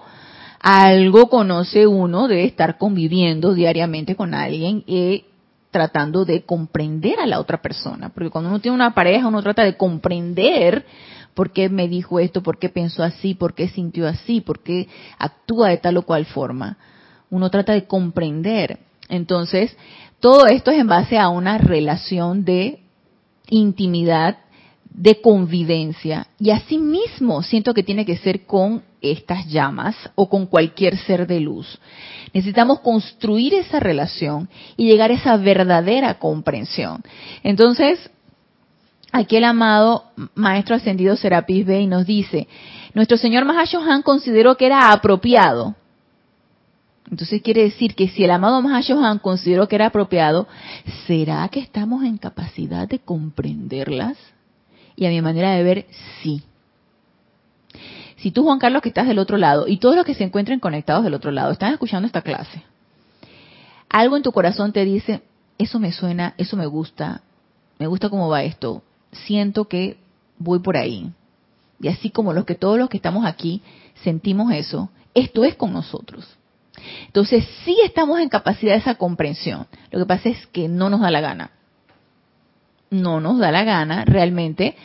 algo 0.60 1.30
conoce 1.30 1.88
uno 1.88 2.28
de 2.28 2.44
estar 2.44 2.78
conviviendo 2.78 3.54
diariamente 3.54 4.16
con 4.16 4.34
alguien 4.34 4.84
y 4.86 5.26
tratando 5.72 6.26
de 6.26 6.44
comprender 6.44 7.20
a 7.20 7.26
la 7.26 7.40
otra 7.40 7.62
persona. 7.62 8.10
Porque 8.10 8.30
cuando 8.30 8.50
uno 8.50 8.60
tiene 8.60 8.76
una 8.76 8.94
pareja, 8.94 9.28
uno 9.28 9.42
trata 9.42 9.64
de 9.64 9.78
comprender 9.78 10.86
por 11.34 11.52
qué 11.52 11.70
me 11.70 11.88
dijo 11.88 12.20
esto, 12.20 12.44
por 12.44 12.60
qué 12.60 12.68
pensó 12.68 13.02
así, 13.04 13.34
por 13.34 13.54
qué 13.54 13.70
sintió 13.70 14.08
así, 14.08 14.42
por 14.42 14.62
qué 14.62 14.90
actúa 15.18 15.70
de 15.70 15.78
tal 15.78 15.96
o 15.98 16.02
cual 16.02 16.26
forma 16.26 16.78
uno 17.30 17.50
trata 17.50 17.74
de 17.74 17.86
comprender. 17.86 18.80
Entonces, 19.08 19.76
todo 20.20 20.48
esto 20.48 20.72
es 20.72 20.80
en 20.80 20.88
base 20.88 21.18
a 21.18 21.30
una 21.30 21.58
relación 21.58 22.44
de 22.44 22.80
intimidad, 23.50 24.38
de 24.90 25.22
convivencia. 25.22 26.28
Y 26.40 26.52
asimismo 26.52 27.42
siento 27.42 27.74
que 27.74 27.84
tiene 27.84 28.06
que 28.06 28.18
ser 28.18 28.46
con 28.46 28.84
estas 29.02 29.48
llamas 29.48 29.96
o 30.16 30.30
con 30.30 30.46
cualquier 30.46 30.98
ser 30.98 31.26
de 31.26 31.40
luz. 31.40 31.80
Necesitamos 32.34 32.82
construir 32.82 33.54
esa 33.54 33.80
relación 33.80 34.50
y 34.76 34.88
llegar 34.88 35.12
a 35.12 35.14
esa 35.14 35.38
verdadera 35.38 36.16
comprensión. 36.16 37.02
Entonces, 37.44 38.10
aquí 39.12 39.38
el 39.38 39.46
amado 39.46 40.04
Maestro 40.36 40.76
Ascendido 40.76 41.16
Serapis 41.16 41.66
Bey 41.66 41.88
nos 41.88 42.06
dice, 42.06 42.48
nuestro 42.94 43.18
Señor 43.18 43.46
Mahashohan 43.46 44.02
consideró 44.02 44.58
que 44.58 44.66
era 44.66 44.92
apropiado 44.92 45.76
entonces 47.12 47.42
quiere 47.42 47.64
decir 47.64 47.96
que 47.96 48.08
si 48.10 48.24
el 48.24 48.32
amado 48.32 48.62
Mahashohan 48.62 49.20
consideró 49.20 49.68
que 49.68 49.76
era 49.76 49.88
apropiado, 49.88 50.48
¿será 51.08 51.48
que 51.50 51.60
estamos 51.60 52.04
en 52.04 52.18
capacidad 52.18 52.88
de 52.88 53.00
comprenderlas? 53.00 54.18
Y 54.96 55.06
a 55.06 55.10
mi 55.10 55.22
manera 55.22 55.52
de 55.52 55.64
ver, 55.64 55.86
sí. 56.22 56.44
Si 58.18 58.32
tú, 58.32 58.44
Juan 58.44 58.60
Carlos, 58.60 58.82
que 58.82 58.90
estás 58.90 59.08
del 59.08 59.18
otro 59.18 59.38
lado, 59.38 59.68
y 59.68 59.78
todos 59.78 59.96
los 59.96 60.06
que 60.06 60.14
se 60.14 60.24
encuentren 60.24 60.60
conectados 60.60 61.04
del 61.04 61.14
otro 61.14 61.32
lado, 61.32 61.52
están 61.52 61.74
escuchando 61.74 62.06
esta 62.06 62.22
clase, 62.22 62.64
algo 63.90 64.18
en 64.18 64.24
tu 64.24 64.32
corazón 64.32 64.72
te 64.72 64.86
dice, 64.86 65.24
eso 65.58 65.80
me 65.80 65.92
suena, 65.92 66.36
eso 66.38 66.58
me 66.58 66.68
gusta, 66.68 67.22
me 67.80 67.88
gusta 67.88 68.10
cómo 68.10 68.30
va 68.30 68.44
esto, 68.44 68.84
siento 69.12 69.66
que 69.66 69.98
voy 70.38 70.60
por 70.60 70.78
ahí. 70.78 71.12
Y 71.82 71.88
así 71.88 72.12
como 72.12 72.34
los 72.34 72.46
que 72.46 72.56
todos 72.56 72.78
los 72.78 72.90
que 72.90 72.98
estamos 72.98 73.26
aquí 73.26 73.64
sentimos 74.04 74.52
eso, 74.52 74.90
esto 75.16 75.44
es 75.44 75.56
con 75.56 75.74
nosotros. 75.74 76.39
Entonces 77.06 77.48
sí 77.64 77.78
estamos 77.84 78.20
en 78.20 78.30
capacidad 78.30 78.74
de 78.74 78.80
esa 78.80 78.96
comprensión. 78.96 79.68
Lo 79.92 80.00
que 80.00 80.06
pasa 80.06 80.30
es 80.30 80.48
que 80.48 80.68
no 80.68 80.90
nos 80.90 81.02
da 81.02 81.12
la 81.12 81.22
gana. 81.22 81.52
No 82.90 83.20
nos 83.20 83.40
da 83.40 83.52
la 83.52 83.64
gana 83.64 84.06
realmente 84.06 84.76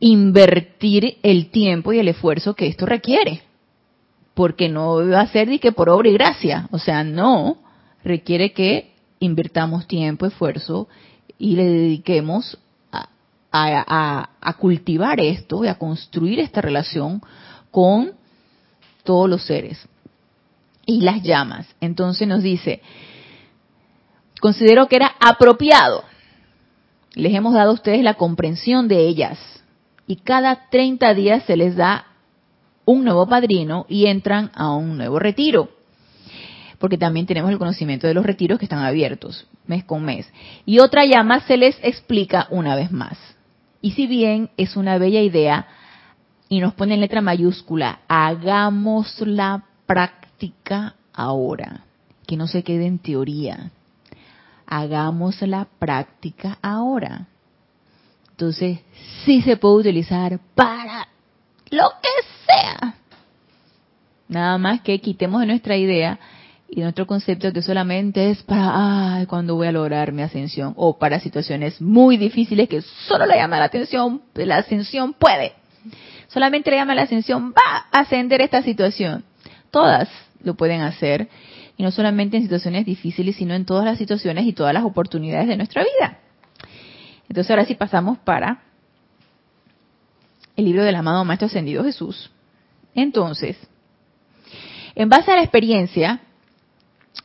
invertir 0.00 1.18
el 1.22 1.50
tiempo 1.50 1.92
y 1.92 1.98
el 1.98 2.08
esfuerzo 2.08 2.54
que 2.54 2.66
esto 2.66 2.86
requiere. 2.86 3.42
Porque 4.34 4.68
no 4.68 5.06
va 5.08 5.20
a 5.20 5.28
ser 5.28 5.48
de 5.48 5.58
que 5.58 5.72
por 5.72 5.88
obra 5.88 6.08
y 6.08 6.12
gracia. 6.12 6.68
O 6.70 6.78
sea, 6.78 7.04
no. 7.04 7.58
Requiere 8.04 8.52
que 8.52 8.92
invirtamos 9.18 9.86
tiempo, 9.86 10.26
esfuerzo 10.26 10.88
y 11.38 11.56
le 11.56 11.64
dediquemos 11.64 12.58
a, 12.92 14.28
a 14.40 14.52
cultivar 14.54 15.18
esto 15.18 15.64
y 15.64 15.68
a 15.68 15.78
construir 15.78 16.40
esta 16.40 16.60
relación 16.60 17.22
con 17.70 18.12
todos 19.06 19.30
los 19.30 19.44
seres. 19.44 19.88
Y 20.86 21.02
las 21.02 21.22
llamas. 21.22 21.66
Entonces 21.80 22.26
nos 22.26 22.42
dice, 22.42 22.80
considero 24.40 24.86
que 24.86 24.96
era 24.96 25.14
apropiado. 25.20 26.04
Les 27.14 27.34
hemos 27.34 27.52
dado 27.52 27.70
a 27.70 27.74
ustedes 27.74 28.02
la 28.02 28.14
comprensión 28.14 28.88
de 28.88 29.06
ellas. 29.06 29.38
Y 30.06 30.16
cada 30.16 30.68
30 30.70 31.12
días 31.14 31.42
se 31.44 31.56
les 31.56 31.76
da 31.76 32.06
un 32.84 33.04
nuevo 33.04 33.26
padrino 33.26 33.84
y 33.88 34.06
entran 34.06 34.50
a 34.54 34.72
un 34.74 34.96
nuevo 34.96 35.18
retiro. 35.18 35.68
Porque 36.78 36.98
también 36.98 37.26
tenemos 37.26 37.50
el 37.50 37.58
conocimiento 37.58 38.06
de 38.06 38.14
los 38.14 38.24
retiros 38.24 38.58
que 38.58 38.66
están 38.66 38.84
abiertos 38.84 39.46
mes 39.66 39.84
con 39.84 40.04
mes. 40.04 40.30
Y 40.64 40.78
otra 40.78 41.04
llama 41.04 41.40
se 41.40 41.56
les 41.56 41.78
explica 41.82 42.46
una 42.50 42.74
vez 42.76 42.90
más. 42.90 43.18
Y 43.80 43.92
si 43.92 44.06
bien 44.06 44.50
es 44.56 44.76
una 44.76 44.98
bella 44.98 45.20
idea 45.20 45.66
y 46.48 46.60
nos 46.60 46.74
pone 46.74 46.94
en 46.94 47.00
letra 47.00 47.20
mayúscula, 47.20 48.00
hagamos 48.08 49.20
la 49.20 49.64
práctica 50.36 50.94
ahora, 51.14 51.84
que 52.26 52.36
no 52.36 52.46
se 52.46 52.62
quede 52.62 52.86
en 52.86 52.98
teoría. 52.98 53.70
Hagamos 54.66 55.40
la 55.42 55.66
práctica 55.78 56.58
ahora. 56.60 57.26
Entonces, 58.30 58.80
sí 59.24 59.40
se 59.40 59.56
puede 59.56 59.76
utilizar 59.76 60.38
para 60.54 61.08
lo 61.70 61.88
que 62.02 62.08
sea. 62.46 62.94
Nada 64.28 64.58
más 64.58 64.82
que 64.82 65.00
quitemos 65.00 65.40
de 65.40 65.46
nuestra 65.46 65.76
idea 65.76 66.18
y 66.68 66.80
nuestro 66.80 67.06
concepto 67.06 67.50
que 67.52 67.62
solamente 67.62 68.30
es 68.30 68.42
para 68.42 69.14
ay, 69.14 69.26
cuando 69.26 69.54
voy 69.54 69.68
a 69.68 69.72
lograr 69.72 70.12
mi 70.12 70.20
ascensión 70.20 70.74
o 70.76 70.98
para 70.98 71.20
situaciones 71.20 71.80
muy 71.80 72.18
difíciles 72.18 72.68
que 72.68 72.82
solo 72.82 73.24
le 73.24 73.36
llama 73.36 73.58
la 73.58 73.66
atención, 73.66 74.20
la 74.34 74.58
ascensión 74.58 75.14
puede. 75.14 75.54
Solamente 76.28 76.70
le 76.70 76.76
llama 76.76 76.94
la 76.94 77.02
ascensión, 77.02 77.52
va 77.52 77.86
a 77.90 78.00
ascender 78.00 78.42
esta 78.42 78.62
situación. 78.62 79.24
Todas 79.70 80.08
lo 80.46 80.54
pueden 80.54 80.80
hacer 80.80 81.28
y 81.76 81.82
no 81.82 81.90
solamente 81.90 82.36
en 82.36 82.44
situaciones 82.44 82.86
difíciles, 82.86 83.36
sino 83.36 83.54
en 83.54 83.66
todas 83.66 83.84
las 83.84 83.98
situaciones 83.98 84.46
y 84.46 84.52
todas 84.52 84.72
las 84.72 84.84
oportunidades 84.84 85.48
de 85.48 85.56
nuestra 85.56 85.82
vida. 85.82 86.18
Entonces 87.28 87.50
ahora 87.50 87.64
sí 87.64 87.74
pasamos 87.74 88.18
para 88.18 88.62
el 90.56 90.64
libro 90.64 90.84
del 90.84 90.94
amado 90.94 91.24
Maestro 91.24 91.46
Ascendido 91.46 91.84
Jesús. 91.84 92.30
Entonces, 92.94 93.58
en 94.94 95.10
base 95.10 95.30
a 95.30 95.36
la 95.36 95.42
experiencia, 95.42 96.20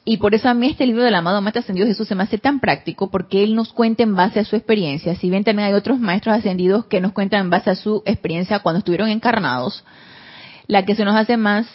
y 0.04 0.18
por 0.18 0.36
eso 0.36 0.50
a 0.50 0.54
mí 0.54 0.68
este 0.68 0.86
libro 0.86 1.04
del 1.04 1.16
amado 1.16 1.42
Maestro 1.42 1.62
Ascendido 1.62 1.88
Jesús 1.88 2.08
se 2.08 2.16
me 2.16 2.24
hace 2.24 2.38
tan 2.38 2.60
práctico, 2.60 3.10
porque 3.10 3.44
él 3.44 3.56
nos 3.56 3.72
cuenta 3.72 4.04
en 4.04 4.16
base 4.16 4.40
a 4.40 4.46
su 4.46 4.56
experiencia. 4.56 5.16
Si 5.16 5.30
bien 5.30 5.44
también 5.44 5.70
hay 5.70 5.74
otros 5.74 6.00
maestros 6.00 6.36
ascendidos 6.36 6.86
que 6.88 7.00
nos 7.00 7.14
cuentan 7.14 7.42
en 7.42 7.50
base 7.52 7.70
a 7.70 7.76
su 7.76 8.04
experiencia 8.06 8.60
cuando 8.60 8.80
estuvieron 8.80 9.10
encarnados, 9.10 9.86
la 10.68 10.84
que 10.86 10.96
se 10.96 11.06
nos 11.06 11.16
hace 11.16 11.38
más 11.38 11.68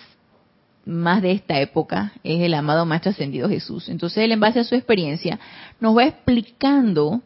más 0.86 1.20
de 1.20 1.32
esta 1.32 1.60
época 1.60 2.12
es 2.22 2.40
el 2.40 2.54
amado 2.54 2.86
Maestro 2.86 3.10
Ascendido 3.10 3.48
Jesús. 3.48 3.88
Entonces 3.88 4.18
él 4.18 4.32
en 4.32 4.40
base 4.40 4.60
a 4.60 4.64
su 4.64 4.76
experiencia 4.76 5.38
nos 5.80 5.96
va 5.96 6.06
explicando 6.06 7.20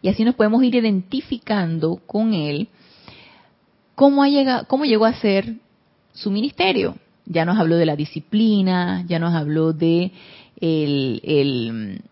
y 0.00 0.08
así 0.08 0.24
nos 0.24 0.34
podemos 0.34 0.64
ir 0.64 0.74
identificando 0.74 2.00
con 2.06 2.34
él 2.34 2.68
cómo, 3.94 4.24
ha 4.24 4.64
cómo 4.64 4.84
llegó 4.84 5.04
a 5.04 5.14
ser 5.14 5.56
su 6.12 6.30
ministerio. 6.30 6.96
Ya 7.26 7.44
nos 7.44 7.58
habló 7.58 7.76
de 7.76 7.86
la 7.86 7.96
disciplina, 7.96 9.04
ya 9.06 9.18
nos 9.18 9.34
habló 9.34 9.72
de 9.72 10.10
el, 10.60 11.20
el, 11.22 12.02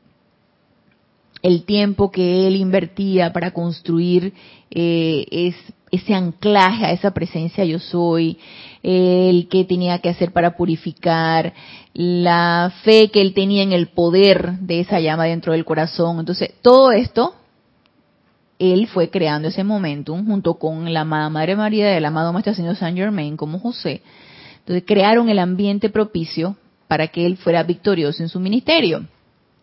el 1.43 1.65
tiempo 1.65 2.11
que 2.11 2.47
él 2.47 2.57
invertía 2.57 3.33
para 3.33 3.53
construir 3.53 4.35
eh, 4.71 5.27
es, 5.31 5.57
ese 5.91 6.15
anclaje 6.15 6.85
a 6.85 6.93
esa 6.93 7.11
presencia 7.13 7.65
yo 7.65 7.79
soy, 7.79 8.39
el 8.83 9.49
que 9.49 9.65
tenía 9.65 9.99
que 9.99 10.09
hacer 10.09 10.33
para 10.33 10.57
purificar, 10.57 11.53
la 11.93 12.73
fe 12.85 13.11
que 13.11 13.21
él 13.21 13.35
tenía 13.35 13.63
en 13.63 13.73
el 13.73 13.89
poder 13.89 14.53
de 14.61 14.81
esa 14.81 15.01
llama 15.01 15.25
dentro 15.25 15.53
del 15.53 15.65
corazón. 15.65 16.21
Entonces, 16.21 16.55
todo 16.63 16.93
esto, 16.93 17.35
él 18.59 18.87
fue 18.87 19.11
creando 19.11 19.49
ese 19.49 19.65
momentum 19.65 20.27
junto 20.27 20.55
con 20.55 20.93
la 20.93 21.01
amada 21.01 21.29
Madre 21.31 21.57
María 21.57 21.89
del 21.89 22.05
amado 22.05 22.33
Maestro 22.33 22.55
Señor 22.55 22.77
Saint 22.77 22.97
Germain 22.97 23.37
como 23.37 23.59
José. 23.59 24.03
Entonces, 24.61 24.85
crearon 24.87 25.29
el 25.29 25.39
ambiente 25.39 25.91
propicio 25.91 26.57
para 26.87 27.09
que 27.09 27.27
él 27.27 27.37
fuera 27.37 27.63
victorioso 27.63 28.23
en 28.23 28.29
su 28.29 28.39
ministerio. 28.39 29.07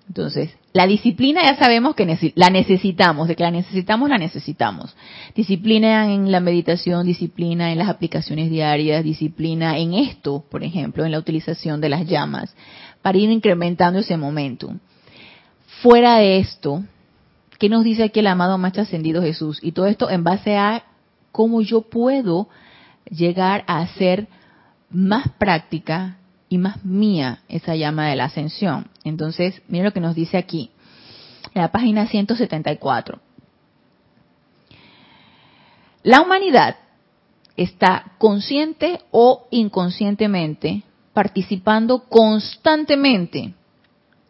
Entonces, 0.07 0.51
la 0.71 0.87
disciplina 0.87 1.41
ya 1.43 1.57
sabemos 1.57 1.95
que 1.95 2.31
la 2.35 2.49
necesitamos, 2.49 3.27
de 3.27 3.35
que 3.35 3.43
la 3.43 3.51
necesitamos, 3.51 4.09
la 4.09 4.17
necesitamos. 4.17 4.95
Disciplina 5.35 6.13
en 6.13 6.31
la 6.31 6.39
meditación, 6.39 7.05
disciplina 7.05 7.71
en 7.71 7.77
las 7.77 7.89
aplicaciones 7.89 8.49
diarias, 8.49 9.03
disciplina 9.03 9.77
en 9.77 9.93
esto, 9.93 10.45
por 10.49 10.63
ejemplo, 10.63 11.05
en 11.05 11.11
la 11.11 11.19
utilización 11.19 11.81
de 11.81 11.89
las 11.89 12.07
llamas, 12.07 12.55
para 13.01 13.17
ir 13.17 13.29
incrementando 13.29 13.99
ese 13.99 14.15
momentum. 14.15 14.79
Fuera 15.81 16.17
de 16.17 16.39
esto, 16.39 16.83
¿qué 17.59 17.67
nos 17.67 17.83
dice 17.83 18.03
aquí 18.03 18.21
el 18.21 18.27
amado 18.27 18.57
Maestro 18.57 18.83
Ascendido 18.83 19.21
Jesús? 19.21 19.59
Y 19.61 19.73
todo 19.73 19.87
esto 19.87 20.09
en 20.09 20.23
base 20.23 20.55
a 20.55 20.83
cómo 21.33 21.61
yo 21.61 21.81
puedo 21.81 22.47
llegar 23.09 23.63
a 23.67 23.79
hacer 23.79 24.27
más 24.89 25.27
práctica 25.37 26.17
y 26.49 26.57
más 26.57 26.83
mía 26.85 27.41
esa 27.49 27.75
llama 27.75 28.07
de 28.07 28.15
la 28.15 28.25
ascensión. 28.25 28.89
Entonces, 29.03 29.61
miren 29.67 29.85
lo 29.85 29.93
que 29.93 29.99
nos 29.99 30.15
dice 30.15 30.37
aquí, 30.37 30.71
en 31.53 31.61
la 31.61 31.71
página 31.71 32.07
174. 32.07 33.19
La 36.03 36.21
humanidad 36.21 36.77
está 37.55 38.13
consciente 38.17 39.01
o 39.11 39.47
inconscientemente 39.51 40.83
participando 41.13 42.03
constantemente 42.03 43.53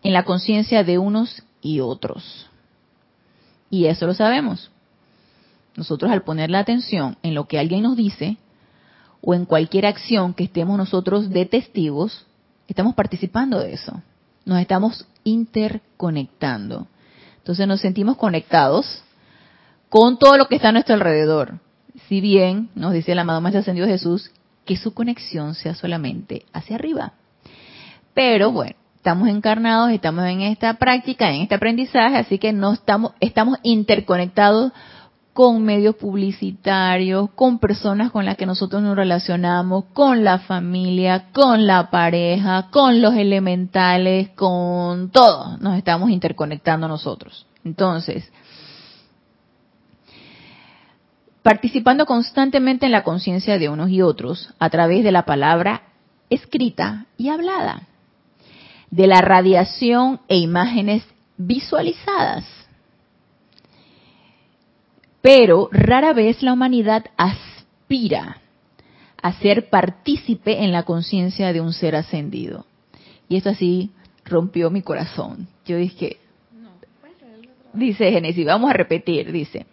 en 0.03 0.13
la 0.13 0.23
conciencia 0.23 0.83
de 0.83 0.97
unos 0.97 1.43
y 1.61 1.81
otros. 1.81 2.47
Y 3.69 3.87
eso 3.87 4.07
lo 4.07 4.13
sabemos. 4.13 4.71
Nosotros 5.75 6.09
al 6.11 6.23
poner 6.23 6.49
la 6.49 6.59
atención 6.59 7.17
en 7.23 7.35
lo 7.35 7.47
que 7.47 7.59
alguien 7.59 7.83
nos 7.83 7.97
dice, 7.97 8.37
o 9.21 9.33
en 9.33 9.45
cualquier 9.45 9.85
acción 9.85 10.33
que 10.33 10.45
estemos 10.45 10.77
nosotros 10.77 11.29
de 11.29 11.45
testigos, 11.45 12.25
estamos 12.67 12.95
participando 12.95 13.59
de 13.59 13.73
eso. 13.73 14.01
Nos 14.45 14.59
estamos 14.59 15.05
interconectando. 15.23 16.87
Entonces 17.39 17.67
nos 17.67 17.81
sentimos 17.81 18.17
conectados 18.17 19.03
con 19.89 20.17
todo 20.17 20.37
lo 20.37 20.47
que 20.47 20.55
está 20.55 20.69
a 20.69 20.71
nuestro 20.71 20.95
alrededor. 20.95 21.59
Si 22.07 22.21
bien 22.21 22.69
nos 22.75 22.93
dice 22.93 23.13
el 23.13 23.19
amado 23.19 23.41
Maestro 23.41 23.61
Ascendido 23.61 23.87
Jesús 23.87 24.31
que 24.65 24.77
su 24.77 24.93
conexión 24.93 25.55
sea 25.55 25.73
solamente 25.73 26.45
hacia 26.53 26.75
arriba. 26.75 27.13
Pero 28.13 28.51
bueno, 28.51 28.75
estamos 28.97 29.29
encarnados, 29.29 29.91
estamos 29.91 30.25
en 30.25 30.41
esta 30.41 30.73
práctica, 30.73 31.29
en 31.29 31.43
este 31.43 31.55
aprendizaje, 31.55 32.17
así 32.17 32.37
que 32.37 32.51
no 32.51 32.73
estamos, 32.73 33.13
estamos 33.21 33.57
interconectados 33.63 34.73
con 35.37 35.61
medios 35.61 35.95
publicitarios, 35.97 37.29
con 37.35 37.59
personas 37.59 38.09
con 38.09 38.25
las 38.25 38.37
que 38.37 38.47
nosotros 38.47 38.81
nos 38.81 38.95
relacionamos, 38.95 39.85
con 39.93 40.23
la 40.23 40.39
familia, 40.39 41.27
con 41.31 41.67
la 41.67 41.91
pareja, 41.91 42.69
con 42.71 43.03
los 43.03 43.13
elementales, 43.13 44.29
con 44.29 45.11
todo. 45.11 45.57
Nos 45.59 45.77
estamos 45.77 46.09
interconectando 46.09 46.87
nosotros. 46.87 47.45
Entonces, 47.63 48.31
participando 51.43 52.07
constantemente 52.07 52.87
en 52.87 52.91
la 52.91 53.03
conciencia 53.03 53.59
de 53.59 53.69
unos 53.69 53.91
y 53.91 54.01
otros 54.01 54.55
a 54.57 54.71
través 54.71 55.03
de 55.03 55.11
la 55.11 55.25
palabra 55.25 55.83
escrita 56.31 57.05
y 57.15 57.29
hablada, 57.29 57.83
de 58.89 59.05
la 59.05 59.21
radiación 59.21 60.19
e 60.29 60.37
imágenes 60.37 61.03
visualizadas 61.37 62.66
pero 65.21 65.69
rara 65.71 66.13
vez 66.13 66.41
la 66.43 66.53
humanidad 66.53 67.05
aspira 67.17 68.41
a 69.21 69.33
ser 69.33 69.69
partícipe 69.69 70.63
en 70.63 70.71
la 70.71 70.83
conciencia 70.83 71.51
de 71.53 71.61
un 71.61 71.73
ser 71.73 71.95
ascendido. 71.95 72.65
Y 73.27 73.37
esto 73.37 73.49
así 73.49 73.91
rompió 74.23 74.69
mi 74.69 74.81
corazón. 74.81 75.47
Yo 75.65 75.77
dije, 75.77 76.17
dice 77.73 78.11
Génesis, 78.11 78.45
vamos 78.45 78.69
a 78.69 78.73
repetir, 78.73 79.31
dice, 79.31 79.65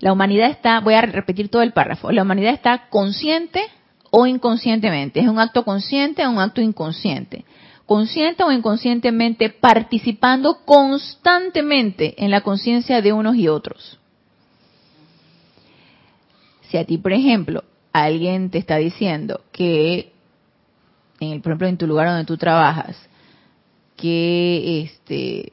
la 0.00 0.12
humanidad 0.12 0.50
está, 0.50 0.80
voy 0.80 0.94
a 0.94 1.00
repetir 1.00 1.48
todo 1.48 1.62
el 1.62 1.72
párrafo, 1.72 2.12
la 2.12 2.22
humanidad 2.22 2.52
está 2.52 2.88
consciente 2.88 3.62
o 4.10 4.26
inconscientemente, 4.26 5.20
es 5.20 5.28
un 5.28 5.38
acto 5.38 5.64
consciente 5.64 6.24
o 6.26 6.30
un 6.30 6.38
acto 6.38 6.60
inconsciente, 6.60 7.44
consciente 7.86 8.44
o 8.44 8.52
inconscientemente 8.52 9.50
participando 9.50 10.58
constantemente 10.64 12.22
en 12.22 12.30
la 12.30 12.42
conciencia 12.42 13.02
de 13.02 13.12
unos 13.12 13.36
y 13.36 13.48
otros. 13.48 13.98
Si 16.74 16.78
a 16.78 16.84
ti, 16.84 16.98
por 16.98 17.12
ejemplo, 17.12 17.62
alguien 17.92 18.50
te 18.50 18.58
está 18.58 18.78
diciendo 18.78 19.42
que, 19.52 20.12
en, 21.20 21.40
por 21.40 21.52
ejemplo, 21.52 21.68
en 21.68 21.76
tu 21.76 21.86
lugar 21.86 22.08
donde 22.08 22.24
tú 22.24 22.36
trabajas, 22.36 22.96
que 23.96 24.82
este 24.82 25.52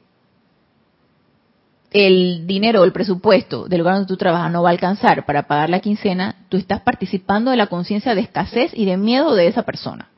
el 1.92 2.44
dinero, 2.48 2.82
el 2.82 2.90
presupuesto 2.90 3.68
del 3.68 3.78
lugar 3.78 3.94
donde 3.94 4.08
tú 4.08 4.16
trabajas 4.16 4.50
no 4.50 4.64
va 4.64 4.70
a 4.70 4.72
alcanzar 4.72 5.24
para 5.24 5.44
pagar 5.44 5.70
la 5.70 5.78
quincena, 5.78 6.34
tú 6.48 6.56
estás 6.56 6.80
participando 6.80 7.52
de 7.52 7.56
la 7.56 7.68
conciencia 7.68 8.16
de 8.16 8.22
escasez 8.22 8.72
y 8.74 8.84
de 8.84 8.96
miedo 8.96 9.36
de 9.36 9.46
esa 9.46 9.62
persona. 9.62 10.08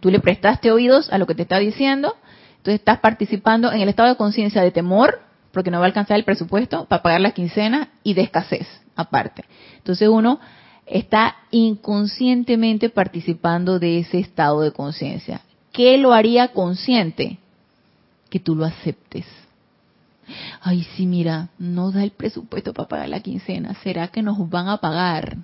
Tú 0.00 0.10
le 0.10 0.20
prestaste 0.20 0.70
oídos 0.70 1.10
a 1.10 1.16
lo 1.16 1.26
que 1.26 1.34
te 1.34 1.40
está 1.40 1.58
diciendo, 1.58 2.16
entonces 2.58 2.80
estás 2.80 2.98
participando 2.98 3.72
en 3.72 3.80
el 3.80 3.88
estado 3.88 4.10
de 4.10 4.16
conciencia 4.16 4.60
de 4.60 4.72
temor, 4.72 5.22
porque 5.52 5.70
no 5.70 5.78
va 5.78 5.84
a 5.84 5.86
alcanzar 5.86 6.18
el 6.18 6.24
presupuesto 6.24 6.84
para 6.84 7.02
pagar 7.02 7.22
la 7.22 7.30
quincena, 7.30 7.88
y 8.04 8.12
de 8.12 8.20
escasez 8.20 8.68
aparte. 9.00 9.44
Entonces 9.80 10.08
uno 10.08 10.38
está 10.86 11.36
inconscientemente 11.50 12.90
participando 12.90 13.78
de 13.78 14.00
ese 14.00 14.18
estado 14.18 14.60
de 14.60 14.72
conciencia. 14.72 15.40
¿Qué 15.72 15.96
lo 15.96 16.12
haría 16.12 16.48
consciente? 16.48 17.38
Que 18.28 18.40
tú 18.40 18.54
lo 18.54 18.66
aceptes. 18.66 19.24
Ay, 20.60 20.86
sí, 20.94 21.06
mira, 21.06 21.48
no 21.58 21.90
da 21.90 22.04
el 22.04 22.10
presupuesto 22.10 22.74
para 22.74 22.88
pagar 22.88 23.08
la 23.08 23.20
quincena. 23.20 23.74
¿Será 23.82 24.08
que 24.08 24.22
nos 24.22 24.48
van 24.50 24.68
a 24.68 24.76
pagar? 24.76 25.38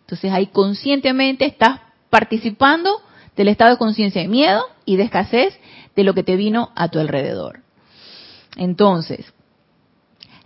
Entonces 0.00 0.32
ahí 0.32 0.48
conscientemente 0.48 1.46
estás 1.46 1.80
participando 2.10 3.00
del 3.36 3.48
estado 3.48 3.70
de 3.70 3.78
conciencia 3.78 4.22
de 4.22 4.28
miedo 4.28 4.62
y 4.84 4.96
de 4.96 5.04
escasez 5.04 5.58
de 5.94 6.04
lo 6.04 6.14
que 6.14 6.22
te 6.22 6.36
vino 6.36 6.70
a 6.74 6.88
tu 6.88 6.98
alrededor. 6.98 7.60
Entonces, 8.56 9.32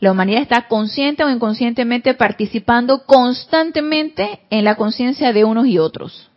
la 0.01 0.13
humanidad 0.13 0.43
está 0.43 0.69
consciente 0.69 1.25
o 1.25 1.31
inconscientemente 1.31 2.15
participando 2.15 3.05
constantemente 3.05 4.41
en 4.51 4.65
la 4.65 4.77
conciencia 4.77 5.33
de 5.33 5.45
unos 5.45 5.67
y 5.67 5.79
otros, 5.79 6.31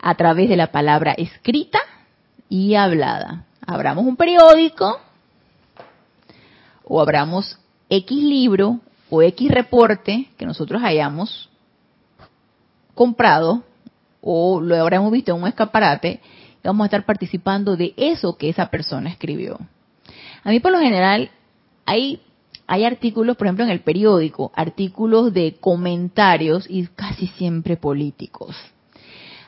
a 0.00 0.14
través 0.14 0.48
de 0.48 0.56
la 0.56 0.72
palabra 0.72 1.12
escrita 1.12 1.78
y 2.48 2.74
hablada. 2.74 3.46
Abramos 3.66 4.04
un 4.04 4.16
periódico 4.16 5.00
o 6.84 7.00
abramos 7.00 7.58
X 7.88 8.22
libro 8.22 8.80
o 9.10 9.22
X 9.22 9.50
reporte 9.50 10.28
que 10.36 10.46
nosotros 10.46 10.82
hayamos 10.84 11.48
comprado 12.94 13.62
o 14.20 14.60
lo 14.60 14.74
habremos 14.76 15.12
visto 15.12 15.32
en 15.32 15.40
un 15.40 15.48
escaparate, 15.48 16.20
y 16.62 16.66
vamos 16.66 16.84
a 16.84 16.86
estar 16.86 17.04
participando 17.04 17.76
de 17.76 17.94
eso 17.96 18.36
que 18.36 18.48
esa 18.48 18.66
persona 18.70 19.08
escribió. 19.08 19.58
A 20.42 20.50
mí 20.50 20.58
por 20.58 20.72
lo 20.72 20.80
general 20.80 21.30
hay, 21.84 22.20
hay 22.66 22.84
artículos, 22.84 23.36
por 23.36 23.46
ejemplo 23.46 23.64
en 23.64 23.70
el 23.70 23.80
periódico, 23.80 24.52
artículos 24.54 25.32
de 25.32 25.56
comentarios 25.60 26.66
y 26.68 26.86
casi 26.86 27.26
siempre 27.28 27.76
políticos 27.76 28.56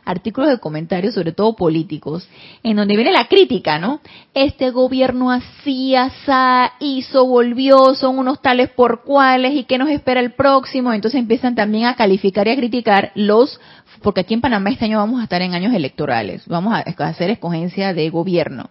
artículos 0.08 0.48
de 0.48 0.58
comentarios, 0.58 1.14
sobre 1.14 1.32
todo 1.32 1.54
políticos, 1.54 2.26
en 2.62 2.76
donde 2.76 2.96
viene 2.96 3.12
la 3.12 3.28
crítica, 3.28 3.78
¿no? 3.78 4.00
Este 4.32 4.70
gobierno 4.70 5.30
así, 5.30 5.94
asá, 5.94 6.72
hizo, 6.80 7.26
volvió, 7.26 7.94
son 7.94 8.18
unos 8.18 8.40
tales 8.40 8.70
por 8.70 9.02
cuales 9.02 9.52
y 9.54 9.64
qué 9.64 9.76
nos 9.76 9.90
espera 9.90 10.20
el 10.20 10.32
próximo. 10.32 10.94
Entonces 10.94 11.20
empiezan 11.20 11.54
también 11.54 11.84
a 11.84 11.94
calificar 11.94 12.48
y 12.48 12.52
a 12.52 12.56
criticar 12.56 13.12
los, 13.16 13.60
porque 14.02 14.20
aquí 14.20 14.32
en 14.32 14.40
Panamá 14.40 14.70
este 14.70 14.86
año 14.86 14.96
vamos 14.96 15.20
a 15.20 15.24
estar 15.24 15.42
en 15.42 15.54
años 15.54 15.74
electorales, 15.74 16.42
vamos 16.46 16.72
a 16.72 16.78
hacer 17.04 17.28
escogencia 17.28 17.92
de 17.92 18.08
gobierno. 18.08 18.70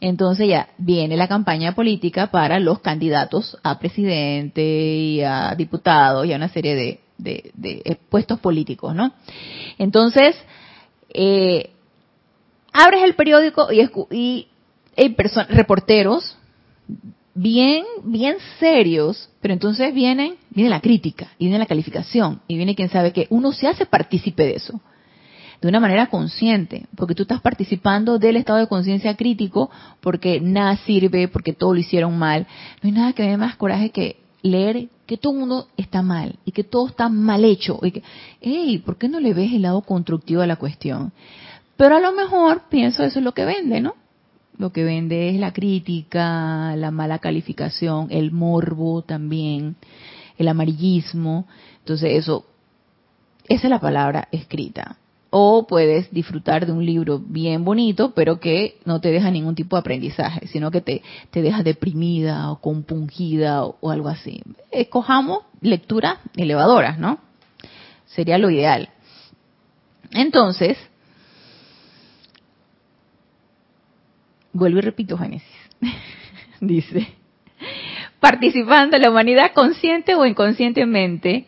Entonces 0.00 0.48
ya 0.48 0.68
viene 0.78 1.16
la 1.16 1.28
campaña 1.28 1.74
política 1.74 2.28
para 2.30 2.60
los 2.60 2.80
candidatos 2.80 3.58
a 3.62 3.78
presidente 3.78 4.62
y 4.62 5.22
a 5.22 5.54
diputados 5.56 6.26
y 6.26 6.32
a 6.32 6.36
una 6.36 6.48
serie 6.48 6.74
de, 6.74 7.00
de 7.18 7.98
puestos 8.10 8.38
políticos, 8.40 8.94
¿no? 8.94 9.12
Entonces, 9.78 10.36
eh, 11.08 11.70
abres 12.72 13.02
el 13.04 13.14
periódico 13.14 13.68
y, 13.72 13.88
y 14.10 14.48
hay 14.96 15.16
reporteros 15.48 16.36
bien, 17.34 17.84
bien 18.02 18.36
serios, 18.58 19.30
pero 19.40 19.54
entonces 19.54 19.94
vienen, 19.94 20.36
viene 20.50 20.70
la 20.70 20.80
crítica, 20.80 21.28
y 21.38 21.44
viene 21.44 21.58
la 21.58 21.66
calificación, 21.66 22.40
y 22.48 22.56
viene 22.56 22.74
quien 22.74 22.88
sabe 22.88 23.12
que 23.12 23.26
uno 23.30 23.52
se 23.52 23.68
hace 23.68 23.86
partícipe 23.86 24.42
de 24.42 24.56
eso, 24.56 24.80
de 25.60 25.68
una 25.68 25.80
manera 25.80 26.08
consciente, 26.08 26.86
porque 26.96 27.14
tú 27.14 27.22
estás 27.22 27.40
participando 27.40 28.18
del 28.18 28.36
estado 28.36 28.58
de 28.58 28.68
conciencia 28.68 29.16
crítico, 29.16 29.70
porque 30.00 30.40
nada 30.40 30.76
sirve, 30.78 31.28
porque 31.28 31.52
todo 31.52 31.74
lo 31.74 31.80
hicieron 31.80 32.18
mal. 32.18 32.46
No 32.82 32.88
hay 32.88 32.92
nada 32.92 33.12
que 33.12 33.22
me 33.22 33.30
dé 33.30 33.36
más 33.36 33.56
coraje 33.56 33.90
que 33.90 34.16
leer 34.42 34.88
que 35.06 35.16
todo 35.16 35.32
el 35.32 35.40
mundo 35.40 35.68
está 35.76 36.02
mal 36.02 36.38
y 36.44 36.52
que 36.52 36.64
todo 36.64 36.88
está 36.88 37.08
mal 37.08 37.44
hecho. 37.44 37.78
Y 37.82 37.92
que, 37.92 38.02
hey, 38.40 38.82
¿por 38.84 38.98
qué 38.98 39.08
no 39.08 39.20
le 39.20 39.34
ves 39.34 39.52
el 39.52 39.62
lado 39.62 39.80
constructivo 39.82 40.42
a 40.42 40.46
la 40.46 40.56
cuestión? 40.56 41.12
Pero 41.76 41.96
a 41.96 42.00
lo 42.00 42.12
mejor 42.12 42.62
pienso 42.68 43.02
eso 43.02 43.18
es 43.18 43.24
lo 43.24 43.32
que 43.32 43.44
vende, 43.44 43.80
¿no? 43.80 43.94
Lo 44.58 44.72
que 44.72 44.84
vende 44.84 45.28
es 45.28 45.36
la 45.36 45.52
crítica, 45.52 46.74
la 46.76 46.90
mala 46.90 47.18
calificación, 47.18 48.08
el 48.10 48.32
morbo 48.32 49.02
también, 49.02 49.76
el 50.38 50.48
amarillismo. 50.48 51.46
Entonces 51.80 52.12
eso, 52.14 52.46
esa 53.48 53.66
es 53.66 53.70
la 53.70 53.80
palabra 53.80 54.28
escrita 54.32 54.96
o 55.30 55.66
puedes 55.66 56.10
disfrutar 56.10 56.66
de 56.66 56.72
un 56.72 56.84
libro 56.84 57.18
bien 57.18 57.64
bonito, 57.64 58.12
pero 58.14 58.38
que 58.38 58.78
no 58.84 59.00
te 59.00 59.10
deja 59.10 59.30
ningún 59.30 59.54
tipo 59.54 59.76
de 59.76 59.80
aprendizaje, 59.80 60.46
sino 60.46 60.70
que 60.70 60.80
te, 60.80 61.02
te 61.30 61.42
deja 61.42 61.62
deprimida 61.62 62.50
o 62.50 62.60
compungida 62.60 63.64
o, 63.64 63.90
algo 63.90 64.08
así. 64.08 64.42
Escojamos 64.70 65.44
lecturas 65.60 66.18
elevadoras, 66.36 66.98
¿no? 66.98 67.18
Sería 68.06 68.38
lo 68.38 68.50
ideal. 68.50 68.88
Entonces, 70.12 70.78
vuelvo 74.52 74.78
y 74.78 74.82
repito 74.82 75.18
Génesis. 75.18 75.48
Dice, 76.60 77.08
participando 78.20 78.96
la 78.96 79.10
humanidad 79.10 79.52
consciente 79.52 80.14
o 80.14 80.24
inconscientemente 80.24 81.46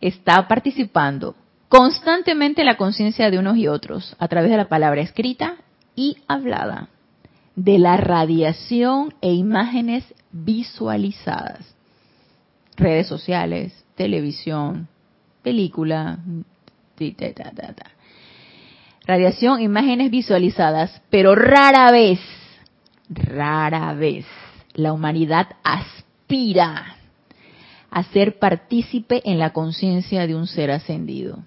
está 0.00 0.46
participando 0.46 1.34
constantemente 1.76 2.62
la 2.62 2.76
conciencia 2.76 3.32
de 3.32 3.38
unos 3.40 3.56
y 3.56 3.66
otros 3.66 4.14
a 4.20 4.28
través 4.28 4.48
de 4.48 4.56
la 4.56 4.68
palabra 4.68 5.00
escrita 5.00 5.56
y 5.96 6.18
hablada, 6.28 6.88
de 7.56 7.80
la 7.80 7.96
radiación 7.96 9.12
e 9.20 9.32
imágenes 9.32 10.04
visualizadas, 10.30 11.74
redes 12.76 13.08
sociales, 13.08 13.84
televisión, 13.96 14.86
película, 15.42 16.20
radiación, 19.04 19.60
imágenes 19.60 20.12
visualizadas, 20.12 21.02
pero 21.10 21.34
rara 21.34 21.90
vez, 21.90 22.20
rara 23.08 23.92
vez, 23.94 24.26
la 24.74 24.92
humanidad 24.92 25.48
aspira 25.64 26.98
a 27.90 28.04
ser 28.04 28.38
partícipe 28.38 29.22
en 29.24 29.40
la 29.40 29.52
conciencia 29.52 30.28
de 30.28 30.36
un 30.36 30.46
ser 30.46 30.70
ascendido. 30.70 31.42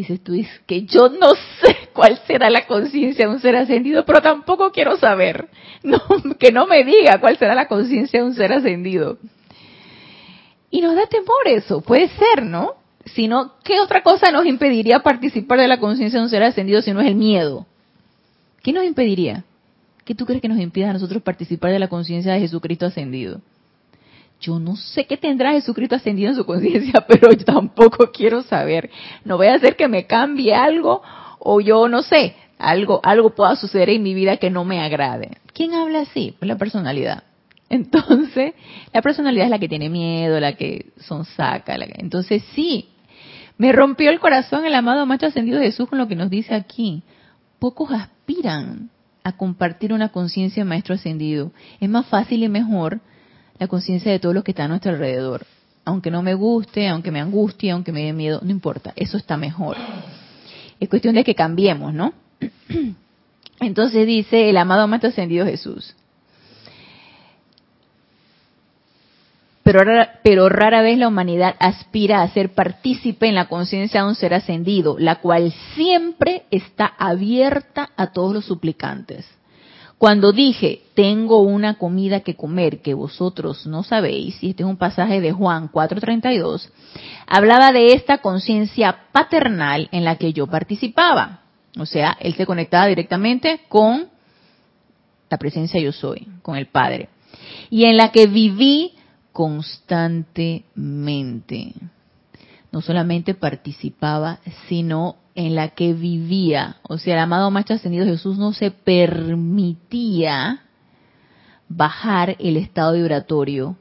Dices 0.00 0.24
tú, 0.24 0.32
dices 0.32 0.62
que 0.66 0.86
yo 0.86 1.10
no 1.10 1.34
sé 1.34 1.76
cuál 1.92 2.18
será 2.26 2.48
la 2.48 2.66
conciencia 2.66 3.26
de 3.26 3.34
un 3.34 3.38
ser 3.38 3.54
ascendido, 3.54 4.06
pero 4.06 4.22
tampoco 4.22 4.72
quiero 4.72 4.96
saber. 4.96 5.50
Que 6.38 6.52
no 6.52 6.66
me 6.66 6.84
diga 6.84 7.20
cuál 7.20 7.36
será 7.36 7.54
la 7.54 7.68
conciencia 7.68 8.20
de 8.20 8.26
un 8.26 8.34
ser 8.34 8.50
ascendido. 8.50 9.18
Y 10.70 10.80
nos 10.80 10.94
da 10.94 11.06
temor 11.06 11.46
eso, 11.48 11.82
puede 11.82 12.08
ser, 12.08 12.46
¿no? 12.46 12.76
Sino, 13.04 13.52
¿qué 13.62 13.78
otra 13.78 14.02
cosa 14.02 14.30
nos 14.30 14.46
impediría 14.46 15.00
participar 15.00 15.60
de 15.60 15.68
la 15.68 15.78
conciencia 15.78 16.18
de 16.18 16.24
un 16.24 16.30
ser 16.30 16.44
ascendido 16.44 16.80
si 16.80 16.94
no 16.94 17.02
es 17.02 17.08
el 17.08 17.16
miedo? 17.16 17.66
¿Qué 18.62 18.72
nos 18.72 18.84
impediría? 18.84 19.44
¿Qué 20.06 20.14
tú 20.14 20.24
crees 20.24 20.40
que 20.40 20.48
nos 20.48 20.58
impida 20.58 20.88
a 20.88 20.94
nosotros 20.94 21.22
participar 21.22 21.72
de 21.72 21.78
la 21.78 21.88
conciencia 21.88 22.32
de 22.32 22.40
Jesucristo 22.40 22.86
ascendido? 22.86 23.42
Yo 24.40 24.58
no 24.58 24.76
sé 24.76 25.06
qué 25.06 25.16
tendrá 25.16 25.52
Jesucristo 25.52 25.94
ascendido 25.94 26.30
en 26.30 26.36
su 26.36 26.44
conciencia, 26.44 27.04
pero 27.08 27.30
yo 27.32 27.44
tampoco 27.44 28.10
quiero 28.10 28.42
saber. 28.42 28.90
No 29.24 29.36
voy 29.36 29.48
a 29.48 29.54
hacer 29.54 29.76
que 29.76 29.88
me 29.88 30.06
cambie 30.06 30.54
algo 30.54 31.02
o 31.38 31.60
yo 31.60 31.88
no 31.88 32.02
sé, 32.02 32.34
algo, 32.58 33.00
algo 33.02 33.34
pueda 33.34 33.56
suceder 33.56 33.90
en 33.90 34.02
mi 34.02 34.14
vida 34.14 34.38
que 34.38 34.50
no 34.50 34.64
me 34.64 34.80
agrade. 34.80 35.38
¿Quién 35.52 35.74
habla 35.74 36.00
así? 36.00 36.34
Pues 36.38 36.48
la 36.48 36.56
personalidad. 36.56 37.24
Entonces, 37.68 38.54
la 38.92 39.02
personalidad 39.02 39.44
es 39.44 39.50
la 39.50 39.58
que 39.58 39.68
tiene 39.68 39.88
miedo, 39.88 40.40
la 40.40 40.54
que 40.54 40.86
son 40.98 41.24
saca. 41.24 41.76
Entonces, 41.98 42.42
sí, 42.54 42.88
me 43.58 43.72
rompió 43.72 44.10
el 44.10 44.20
corazón 44.20 44.64
el 44.64 44.74
amado 44.74 45.06
Maestro 45.06 45.28
Ascendido 45.28 45.60
Jesús 45.60 45.88
con 45.88 45.98
lo 45.98 46.08
que 46.08 46.16
nos 46.16 46.30
dice 46.30 46.54
aquí. 46.54 47.02
Pocos 47.58 47.92
aspiran 47.92 48.90
a 49.22 49.36
compartir 49.36 49.92
una 49.92 50.08
conciencia 50.08 50.64
Maestro 50.64 50.94
Ascendido. 50.94 51.52
Es 51.78 51.88
más 51.88 52.06
fácil 52.06 52.42
y 52.42 52.48
mejor 52.48 53.00
la 53.60 53.68
conciencia 53.68 54.10
de 54.10 54.18
todo 54.18 54.32
lo 54.32 54.42
que 54.42 54.52
está 54.52 54.64
a 54.64 54.68
nuestro 54.68 54.90
alrededor. 54.90 55.46
Aunque 55.84 56.10
no 56.10 56.22
me 56.22 56.34
guste, 56.34 56.88
aunque 56.88 57.10
me 57.10 57.20
angustie, 57.20 57.70
aunque 57.70 57.92
me 57.92 58.04
dé 58.04 58.12
miedo, 58.14 58.40
no 58.42 58.50
importa, 58.50 58.92
eso 58.96 59.18
está 59.18 59.36
mejor. 59.36 59.76
Es 60.80 60.88
cuestión 60.88 61.14
de 61.14 61.24
que 61.24 61.34
cambiemos, 61.34 61.92
¿no? 61.92 62.14
Entonces 63.60 64.06
dice 64.06 64.48
el 64.48 64.56
amado 64.56 64.88
Maestro 64.88 65.10
Ascendido 65.10 65.44
Jesús. 65.44 65.94
Pero 69.62 69.82
pero 70.22 70.48
rara 70.48 70.80
vez 70.80 70.96
la 70.96 71.08
humanidad 71.08 71.54
aspira 71.58 72.22
a 72.22 72.28
ser 72.30 72.54
partícipe 72.54 73.28
en 73.28 73.34
la 73.34 73.48
conciencia 73.48 74.02
de 74.02 74.08
un 74.08 74.14
ser 74.14 74.32
ascendido, 74.32 74.98
la 74.98 75.16
cual 75.16 75.52
siempre 75.74 76.44
está 76.50 76.86
abierta 76.86 77.90
a 77.96 78.06
todos 78.06 78.32
los 78.32 78.46
suplicantes. 78.46 79.28
Cuando 80.00 80.32
dije, 80.32 80.80
tengo 80.94 81.42
una 81.42 81.76
comida 81.76 82.20
que 82.20 82.34
comer 82.34 82.80
que 82.80 82.94
vosotros 82.94 83.66
no 83.66 83.82
sabéis, 83.82 84.42
y 84.42 84.48
este 84.48 84.62
es 84.62 84.66
un 84.66 84.78
pasaje 84.78 85.20
de 85.20 85.30
Juan 85.30 85.70
4:32, 85.70 86.70
hablaba 87.26 87.70
de 87.70 87.92
esta 87.92 88.22
conciencia 88.22 89.10
paternal 89.12 89.90
en 89.92 90.04
la 90.04 90.16
que 90.16 90.32
yo 90.32 90.46
participaba. 90.46 91.42
O 91.78 91.84
sea, 91.84 92.16
él 92.18 92.32
se 92.32 92.46
conectaba 92.46 92.86
directamente 92.86 93.60
con 93.68 94.08
la 95.28 95.36
presencia 95.36 95.78
yo 95.78 95.92
soy, 95.92 96.26
con 96.40 96.56
el 96.56 96.68
Padre. 96.68 97.10
Y 97.68 97.84
en 97.84 97.98
la 97.98 98.10
que 98.10 98.26
viví 98.26 98.94
constantemente. 99.32 101.74
No 102.72 102.80
solamente 102.80 103.34
participaba, 103.34 104.38
sino 104.66 105.16
en 105.34 105.54
la 105.54 105.68
que 105.68 105.92
vivía. 105.92 106.76
O 106.82 106.98
sea, 106.98 107.14
el 107.14 107.20
amado 107.20 107.50
Maestro 107.50 107.76
Ascendido 107.76 108.04
Jesús 108.04 108.38
no 108.38 108.52
se 108.52 108.70
permitía 108.70 110.62
bajar 111.68 112.36
el 112.38 112.56
estado 112.56 112.94
vibratorio, 112.94 113.76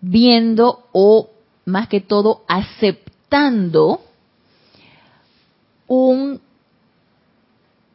viendo 0.00 0.86
o 0.92 1.30
más 1.64 1.88
que 1.88 2.00
todo 2.00 2.44
aceptando 2.46 4.02
un, 5.86 6.40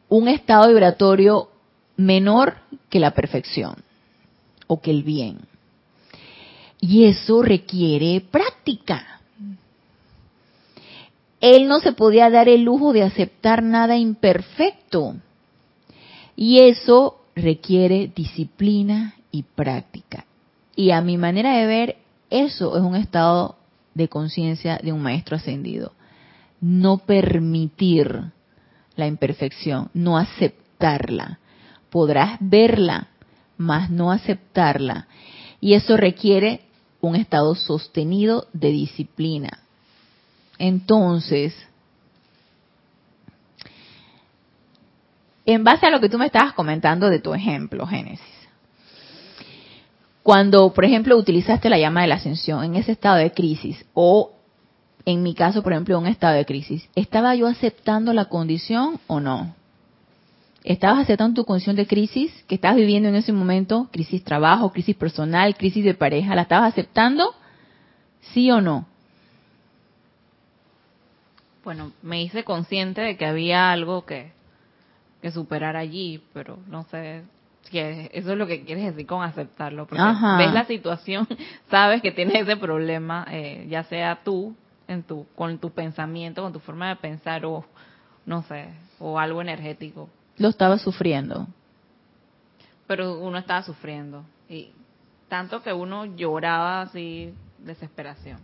un 0.09 0.27
estado 0.27 0.67
vibratorio 0.69 1.49
menor 1.97 2.55
que 2.89 2.99
la 2.99 3.11
perfección 3.11 3.75
o 4.67 4.81
que 4.81 4.91
el 4.91 5.03
bien. 5.03 5.39
Y 6.79 7.05
eso 7.05 7.41
requiere 7.41 8.21
práctica. 8.21 9.12
Él 11.43 11.67
no 11.67 11.81
se 11.81 11.91
podía 11.91 12.29
dar 12.29 12.47
el 12.47 12.63
lujo 12.63 12.93
de 12.93 13.03
aceptar 13.03 13.63
nada 13.63 13.97
imperfecto. 13.97 15.15
Y 16.37 16.61
eso 16.61 17.19
requiere 17.35 18.09
disciplina 18.15 19.15
y 19.29 19.43
práctica. 19.43 20.23
Y 20.73 20.91
a 20.91 21.01
mi 21.01 21.17
manera 21.17 21.57
de 21.57 21.65
ver, 21.65 21.97
eso 22.29 22.77
es 22.77 22.81
un 22.81 22.95
estado 22.95 23.57
de 23.93 24.07
conciencia 24.07 24.79
de 24.81 24.93
un 24.93 25.01
maestro 25.01 25.35
ascendido. 25.35 25.91
No 26.61 26.99
permitir 26.99 28.31
la 28.95 29.07
imperfección, 29.07 29.89
no 29.93 30.17
aceptarla. 30.17 31.39
Podrás 31.89 32.37
verla, 32.39 33.09
mas 33.57 33.89
no 33.89 34.13
aceptarla. 34.13 35.07
Y 35.59 35.73
eso 35.73 35.97
requiere 35.97 36.61
un 37.01 37.17
estado 37.17 37.53
sostenido 37.55 38.47
de 38.53 38.69
disciplina. 38.69 39.62
Entonces, 40.57 41.55
en 45.45 45.63
base 45.63 45.85
a 45.85 45.89
lo 45.89 45.99
que 45.99 46.09
tú 46.09 46.17
me 46.17 46.27
estabas 46.27 46.53
comentando 46.53 47.09
de 47.09 47.19
tu 47.19 47.33
ejemplo, 47.33 47.85
Génesis, 47.85 48.21
cuando, 50.21 50.73
por 50.73 50.85
ejemplo, 50.85 51.17
utilizaste 51.17 51.69
la 51.69 51.77
llama 51.77 52.01
de 52.01 52.07
la 52.07 52.15
ascensión 52.15 52.63
en 52.63 52.75
ese 52.75 52.93
estado 52.93 53.17
de 53.17 53.31
crisis, 53.31 53.85
o 53.93 54.31
en 55.05 55.21
mi 55.21 55.33
caso, 55.33 55.61
por 55.63 55.73
ejemplo, 55.73 55.99
un 55.99 56.07
estado 56.07 56.35
de 56.35 56.45
crisis, 56.45 56.89
¿estaba 56.95 57.35
yo 57.35 57.47
aceptando 57.47 58.13
la 58.13 58.25
condición 58.25 58.99
o 59.07 59.19
no? 59.19 59.53
¿Estabas 60.63 60.99
aceptando 60.99 61.41
tu 61.41 61.45
condición 61.45 61.75
de 61.75 61.87
crisis 61.87 62.31
que 62.47 62.55
estabas 62.55 62.77
viviendo 62.77 63.09
en 63.09 63.15
ese 63.15 63.33
momento? 63.33 63.89
Crisis 63.91 64.23
trabajo, 64.23 64.71
crisis 64.71 64.95
personal, 64.95 65.57
crisis 65.57 65.83
de 65.83 65.93
pareja, 65.93 66.35
¿la 66.35 66.43
estabas 66.43 66.71
aceptando? 66.71 67.35
¿Sí 68.33 68.49
o 68.49 68.61
no? 68.61 68.87
Bueno, 71.63 71.91
me 72.01 72.21
hice 72.21 72.43
consciente 72.43 73.01
de 73.01 73.17
que 73.17 73.25
había 73.25 73.71
algo 73.71 74.05
que, 74.05 74.31
que 75.21 75.31
superar 75.31 75.75
allí, 75.75 76.23
pero 76.33 76.59
no 76.67 76.83
sé 76.83 77.23
si 77.69 77.79
eso 77.79 78.31
es 78.31 78.37
lo 78.37 78.45
que 78.45 78.65
quieres 78.65 78.85
decir 78.85 79.07
con 79.07 79.23
aceptarlo. 79.23 79.87
Porque 79.87 80.03
ves 80.37 80.53
la 80.53 80.65
situación, 80.65 81.27
sabes 81.69 82.01
que 82.01 82.11
tienes 82.11 82.41
ese 82.43 82.57
problema, 82.57 83.25
eh, 83.29 83.65
ya 83.69 83.83
sea 83.85 84.19
tú, 84.23 84.55
en 84.87 85.03
tu, 85.03 85.25
con 85.35 85.57
tu 85.59 85.71
pensamiento, 85.71 86.41
con 86.41 86.51
tu 86.51 86.59
forma 86.59 86.89
de 86.89 86.97
pensar, 86.97 87.45
o 87.45 87.63
no 88.25 88.43
sé, 88.43 88.67
o 88.99 89.17
algo 89.17 89.41
energético 89.41 90.09
lo 90.37 90.49
estaba 90.49 90.77
sufriendo. 90.77 91.47
Pero 92.87 93.19
uno 93.19 93.37
estaba 93.37 93.63
sufriendo. 93.63 94.23
Y 94.49 94.69
tanto 95.29 95.61
que 95.61 95.73
uno 95.73 96.05
lloraba 96.05 96.81
así, 96.81 97.33
desesperación. 97.59 98.39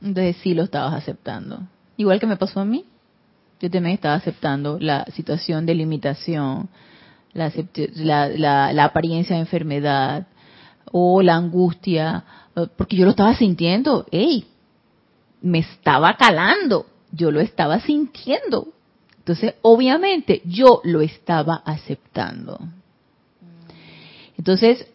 Entonces 0.00 0.36
sí 0.42 0.54
lo 0.54 0.64
estabas 0.64 0.94
aceptando. 0.94 1.60
Igual 2.02 2.18
que 2.18 2.26
me 2.26 2.36
pasó 2.36 2.58
a 2.58 2.64
mí. 2.64 2.84
Yo 3.60 3.70
también 3.70 3.94
estaba 3.94 4.16
aceptando 4.16 4.76
la 4.80 5.04
situación 5.14 5.66
de 5.66 5.76
limitación, 5.76 6.68
la, 7.32 8.84
apariencia 8.84 9.36
de 9.36 9.42
enfermedad 9.42 10.26
o 10.90 11.22
la 11.22 11.36
angustia, 11.36 12.24
porque 12.76 12.96
yo 12.96 13.04
lo 13.04 13.12
estaba 13.12 13.36
sintiendo. 13.36 14.04
¡Ey! 14.10 14.46
Me 15.42 15.60
estaba 15.60 16.16
calando. 16.16 16.86
Yo 17.12 17.30
lo 17.30 17.40
estaba 17.40 17.78
sintiendo. 17.78 18.66
Entonces, 19.18 19.54
obviamente, 19.62 20.42
yo 20.44 20.80
lo 20.82 21.02
estaba 21.02 21.62
aceptando. 21.64 22.58
Entonces, 24.36 24.88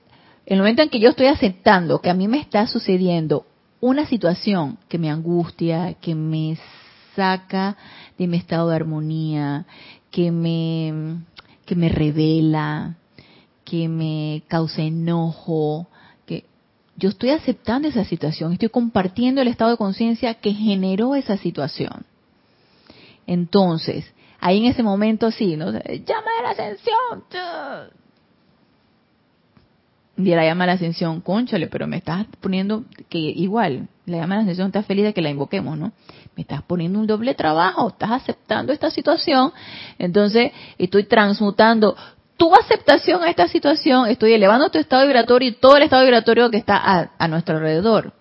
en 0.45 0.55
el 0.55 0.59
momento 0.59 0.81
en 0.81 0.89
que 0.89 0.99
yo 0.99 1.11
estoy 1.11 1.27
aceptando 1.27 2.01
que 2.01 2.09
a 2.09 2.13
mí 2.13 2.27
me 2.27 2.39
está 2.39 2.67
sucediendo 2.67 3.45
una 3.79 4.05
situación 4.05 4.77
que 4.89 4.97
me 4.97 5.09
angustia, 5.09 5.93
que 6.01 6.15
me 6.15 6.57
saca 7.17 7.75
de 8.17 8.27
mi 8.27 8.37
estado 8.37 8.69
de 8.69 8.75
armonía, 8.75 9.65
que 10.11 10.31
me, 10.31 11.17
que 11.65 11.75
me 11.75 11.89
revela, 11.89 12.95
que 13.65 13.89
me 13.89 14.43
causa 14.47 14.83
enojo, 14.83 15.87
que 16.25 16.45
yo 16.95 17.09
estoy 17.09 17.31
aceptando 17.31 17.89
esa 17.89 18.05
situación, 18.05 18.53
estoy 18.53 18.69
compartiendo 18.69 19.41
el 19.41 19.49
estado 19.49 19.71
de 19.71 19.77
conciencia 19.77 20.35
que 20.35 20.53
generó 20.53 21.15
esa 21.15 21.37
situación. 21.37 22.05
Entonces, 23.25 24.05
ahí 24.39 24.59
en 24.59 24.65
ese 24.65 24.83
momento 24.83 25.31
sí, 25.31 25.57
¿no? 25.57 25.71
Llama 25.71 26.31
de 26.37 26.43
la 26.43 26.49
ascensión. 26.51 27.23
Y 30.19 30.33
la 30.33 30.45
llama 30.45 30.63
de 30.63 30.67
la 30.67 30.73
ascensión, 30.73 31.21
conchale, 31.21 31.67
pero 31.67 31.85
me 31.87 31.97
estás 31.97 32.25
poniendo 32.39 32.85
que 33.09 33.19
igual, 33.19 33.87
la 34.05 34.17
llama 34.17 34.35
de 34.35 34.39
la 34.39 34.43
ascensión 34.43 34.67
está 34.67 34.83
feliz 34.83 35.03
de 35.03 35.13
que 35.13 35.21
la 35.21 35.29
invoquemos, 35.29 35.77
¿no? 35.77 35.91
Me 36.37 36.41
estás 36.41 36.61
poniendo 36.61 36.99
un 36.99 37.07
doble 37.07 37.33
trabajo, 37.33 37.89
estás 37.89 38.11
aceptando 38.11 38.71
esta 38.71 38.91
situación, 38.91 39.51
entonces 39.97 40.51
estoy 40.77 41.05
transmutando 41.05 41.97
tu 42.37 42.53
aceptación 42.53 43.23
a 43.23 43.29
esta 43.31 43.47
situación, 43.47 44.07
estoy 44.07 44.33
elevando 44.33 44.69
tu 44.69 44.77
estado 44.77 45.03
vibratorio 45.03 45.49
y 45.49 45.53
todo 45.53 45.77
el 45.77 45.83
estado 45.83 46.03
vibratorio 46.03 46.51
que 46.51 46.57
está 46.57 46.77
a, 46.77 47.09
a 47.17 47.27
nuestro 47.27 47.55
alrededor. 47.55 48.13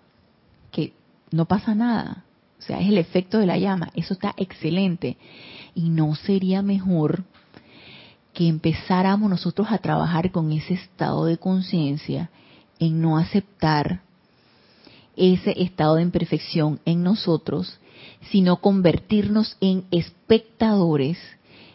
Que 0.72 0.94
no 1.30 1.44
pasa 1.44 1.74
nada. 1.74 2.24
O 2.58 2.62
sea, 2.62 2.80
es 2.80 2.88
el 2.88 2.96
efecto 2.96 3.38
de 3.38 3.44
la 3.44 3.58
llama. 3.58 3.90
Eso 3.94 4.14
está 4.14 4.32
excelente. 4.38 5.18
¿Y 5.74 5.90
no 5.90 6.14
sería 6.14 6.62
mejor 6.62 7.24
que 8.32 8.48
empezáramos 8.48 9.28
nosotros 9.28 9.68
a 9.70 9.78
trabajar 9.78 10.30
con 10.30 10.50
ese 10.52 10.72
estado 10.72 11.26
de 11.26 11.36
conciencia 11.36 12.30
en 12.78 13.02
no 13.02 13.18
aceptar 13.18 14.00
ese 15.16 15.54
estado 15.62 15.96
de 15.96 16.02
imperfección 16.02 16.80
en 16.84 17.02
nosotros, 17.02 17.78
sino 18.30 18.56
convertirnos 18.56 19.56
en 19.60 19.84
espectadores 19.90 21.18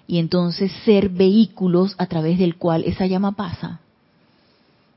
y 0.08 0.20
entonces 0.20 0.72
ser 0.86 1.10
vehículos 1.10 1.96
a 1.98 2.06
través 2.08 2.38
del 2.38 2.56
cual 2.58 2.84
esa 2.86 3.06
llama 3.06 3.34
pasa? 3.34 3.80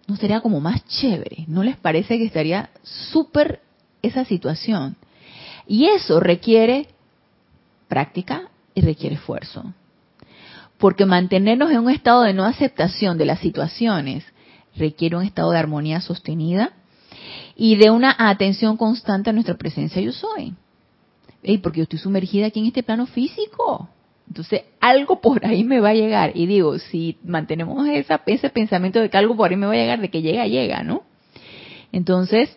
¿No 0.07 0.17
sería 0.17 0.41
como 0.41 0.61
más 0.61 0.87
chévere? 0.87 1.45
¿No 1.47 1.63
les 1.63 1.77
parece 1.77 2.19
que 2.19 2.25
estaría 2.25 2.71
súper 2.83 3.61
esa 4.03 4.25
situación? 4.25 4.97
Y 5.67 5.87
eso 5.87 6.21
requiere 6.21 6.89
práctica, 7.89 8.51
y 8.75 8.81
requiere 8.81 9.15
esfuerzo. 9.15 9.73
Porque 10.79 11.07
mantenernos 11.07 11.71
en 11.71 11.79
un 11.79 11.91
estado 11.91 12.23
de 12.23 12.35
no 12.35 12.45
aceptación 12.45 13.17
de 13.17 13.25
las 13.25 13.39
situaciones 13.39 14.25
requiere 14.77 15.17
un 15.17 15.23
estado 15.23 15.53
de 15.53 15.59
armonía 15.59 16.01
sostenida 16.01 16.73
y 17.57 17.77
de 17.77 17.91
una 17.91 18.15
atención 18.19 18.77
constante 18.77 19.31
a 19.31 19.33
nuestra 19.33 19.57
presencia 19.57 20.03
yo 20.03 20.13
soy. 20.13 20.55
Porque 21.63 21.79
yo 21.79 21.83
estoy 21.85 21.99
sumergida 21.99 22.47
aquí 22.47 22.61
en 22.61 22.67
este 22.67 22.83
plano 22.83 23.07
físico. 23.07 23.89
Entonces, 24.27 24.63
algo 24.81 25.21
por 25.21 25.45
ahí 25.45 25.65
me 25.65 25.81
va 25.81 25.91
a 25.91 25.95
llegar. 25.95 26.33
Y 26.35 26.47
digo, 26.47 26.79
si 26.79 27.19
mantenemos 27.23 27.87
esa, 27.89 28.23
ese 28.27 28.49
pensamiento 28.49 29.01
de 29.01 29.11
que 29.11 29.19
algo 29.19 29.37
por 29.37 29.51
ahí 29.51 29.57
me 29.57 29.67
va 29.67 29.73
a 29.73 29.77
llegar, 29.77 30.01
de 30.01 30.09
que 30.11 30.23
llega, 30.23 30.47
llega, 30.47 30.83
¿no? 30.83 31.03
Entonces, 31.93 32.57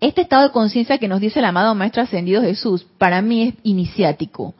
este 0.00 0.22
estado 0.22 0.44
de 0.44 0.52
conciencia 0.52 0.98
que 0.98 1.08
nos 1.08 1.20
dice 1.20 1.38
el 1.38 1.44
amado 1.44 1.74
Maestro 1.74 2.02
Ascendido 2.02 2.42
Jesús, 2.42 2.86
para 2.98 3.22
mí 3.22 3.42
es 3.48 3.54
iniciático 3.62 4.54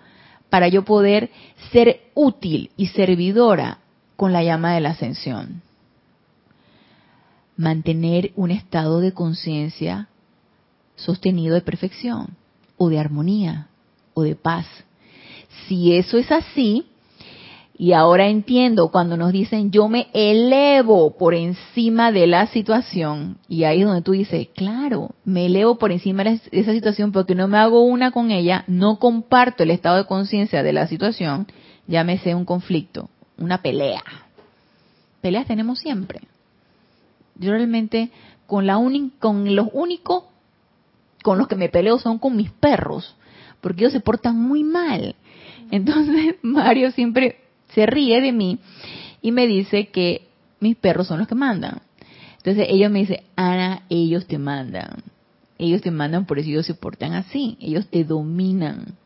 para 0.51 0.68
yo 0.68 0.85
poder 0.85 1.31
ser 1.72 2.03
útil 2.14 2.70
y 2.77 2.87
servidora 2.89 3.79
con 4.14 4.33
la 4.33 4.45
llama 4.45 4.75
de 4.75 4.81
la 4.81 4.91
ascensión. 4.91 5.62
Mantener 7.57 8.33
un 8.37 8.53
estado 8.53 9.01
de 9.01 9.12
conciencia 9.12 10.09
sostenido 10.95 11.55
de 11.55 11.61
perfección 11.62 12.37
o 12.85 12.89
de 12.89 12.99
armonía 12.99 13.68
o 14.14 14.22
de 14.22 14.37
paz. 14.37 14.66
Si 15.66 15.95
eso 15.95 16.18
es 16.18 16.30
así, 16.30 16.87
Y 17.76 17.93
ahora 17.93 18.28
entiendo 18.28 18.93
cuando 18.93 19.16
nos 19.16 19.32
dicen 19.32 19.72
yo 19.72 19.89
me 19.89 20.07
elevo 20.12 21.16
por 21.18 21.35
encima 21.35 22.12
de 22.12 22.28
la 22.28 22.47
situación. 22.47 23.39
Y 23.49 23.64
ahí 23.64 23.80
es 23.80 23.87
donde 23.87 24.03
tú 24.03 24.12
dices, 24.12 24.47
claro, 24.55 25.11
me 25.24 25.47
elevo 25.47 25.76
por 25.76 25.91
encima 25.91 26.22
de 26.22 26.41
esa 26.53 26.72
situación 26.72 27.11
porque 27.11 27.35
no 27.35 27.49
me 27.49 27.59
hago 27.59 27.82
una 27.82 28.12
con 28.12 28.30
ella, 28.30 28.62
no 28.68 29.01
comparto 29.01 29.64
el 29.64 29.72
estado 29.72 29.97
de 29.97 30.07
conciencia 30.07 30.62
de 30.62 30.72
la 30.72 30.87
situación, 30.87 31.49
llámese 31.89 32.37
un 32.37 32.45
conflicto, 32.45 33.11
una 33.39 33.61
pelea. 33.61 34.05
Peleas 35.20 35.49
tenemos 35.49 35.80
siempre. 35.80 36.20
Yo 37.35 37.51
realmente 37.51 38.11
con, 38.47 38.68
la 38.68 38.78
con 39.18 39.57
los 39.57 39.68
únicos 39.72 40.24
con 41.25 41.39
los 41.39 41.49
que 41.49 41.57
me 41.57 41.70
peleo 41.70 41.99
son 41.99 42.18
con 42.18 42.37
mis 42.37 42.51
perros, 42.51 43.16
porque 43.62 43.81
ellos 43.81 43.95
se 43.95 44.01
portan 44.01 44.37
muy 44.37 44.62
mal. 44.62 45.16
Entonces 45.70 46.37
Mario 46.43 46.91
siempre 46.91 47.39
se 47.75 47.87
ríe 47.87 48.20
de 48.20 48.31
mí 48.31 48.59
y 49.22 49.33
me 49.33 49.47
dice 49.47 49.87
que 49.87 50.29
mis 50.61 50.77
perros 50.77 51.07
son 51.07 51.20
los 51.20 51.27
que 51.27 51.35
mandan. 51.35 51.81
Entonces 52.37 52.66
ellos 52.68 52.91
me 52.91 52.99
dicen, 52.99 53.20
Ana, 53.37 53.85
ellos 53.89 54.27
te 54.27 54.37
mandan. 54.37 55.03
Ellos 55.57 55.81
te 55.81 55.91
mandan, 55.91 56.27
por 56.27 56.39
eso 56.39 56.51
ellos 56.51 56.66
se 56.66 56.75
portan 56.75 57.14
así. 57.14 57.57
Ellos 57.59 57.87
te 57.89 58.05
dominan. 58.05 58.99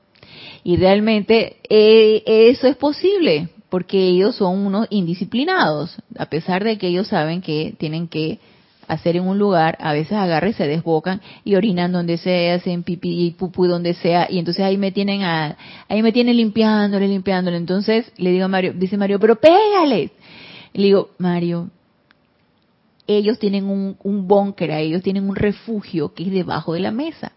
Y 0.64 0.74
realmente 0.76 1.58
eh, 1.70 2.24
eso 2.26 2.66
es 2.66 2.74
posible, 2.74 3.48
porque 3.68 4.08
ellos 4.08 4.34
son 4.34 4.66
unos 4.66 4.88
indisciplinados, 4.90 5.94
a 6.18 6.26
pesar 6.26 6.64
de 6.64 6.78
que 6.78 6.88
ellos 6.88 7.06
saben 7.06 7.42
que 7.42 7.76
tienen 7.78 8.08
que 8.08 8.40
hacer 8.88 9.16
en 9.16 9.28
un 9.28 9.38
lugar, 9.38 9.76
a 9.80 9.92
veces 9.92 10.12
agarran 10.12 10.50
y 10.50 10.54
se 10.54 10.66
desbocan 10.66 11.20
y 11.44 11.54
orinan 11.54 11.92
donde 11.92 12.16
sea, 12.16 12.54
hacen 12.54 12.82
pipí 12.82 13.26
y 13.26 13.30
pupú 13.32 13.66
donde 13.66 13.94
sea, 13.94 14.26
y 14.30 14.38
entonces 14.38 14.64
ahí 14.64 14.76
me 14.76 14.90
tienen 14.90 15.22
a, 15.22 15.56
ahí 15.88 16.02
me 16.02 16.10
tienen 16.10 16.36
limpiándole, 16.36 17.06
limpiándole. 17.06 17.56
Entonces 17.56 18.10
le 18.16 18.30
digo 18.30 18.46
a 18.46 18.48
Mario, 18.48 18.72
dice 18.74 18.96
Mario, 18.96 19.20
pero 19.20 19.36
pégales. 19.36 20.10
le 20.72 20.82
digo, 20.82 21.10
Mario, 21.18 21.70
ellos 23.06 23.38
tienen 23.38 23.66
un, 23.66 23.96
un 24.02 24.26
búnker, 24.26 24.70
ellos 24.70 25.02
tienen 25.02 25.28
un 25.28 25.36
refugio 25.36 26.14
que 26.14 26.24
es 26.24 26.32
debajo 26.32 26.72
de 26.72 26.80
la 26.80 26.90
mesa. 26.90 27.32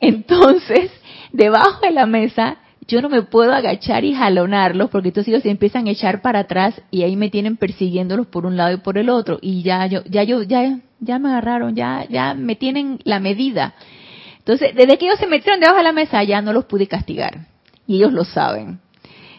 Entonces, 0.00 0.90
debajo 1.32 1.80
de 1.80 1.90
la 1.92 2.06
mesa 2.06 2.58
yo 2.88 3.02
no 3.02 3.08
me 3.08 3.22
puedo 3.22 3.52
agachar 3.52 4.04
y 4.04 4.14
jalonarlos 4.14 4.90
porque 4.90 5.08
entonces 5.08 5.32
ellos 5.32 5.42
se 5.42 5.50
empiezan 5.50 5.88
a 5.88 5.90
echar 5.90 6.22
para 6.22 6.40
atrás 6.40 6.80
y 6.90 7.02
ahí 7.02 7.16
me 7.16 7.30
tienen 7.30 7.56
persiguiéndolos 7.56 8.28
por 8.28 8.46
un 8.46 8.56
lado 8.56 8.74
y 8.74 8.76
por 8.78 8.98
el 8.98 9.08
otro 9.08 9.38
y 9.42 9.62
ya 9.62 9.86
yo 9.86 10.02
ya 10.04 10.22
yo 10.22 10.42
ya 10.42 10.78
ya 11.00 11.18
me 11.18 11.28
agarraron, 11.28 11.74
ya 11.74 12.06
ya 12.08 12.34
me 12.34 12.56
tienen 12.56 12.98
la 13.04 13.20
medida. 13.20 13.74
Entonces, 14.38 14.74
desde 14.74 14.96
que 14.96 15.06
ellos 15.06 15.18
se 15.18 15.26
metieron 15.26 15.58
debajo 15.58 15.78
de 15.78 15.84
la 15.84 15.92
mesa 15.92 16.22
ya 16.22 16.40
no 16.40 16.52
los 16.52 16.66
pude 16.66 16.86
castigar 16.86 17.46
y 17.86 17.96
ellos 17.96 18.12
lo 18.12 18.24
saben. 18.24 18.80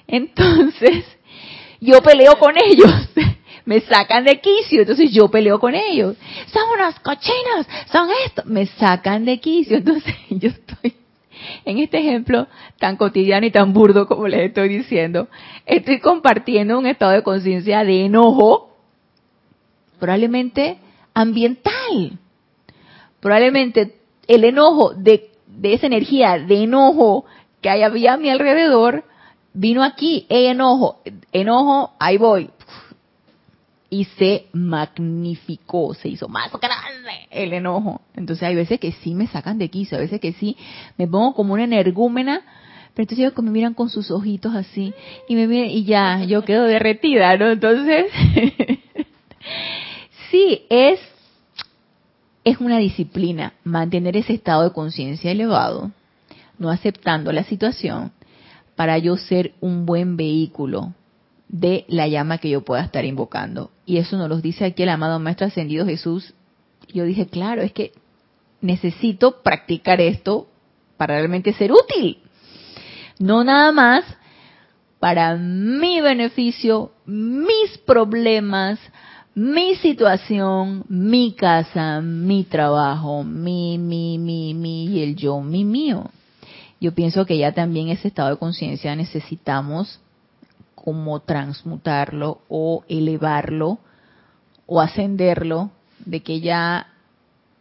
Entonces, 0.08 1.06
yo 1.82 2.02
peleo 2.02 2.34
con 2.38 2.56
ellos. 2.58 2.92
me 3.68 3.82
sacan 3.82 4.24
de 4.24 4.40
quicio, 4.40 4.80
entonces 4.80 5.12
yo 5.12 5.30
peleo 5.30 5.60
con 5.60 5.76
ellos. 5.76 6.16
Son 6.54 6.64
unas 6.74 6.98
cochinas, 7.02 7.68
son 7.92 8.08
esto, 8.26 8.44
me 8.46 8.66
sacan 8.66 9.26
de 9.26 9.40
quicio, 9.40 9.78
entonces 9.78 10.16
yo 10.30 10.50
estoy 10.50 10.94
en 11.66 11.80
este 11.80 12.00
ejemplo 12.00 12.48
tan 12.80 12.98
cotidiano 12.98 13.46
y 13.46 13.52
tan 13.52 13.74
burdo 13.74 14.08
como 14.08 14.28
les 14.28 14.42
estoy 14.42 14.70
diciendo, 14.70 15.28
estoy 15.66 16.00
compartiendo 16.00 16.78
un 16.78 16.86
estado 16.86 17.12
de 17.12 17.24
conciencia 17.24 17.84
de 17.84 18.06
enojo, 18.06 18.76
probablemente 20.00 20.78
ambiental. 21.14 22.20
Probablemente 23.20 23.96
el 24.28 24.44
enojo 24.44 24.94
de, 24.94 25.32
esa 25.64 25.88
energía 25.88 26.38
de 26.38 26.64
enojo 26.64 27.26
que 27.62 27.70
había 27.70 28.14
a 28.14 28.18
mi 28.18 28.30
alrededor 28.30 29.04
vino 29.54 29.84
aquí, 29.84 30.26
enojo, 30.30 31.02
enojo, 31.32 31.94
ahí 32.00 32.18
voy, 32.18 32.52
y 33.90 34.06
se 34.06 34.48
magnificó, 34.52 35.94
se 35.94 36.10
hizo 36.10 36.28
más 36.28 36.52
grande 36.52 37.28
el 37.32 37.54
enojo. 37.54 38.02
Entonces 38.16 38.44
hay 38.44 38.56
veces 38.56 38.80
que 38.80 38.92
sí 38.92 39.14
me 39.14 39.28
sacan 39.28 39.58
de 39.58 39.70
quicio, 39.70 39.98
a 39.98 40.02
veces 40.02 40.20
que 40.20 40.34
sí 40.34 40.58
me 40.98 41.08
pongo 41.08 41.34
como 41.34 41.54
una 41.54 41.64
energúmena, 41.64 42.42
pero 42.94 43.04
entonces 43.04 43.20
ellos 43.20 43.44
me 43.44 43.52
miran 43.52 43.74
con 43.74 43.90
sus 43.90 44.12
ojitos 44.12 44.56
así 44.56 44.94
y 45.30 45.36
me 45.36 45.48
miran, 45.48 45.70
y 45.70 45.86
ya, 45.86 46.24
yo 46.24 46.44
quedo 46.44 46.66
derretida, 46.66 47.38
¿no? 47.38 47.50
Entonces, 47.52 48.12
sí, 50.32 50.66
es, 50.70 51.00
es 52.44 52.60
una 52.60 52.80
disciplina 52.80 53.54
mantener 53.64 54.18
ese 54.18 54.34
estado 54.34 54.64
de 54.64 54.74
conciencia 54.74 55.32
elevado, 55.32 55.92
no 56.60 56.70
aceptando 56.70 57.32
la 57.32 57.44
situación, 57.44 58.12
para 58.76 58.98
yo 58.98 59.16
ser 59.16 59.54
un 59.62 59.86
buen 59.86 60.18
vehículo 60.18 60.94
de 61.50 61.86
la 61.88 62.08
llama 62.08 62.40
que 62.40 62.50
yo 62.50 62.62
pueda 62.62 62.84
estar 62.84 63.06
invocando. 63.06 63.72
Y 63.86 63.98
eso 63.98 64.18
nos 64.18 64.30
lo 64.30 64.42
dice 64.42 64.66
aquí 64.66 64.84
el 64.84 64.90
amado 64.90 65.20
Maestro 65.20 65.48
Ascendido 65.48 65.86
Jesús. 65.86 66.34
Yo 66.94 67.04
dije, 67.06 67.28
claro, 67.28 67.62
es 67.62 67.72
que 67.72 67.94
necesito 68.62 69.42
practicar 69.42 70.02
esto 70.02 70.48
para 70.98 71.16
realmente 71.16 71.54
ser 71.54 71.72
útil. 71.72 72.20
No 73.20 73.44
nada 73.44 73.72
más 73.72 74.04
para 75.00 75.36
mi 75.36 76.02
beneficio, 76.02 76.92
mis 77.06 77.78
problemas, 77.86 78.80
mi 79.36 79.76
situación, 79.76 80.84
mi 80.90 81.34
casa, 81.34 82.02
mi 82.02 82.44
trabajo, 82.44 83.24
mi, 83.24 83.78
mi, 83.78 84.18
mi, 84.18 84.54
mi 84.54 84.86
y 84.88 85.04
el 85.04 85.16
yo, 85.16 85.40
mi 85.42 85.64
mío. 85.64 86.10
Yo 86.80 86.94
pienso 86.94 87.26
que 87.26 87.38
ya 87.38 87.54
también 87.54 87.90
ese 87.90 88.08
estado 88.08 88.30
de 88.30 88.38
conciencia 88.38 88.96
necesitamos 88.96 90.00
como 90.88 91.20
transmutarlo 91.20 92.40
o 92.48 92.86
elevarlo 92.88 93.80
o 94.68 94.80
ascenderlo, 94.80 95.70
de 96.06 96.24
que 96.24 96.40
ya 96.40 96.88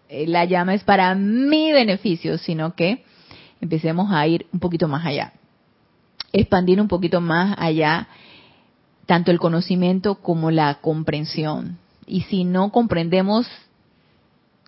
eh, 0.08 0.28
la 0.28 0.44
llama 0.44 0.74
es 0.74 0.84
para 0.84 1.12
mi 1.16 1.72
beneficio, 1.72 2.38
sino 2.38 2.76
que 2.76 3.04
empecemos 3.60 4.12
a 4.12 4.24
ir 4.28 4.46
un 4.52 4.60
poquito 4.60 4.86
más 4.86 5.04
allá, 5.04 5.32
expandir 6.32 6.80
un 6.80 6.86
poquito 6.86 7.20
más 7.20 7.56
allá 7.58 8.06
tanto 9.06 9.32
el 9.32 9.40
conocimiento 9.40 10.14
como 10.22 10.52
la 10.52 10.76
comprensión. 10.76 11.78
Y 12.06 12.20
si 12.20 12.44
no 12.44 12.70
comprendemos 12.70 13.48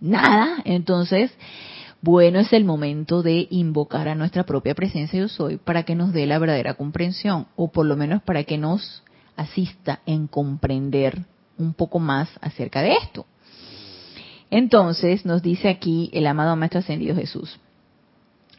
nada, 0.00 0.56
entonces 0.64 1.30
bueno, 2.00 2.38
es 2.38 2.52
el 2.52 2.64
momento 2.64 3.22
de 3.22 3.48
invocar 3.50 4.08
a 4.08 4.14
nuestra 4.14 4.44
propia 4.44 4.74
presencia 4.74 5.18
yo 5.18 5.28
soy 5.28 5.56
para 5.56 5.82
que 5.82 5.96
nos 5.96 6.12
dé 6.12 6.26
la 6.26 6.38
verdadera 6.38 6.74
comprensión 6.74 7.48
o 7.56 7.72
por 7.72 7.86
lo 7.86 7.96
menos 7.96 8.22
para 8.22 8.44
que 8.44 8.56
nos 8.56 9.02
asista 9.36 10.00
en 10.06 10.28
comprender 10.28 11.24
un 11.58 11.74
poco 11.74 11.98
más 11.98 12.28
acerca 12.40 12.82
de 12.82 12.94
esto. 12.94 13.26
Entonces 14.48 15.26
nos 15.26 15.42
dice 15.42 15.68
aquí 15.68 16.08
el 16.12 16.26
amado 16.28 16.54
Maestro 16.54 16.80
Ascendido 16.80 17.16
Jesús. 17.16 17.58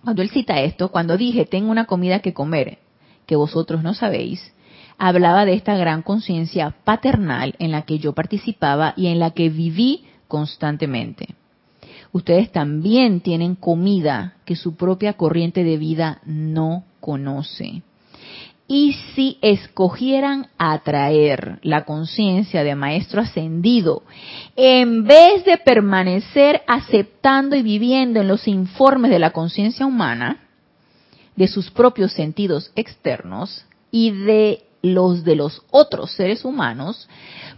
Cuando 0.04 0.22
él 0.22 0.30
cita 0.30 0.60
esto, 0.60 0.90
cuando 0.90 1.18
dije, 1.18 1.46
tengo 1.46 1.72
una 1.72 1.86
comida 1.86 2.20
que 2.20 2.34
comer 2.34 2.80
que 3.26 3.38
vosotros 3.38 3.84
no 3.84 3.94
sabéis, 3.94 4.54
hablaba 4.98 5.46
de 5.46 5.54
esta 5.54 5.78
gran 5.78 6.02
conciencia 6.02 6.76
paternal 6.84 7.56
en 7.60 7.72
la 7.72 7.84
que 7.84 8.00
yo 8.00 8.14
participaba 8.14 8.94
y 8.98 9.08
en 9.08 9.20
la 9.20 9.32
que 9.32 9.50
viví 9.50 10.06
constantemente 10.28 11.39
ustedes 12.12 12.52
también 12.52 13.22
tienen 13.22 13.56
comida 13.56 14.36
que 14.46 14.56
su 14.56 14.76
propia 14.76 15.14
corriente 15.14 15.64
de 15.64 15.78
vida 15.78 16.22
no 16.26 16.84
conoce. 17.00 17.84
Y 18.68 18.94
si 19.16 19.40
escogieran 19.42 20.48
atraer 20.60 21.58
la 21.64 21.86
conciencia 21.86 22.64
de 22.64 22.76
Maestro 22.76 23.22
Ascendido, 23.22 24.04
en 24.56 25.06
vez 25.06 25.44
de 25.44 25.58
permanecer 25.58 26.62
aceptando 26.68 27.56
y 27.56 27.64
viviendo 27.64 28.22
en 28.22 28.28
los 28.28 28.48
informes 28.48 29.10
de 29.10 29.18
la 29.18 29.32
conciencia 29.32 29.88
humana, 29.88 30.50
de 31.36 31.48
sus 31.48 31.72
propios 31.72 32.12
sentidos 32.12 32.72
externos 32.76 33.66
y 33.92 34.12
de 34.12 34.69
los 34.82 35.24
de 35.24 35.36
los 35.36 35.62
otros 35.72 36.12
seres 36.12 36.46
humanos, 36.46 37.08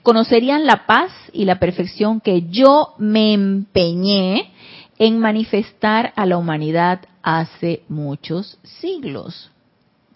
conocerían 0.04 0.66
la 0.66 0.86
paz 0.86 1.12
y 1.34 1.46
la 1.46 1.60
perfección 1.60 2.22
que 2.22 2.44
yo 2.50 2.96
me 2.98 3.34
empeñé 3.34 4.52
en 4.98 5.20
manifestar 5.20 6.14
a 6.16 6.26
la 6.26 6.38
humanidad 6.38 7.02
hace 7.24 7.84
muchos 7.90 8.58
siglos. 8.64 9.52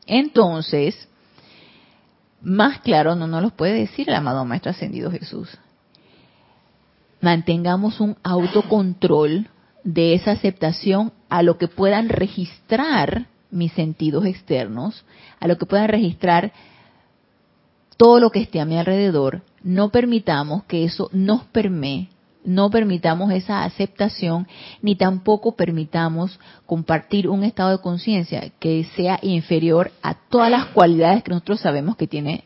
Entonces, 0.05 1.07
más 2.41 2.79
claro 2.81 3.15
no 3.15 3.27
nos 3.27 3.41
lo 3.41 3.49
puede 3.49 3.73
decir 3.73 4.09
el 4.09 4.15
amado 4.15 4.45
Maestro 4.45 4.71
Ascendido 4.71 5.11
Jesús. 5.11 5.57
Mantengamos 7.21 7.99
un 7.99 8.17
autocontrol 8.23 9.49
de 9.83 10.13
esa 10.13 10.31
aceptación 10.31 11.11
a 11.29 11.41
lo 11.41 11.57
que 11.57 11.67
puedan 11.67 12.09
registrar 12.09 13.27
mis 13.49 13.71
sentidos 13.73 14.25
externos, 14.25 15.05
a 15.39 15.47
lo 15.47 15.57
que 15.57 15.65
puedan 15.65 15.87
registrar 15.87 16.51
todo 17.97 18.19
lo 18.19 18.29
que 18.29 18.41
esté 18.41 18.59
a 18.59 18.65
mi 18.65 18.77
alrededor, 18.77 19.41
no 19.63 19.89
permitamos 19.89 20.63
que 20.65 20.83
eso 20.83 21.09
nos 21.13 21.43
permee, 21.45 22.09
no 22.43 22.69
permitamos 22.69 23.31
esa 23.31 23.63
aceptación, 23.63 24.47
ni 24.81 24.95
tampoco 24.95 25.55
permitamos 25.55 26.39
compartir 26.65 27.27
un 27.27 27.43
estado 27.43 27.71
de 27.71 27.81
conciencia 27.81 28.51
que 28.59 28.85
sea 28.95 29.19
inferior 29.21 29.91
a 30.01 30.13
todas 30.13 30.51
las 30.51 30.65
cualidades 30.67 31.23
que 31.23 31.31
nosotros 31.31 31.59
sabemos 31.59 31.95
que 31.95 32.07
tiene 32.07 32.43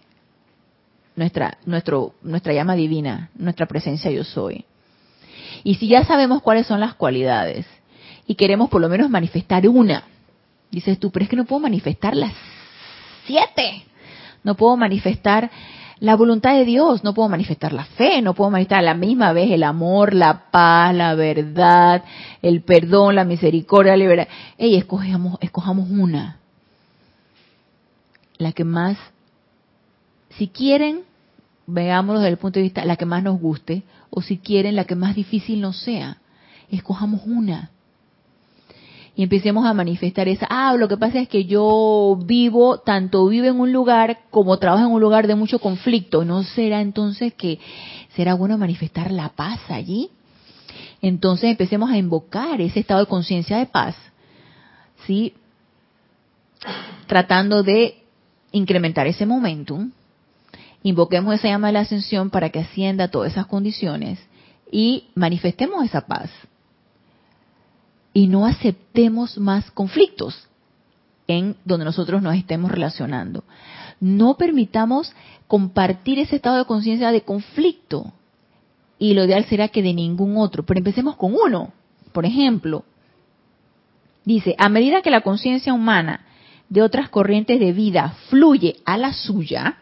nuestra, 1.15 1.57
nuestro, 1.65 2.13
nuestra 2.21 2.53
llama 2.53 2.75
divina, 2.75 3.29
nuestra 3.35 3.65
presencia 3.65 4.09
yo 4.09 4.23
soy. 4.23 4.65
Y 5.63 5.75
si 5.75 5.87
ya 5.87 6.05
sabemos 6.05 6.41
cuáles 6.41 6.65
son 6.67 6.79
las 6.79 6.93
cualidades 6.93 7.65
y 8.25 8.35
queremos 8.35 8.69
por 8.69 8.79
lo 8.79 8.87
menos 8.87 9.09
manifestar 9.09 9.67
una, 9.67 10.03
dices 10.71 10.99
tú, 10.99 11.11
pero 11.11 11.23
es 11.23 11.29
que 11.29 11.35
no 11.35 11.45
puedo 11.45 11.59
manifestar 11.59 12.15
las 12.15 12.33
siete. 13.25 13.83
No 14.43 14.55
puedo 14.55 14.77
manifestar 14.77 15.49
la 15.99 16.15
voluntad 16.15 16.53
de 16.53 16.63
Dios, 16.63 17.03
no 17.03 17.13
puedo 17.13 17.27
manifestar 17.27 17.73
la 17.73 17.83
fe, 17.83 18.21
no 18.21 18.33
puedo 18.33 18.49
manifestar 18.49 18.79
a 18.79 18.83
la 18.83 18.93
misma 18.93 19.33
vez 19.33 19.51
el 19.51 19.63
amor, 19.63 20.13
la 20.13 20.49
paz, 20.49 20.95
la 20.95 21.13
verdad, 21.15 22.03
el 22.41 22.61
perdón, 22.61 23.15
la 23.15 23.25
misericordia, 23.25 23.93
la 23.93 23.97
libertad. 23.97 24.27
Ey, 24.57 24.75
escojamos, 24.75 25.37
escojamos 25.41 25.89
una. 25.89 26.37
La 28.37 28.53
que 28.53 28.63
más, 28.63 28.97
si 30.37 30.47
quieren, 30.47 31.01
veámoslo 31.67 32.21
desde 32.21 32.31
el 32.31 32.37
punto 32.37 32.59
de 32.59 32.63
vista, 32.63 32.85
la 32.85 32.95
que 32.95 33.05
más 33.05 33.21
nos 33.21 33.39
guste, 33.39 33.83
o 34.09 34.21
si 34.21 34.37
quieren, 34.37 34.77
la 34.77 34.85
que 34.85 34.95
más 34.95 35.15
difícil 35.15 35.59
nos 35.59 35.81
sea. 35.81 36.17
Escojamos 36.71 37.21
una 37.25 37.71
y 39.19 39.23
empecemos 39.23 39.65
a 39.65 39.73
manifestar 39.73 40.29
esa, 40.29 40.47
ah, 40.49 40.73
lo 40.77 40.87
que 40.87 40.95
pasa 40.95 41.19
es 41.19 41.27
que 41.27 41.43
yo 41.43 42.17
vivo, 42.23 42.77
tanto 42.77 43.27
vivo 43.27 43.47
en 43.47 43.59
un 43.59 43.73
lugar 43.73 44.19
como 44.29 44.57
trabajo 44.59 44.85
en 44.85 44.93
un 44.93 45.01
lugar 45.01 45.27
de 45.27 45.35
mucho 45.35 45.59
conflicto, 45.59 46.23
¿no 46.23 46.43
será 46.43 46.79
entonces 46.79 47.33
que 47.33 47.59
será 48.15 48.33
bueno 48.33 48.57
manifestar 48.57 49.11
la 49.11 49.27
paz 49.27 49.59
allí? 49.67 50.09
Entonces 51.01 51.49
empecemos 51.49 51.91
a 51.91 51.97
invocar 51.97 52.61
ese 52.61 52.79
estado 52.79 53.01
de 53.01 53.07
conciencia 53.07 53.57
de 53.57 53.65
paz, 53.65 53.93
¿sí? 55.05 55.33
Tratando 57.05 57.61
de 57.61 58.01
incrementar 58.53 59.05
ese 59.05 59.25
momentum, 59.25 59.91
invoquemos 60.81 61.35
esa 61.35 61.49
llama 61.49 61.67
de 61.67 61.73
la 61.73 61.81
ascensión 61.81 62.29
para 62.29 62.51
que 62.51 62.59
ascienda 62.59 63.09
todas 63.09 63.33
esas 63.33 63.47
condiciones 63.47 64.17
y 64.71 65.09
manifestemos 65.13 65.83
esa 65.83 66.07
paz 66.07 66.31
y 68.13 68.27
no 68.27 68.45
aceptemos 68.45 69.37
más 69.37 69.69
conflictos 69.71 70.47
en 71.27 71.55
donde 71.63 71.85
nosotros 71.85 72.21
nos 72.21 72.35
estemos 72.35 72.71
relacionando. 72.71 73.43
No 73.99 74.35
permitamos 74.35 75.13
compartir 75.47 76.19
ese 76.19 76.37
estado 76.37 76.57
de 76.57 76.65
conciencia 76.65 77.11
de 77.11 77.21
conflicto. 77.21 78.11
Y 78.97 79.13
lo 79.13 79.25
ideal 79.25 79.45
será 79.45 79.67
que 79.67 79.83
de 79.83 79.93
ningún 79.93 80.37
otro. 80.37 80.65
Pero 80.65 80.79
empecemos 80.79 81.15
con 81.15 81.35
uno. 81.35 81.71
Por 82.11 82.25
ejemplo, 82.25 82.83
dice, 84.25 84.55
a 84.57 84.69
medida 84.69 85.01
que 85.01 85.11
la 85.11 85.21
conciencia 85.21 85.73
humana 85.73 86.25
de 86.67 86.81
otras 86.81 87.09
corrientes 87.09 87.59
de 87.59 87.73
vida 87.73 88.15
fluye 88.29 88.77
a 88.85 88.97
la 88.97 89.13
suya, 89.13 89.77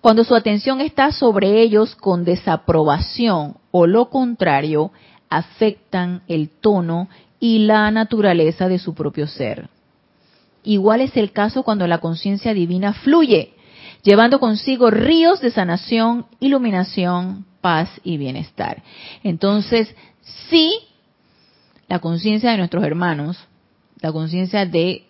cuando 0.00 0.22
su 0.22 0.34
atención 0.34 0.80
está 0.80 1.10
sobre 1.10 1.60
ellos 1.60 1.96
con 1.96 2.24
desaprobación 2.24 3.56
o 3.72 3.86
lo 3.86 4.10
contrario, 4.10 4.92
afectan 5.30 6.22
el 6.28 6.48
tono 6.48 7.08
y 7.40 7.60
la 7.60 7.90
naturaleza 7.90 8.68
de 8.68 8.78
su 8.78 8.94
propio 8.94 9.26
ser. 9.26 9.68
Igual 10.64 11.00
es 11.00 11.16
el 11.16 11.32
caso 11.32 11.62
cuando 11.62 11.86
la 11.86 11.98
conciencia 11.98 12.52
divina 12.52 12.92
fluye, 12.92 13.54
llevando 14.02 14.40
consigo 14.40 14.90
ríos 14.90 15.40
de 15.40 15.50
sanación, 15.50 16.26
iluminación, 16.40 17.46
paz 17.60 17.88
y 18.04 18.16
bienestar. 18.16 18.82
Entonces, 19.22 19.94
sí, 20.48 20.72
la 21.88 22.00
conciencia 22.00 22.50
de 22.50 22.58
nuestros 22.58 22.84
hermanos, 22.84 23.38
la 24.00 24.12
conciencia 24.12 24.66
de 24.66 25.04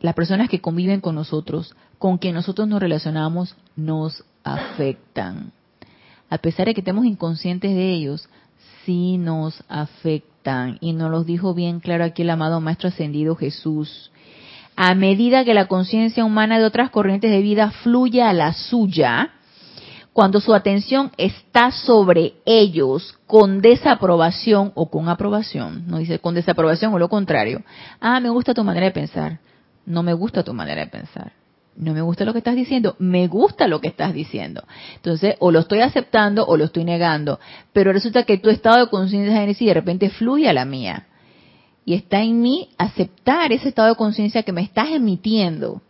las 0.00 0.14
personas 0.14 0.48
que 0.48 0.60
conviven 0.60 1.00
con 1.00 1.14
nosotros, 1.14 1.74
con 1.98 2.18
quien 2.18 2.34
nosotros 2.34 2.66
nos 2.66 2.80
relacionamos, 2.80 3.56
nos 3.76 4.24
afectan. 4.42 5.52
A 6.28 6.38
pesar 6.38 6.66
de 6.66 6.74
que 6.74 6.80
estemos 6.80 7.04
inconscientes 7.04 7.72
de 7.72 7.92
ellos, 7.92 8.28
sí 8.84 9.18
nos 9.18 9.62
afectan. 9.68 10.78
Y 10.80 10.92
nos 10.92 11.10
los 11.10 11.26
dijo 11.26 11.54
bien 11.54 11.80
claro 11.80 12.04
aquí 12.04 12.22
el 12.22 12.30
amado 12.30 12.60
Maestro 12.60 12.88
Ascendido 12.88 13.36
Jesús. 13.36 14.10
A 14.76 14.94
medida 14.94 15.44
que 15.44 15.54
la 15.54 15.66
conciencia 15.66 16.24
humana 16.24 16.58
de 16.58 16.64
otras 16.64 16.90
corrientes 16.90 17.30
de 17.30 17.42
vida 17.42 17.70
fluye 17.70 18.22
a 18.22 18.32
la 18.32 18.52
suya, 18.52 19.30
cuando 20.12 20.40
su 20.40 20.54
atención 20.54 21.10
está 21.16 21.70
sobre 21.70 22.34
ellos 22.44 23.18
con 23.26 23.60
desaprobación 23.60 24.72
o 24.74 24.90
con 24.90 25.08
aprobación, 25.08 25.84
no 25.86 25.98
dice 25.98 26.18
con 26.18 26.34
desaprobación 26.34 26.92
o 26.92 26.98
lo 26.98 27.08
contrario. 27.08 27.62
Ah, 28.00 28.20
me 28.20 28.30
gusta 28.30 28.54
tu 28.54 28.64
manera 28.64 28.86
de 28.86 28.92
pensar. 28.92 29.40
No 29.86 30.02
me 30.02 30.12
gusta 30.12 30.42
tu 30.42 30.52
manera 30.54 30.82
de 30.82 30.90
pensar 30.90 31.41
no 31.76 31.94
me 31.94 32.02
gusta 32.02 32.24
lo 32.24 32.32
que 32.32 32.38
estás 32.38 32.54
diciendo, 32.54 32.96
me 32.98 33.26
gusta 33.28 33.66
lo 33.66 33.80
que 33.80 33.88
estás 33.88 34.12
diciendo. 34.12 34.64
Entonces, 34.96 35.36
o 35.38 35.50
lo 35.50 35.60
estoy 35.60 35.80
aceptando 35.80 36.46
o 36.46 36.56
lo 36.56 36.64
estoy 36.64 36.84
negando. 36.84 37.40
Pero 37.72 37.92
resulta 37.92 38.24
que 38.24 38.38
tu 38.38 38.50
estado 38.50 38.84
de 38.84 38.90
conciencia 38.90 39.44
es 39.44 39.60
y 39.62 39.66
de 39.66 39.74
repente 39.74 40.10
fluye 40.10 40.48
a 40.48 40.52
la 40.52 40.64
mía. 40.64 41.06
Y 41.84 41.94
está 41.94 42.22
en 42.22 42.40
mí 42.40 42.68
aceptar 42.78 43.52
ese 43.52 43.68
estado 43.68 43.88
de 43.88 43.96
conciencia 43.96 44.42
que 44.42 44.52
me 44.52 44.62
estás 44.62 44.90
emitiendo. 44.90 45.82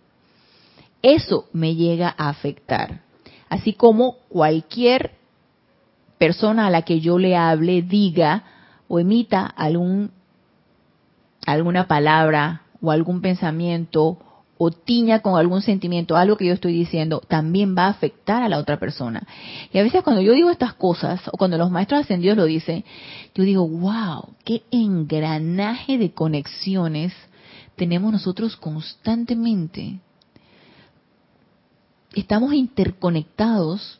Eso 1.02 1.48
me 1.52 1.74
llega 1.74 2.14
a 2.16 2.28
afectar. 2.28 3.00
Así 3.48 3.72
como 3.72 4.16
cualquier 4.28 5.12
persona 6.16 6.68
a 6.68 6.70
la 6.70 6.82
que 6.82 7.00
yo 7.00 7.18
le 7.18 7.36
hable, 7.36 7.82
diga 7.82 8.44
o 8.88 9.00
emita 9.00 9.44
algún, 9.44 10.12
alguna 11.44 11.88
palabra 11.88 12.62
o 12.80 12.92
algún 12.92 13.20
pensamiento 13.20 14.18
o 14.64 15.22
con 15.22 15.36
algún 15.36 15.60
sentimiento, 15.60 16.16
algo 16.16 16.36
que 16.36 16.46
yo 16.46 16.52
estoy 16.52 16.72
diciendo, 16.72 17.20
también 17.26 17.74
va 17.76 17.86
a 17.86 17.90
afectar 17.90 18.44
a 18.44 18.48
la 18.48 18.58
otra 18.58 18.78
persona. 18.78 19.26
Y 19.72 19.78
a 19.78 19.82
veces 19.82 20.02
cuando 20.04 20.22
yo 20.22 20.32
digo 20.34 20.50
estas 20.50 20.74
cosas, 20.74 21.20
o 21.32 21.36
cuando 21.36 21.58
los 21.58 21.70
maestros 21.70 22.02
ascendidos 22.02 22.36
lo 22.36 22.44
dicen, 22.44 22.84
yo 23.34 23.42
digo, 23.42 23.66
wow, 23.66 24.28
qué 24.44 24.62
engranaje 24.70 25.98
de 25.98 26.12
conexiones 26.12 27.12
tenemos 27.74 28.12
nosotros 28.12 28.56
constantemente. 28.56 29.98
Estamos 32.14 32.54
interconectados 32.54 33.98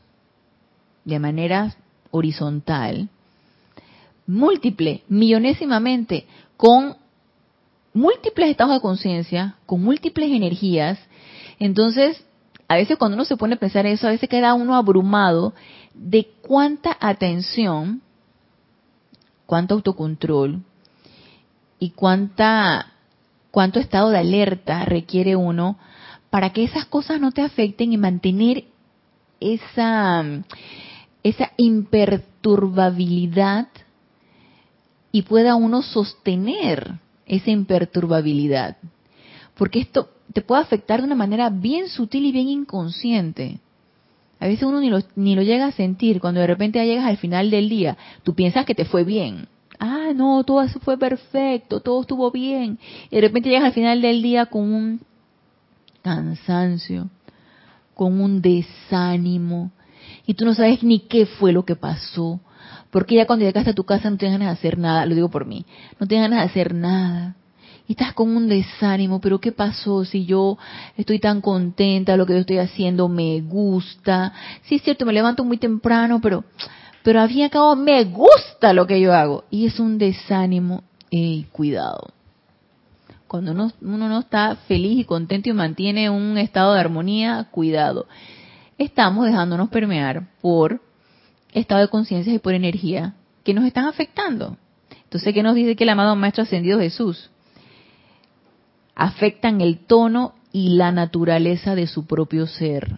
de 1.04 1.18
manera 1.18 1.74
horizontal, 2.12 3.08
múltiple, 4.28 5.02
millonésimamente, 5.08 6.26
con 6.56 7.01
múltiples 7.94 8.50
estados 8.50 8.74
de 8.74 8.80
conciencia, 8.80 9.56
con 9.66 9.82
múltiples 9.82 10.30
energías. 10.30 10.98
Entonces, 11.58 12.24
a 12.68 12.76
veces 12.76 12.96
cuando 12.96 13.16
uno 13.16 13.24
se 13.24 13.36
pone 13.36 13.54
a 13.54 13.58
pensar 13.58 13.86
eso, 13.86 14.06
a 14.06 14.12
veces 14.12 14.28
queda 14.28 14.54
uno 14.54 14.74
abrumado 14.74 15.52
de 15.94 16.28
cuánta 16.40 16.96
atención, 17.00 18.02
cuánto 19.46 19.74
autocontrol 19.74 20.62
y 21.78 21.90
cuánta 21.90 22.88
cuánto 23.50 23.78
estado 23.78 24.08
de 24.08 24.18
alerta 24.18 24.86
requiere 24.86 25.36
uno 25.36 25.76
para 26.30 26.54
que 26.54 26.64
esas 26.64 26.86
cosas 26.86 27.20
no 27.20 27.32
te 27.32 27.42
afecten 27.42 27.92
y 27.92 27.98
mantener 27.98 28.64
esa 29.40 30.24
esa 31.22 31.52
imperturbabilidad 31.58 33.68
y 35.12 35.22
pueda 35.22 35.54
uno 35.56 35.82
sostener 35.82 37.01
esa 37.26 37.50
imperturbabilidad. 37.50 38.76
Porque 39.54 39.80
esto 39.80 40.10
te 40.32 40.42
puede 40.42 40.62
afectar 40.62 41.00
de 41.00 41.06
una 41.06 41.14
manera 41.14 41.50
bien 41.50 41.88
sutil 41.88 42.24
y 42.24 42.32
bien 42.32 42.48
inconsciente. 42.48 43.60
A 44.40 44.46
veces 44.46 44.64
uno 44.64 44.80
ni 44.80 44.90
lo, 44.90 45.00
ni 45.14 45.34
lo 45.34 45.42
llega 45.42 45.66
a 45.66 45.72
sentir. 45.72 46.20
Cuando 46.20 46.40
de 46.40 46.46
repente 46.46 46.84
llegas 46.84 47.06
al 47.06 47.18
final 47.18 47.50
del 47.50 47.68
día, 47.68 47.96
tú 48.22 48.34
piensas 48.34 48.66
que 48.66 48.74
te 48.74 48.84
fue 48.84 49.04
bien. 49.04 49.46
Ah, 49.78 50.12
no, 50.14 50.42
todo 50.44 50.66
fue 50.80 50.98
perfecto, 50.98 51.80
todo 51.80 52.02
estuvo 52.02 52.30
bien. 52.30 52.78
Y 53.10 53.16
de 53.16 53.20
repente 53.20 53.48
llegas 53.48 53.66
al 53.66 53.72
final 53.72 54.00
del 54.02 54.22
día 54.22 54.46
con 54.46 54.72
un 54.72 55.00
cansancio, 56.02 57.08
con 57.94 58.20
un 58.20 58.40
desánimo. 58.42 59.70
Y 60.26 60.34
tú 60.34 60.44
no 60.44 60.54
sabes 60.54 60.82
ni 60.82 61.00
qué 61.00 61.26
fue 61.26 61.52
lo 61.52 61.64
que 61.64 61.76
pasó 61.76 62.40
porque 62.92 63.14
ya 63.14 63.26
cuando 63.26 63.46
llegaste 63.46 63.70
a 63.70 63.74
tu 63.74 63.84
casa 63.84 64.10
no 64.10 64.18
tienes 64.18 64.38
ganas 64.38 64.54
de 64.54 64.60
hacer 64.60 64.78
nada, 64.78 65.06
lo 65.06 65.14
digo 65.14 65.30
por 65.30 65.46
mí, 65.46 65.64
no 65.98 66.06
tienes 66.06 66.28
ganas 66.28 66.44
de 66.44 66.50
hacer 66.50 66.74
nada. 66.74 67.34
Y 67.88 67.92
estás 67.92 68.12
con 68.12 68.36
un 68.36 68.48
desánimo, 68.48 69.18
pero 69.18 69.40
¿qué 69.40 69.50
pasó 69.50 70.04
si 70.04 70.26
yo 70.26 70.58
estoy 70.96 71.18
tan 71.18 71.40
contenta, 71.40 72.16
lo 72.18 72.26
que 72.26 72.34
yo 72.34 72.40
estoy 72.40 72.58
haciendo 72.58 73.08
me 73.08 73.40
gusta? 73.40 74.34
Sí 74.64 74.76
es 74.76 74.82
cierto, 74.82 75.06
me 75.06 75.14
levanto 75.14 75.42
muy 75.42 75.56
temprano, 75.56 76.20
pero, 76.20 76.44
pero 77.02 77.22
al 77.22 77.28
fin 77.28 77.38
y 77.38 77.44
al 77.44 77.50
cabo 77.50 77.74
me 77.74 78.04
gusta 78.04 78.74
lo 78.74 78.86
que 78.86 79.00
yo 79.00 79.14
hago. 79.14 79.44
Y 79.50 79.66
es 79.66 79.80
un 79.80 79.96
desánimo, 79.96 80.84
ey, 81.10 81.46
cuidado. 81.50 82.12
Cuando 83.26 83.52
uno, 83.52 83.72
uno 83.80 84.08
no 84.08 84.20
está 84.20 84.54
feliz 84.68 84.98
y 84.98 85.04
contento 85.04 85.48
y 85.48 85.54
mantiene 85.54 86.10
un 86.10 86.36
estado 86.36 86.74
de 86.74 86.80
armonía, 86.80 87.48
cuidado. 87.50 88.06
Estamos 88.76 89.24
dejándonos 89.24 89.70
permear 89.70 90.28
por 90.42 90.80
estado 91.52 91.80
de 91.80 91.88
conciencia 91.88 92.32
y 92.32 92.38
por 92.38 92.54
energía 92.54 93.14
que 93.44 93.54
nos 93.54 93.64
están 93.64 93.86
afectando. 93.86 94.56
Entonces, 95.04 95.34
¿qué 95.34 95.42
nos 95.42 95.54
dice 95.54 95.76
que 95.76 95.84
el 95.84 95.90
amado 95.90 96.16
Maestro 96.16 96.44
Ascendido 96.44 96.78
Jesús? 96.78 97.30
Afectan 98.94 99.60
el 99.60 99.78
tono 99.78 100.34
y 100.52 100.70
la 100.70 100.92
naturaleza 100.92 101.74
de 101.74 101.86
su 101.86 102.06
propio 102.06 102.46
ser. 102.46 102.96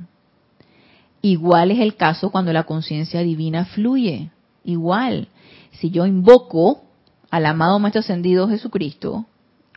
Igual 1.23 1.71
es 1.71 1.81
el 1.81 1.97
caso 1.97 2.31
cuando 2.31 2.53
la 2.53 2.65
conciencia 2.65 3.21
divina 3.21 3.65
fluye. 3.65 4.31
Igual, 4.65 5.29
si 5.73 5.91
yo 5.91 6.07
invoco 6.07 6.85
al 7.31 7.47
amado 7.47 7.79
Maestro 7.79 8.01
Ascendido 8.01 8.49
Jesucristo, 8.49 9.27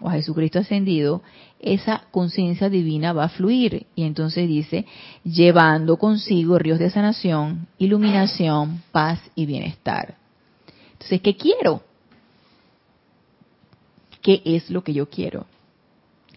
o 0.01 0.09
a 0.09 0.13
Jesucristo 0.13 0.59
ascendido, 0.59 1.21
esa 1.59 2.03
conciencia 2.11 2.69
divina 2.69 3.13
va 3.13 3.25
a 3.25 3.29
fluir. 3.29 3.87
Y 3.95 4.03
entonces 4.03 4.47
dice, 4.47 4.85
llevando 5.23 5.97
consigo 5.97 6.59
ríos 6.59 6.79
de 6.79 6.89
sanación, 6.89 7.67
iluminación, 7.77 8.83
paz 8.91 9.19
y 9.35 9.45
bienestar. 9.45 10.15
Entonces, 10.93 11.21
¿qué 11.21 11.35
quiero? 11.35 11.83
¿Qué 14.21 14.41
es 14.45 14.69
lo 14.69 14.83
que 14.83 14.93
yo 14.93 15.09
quiero? 15.09 15.45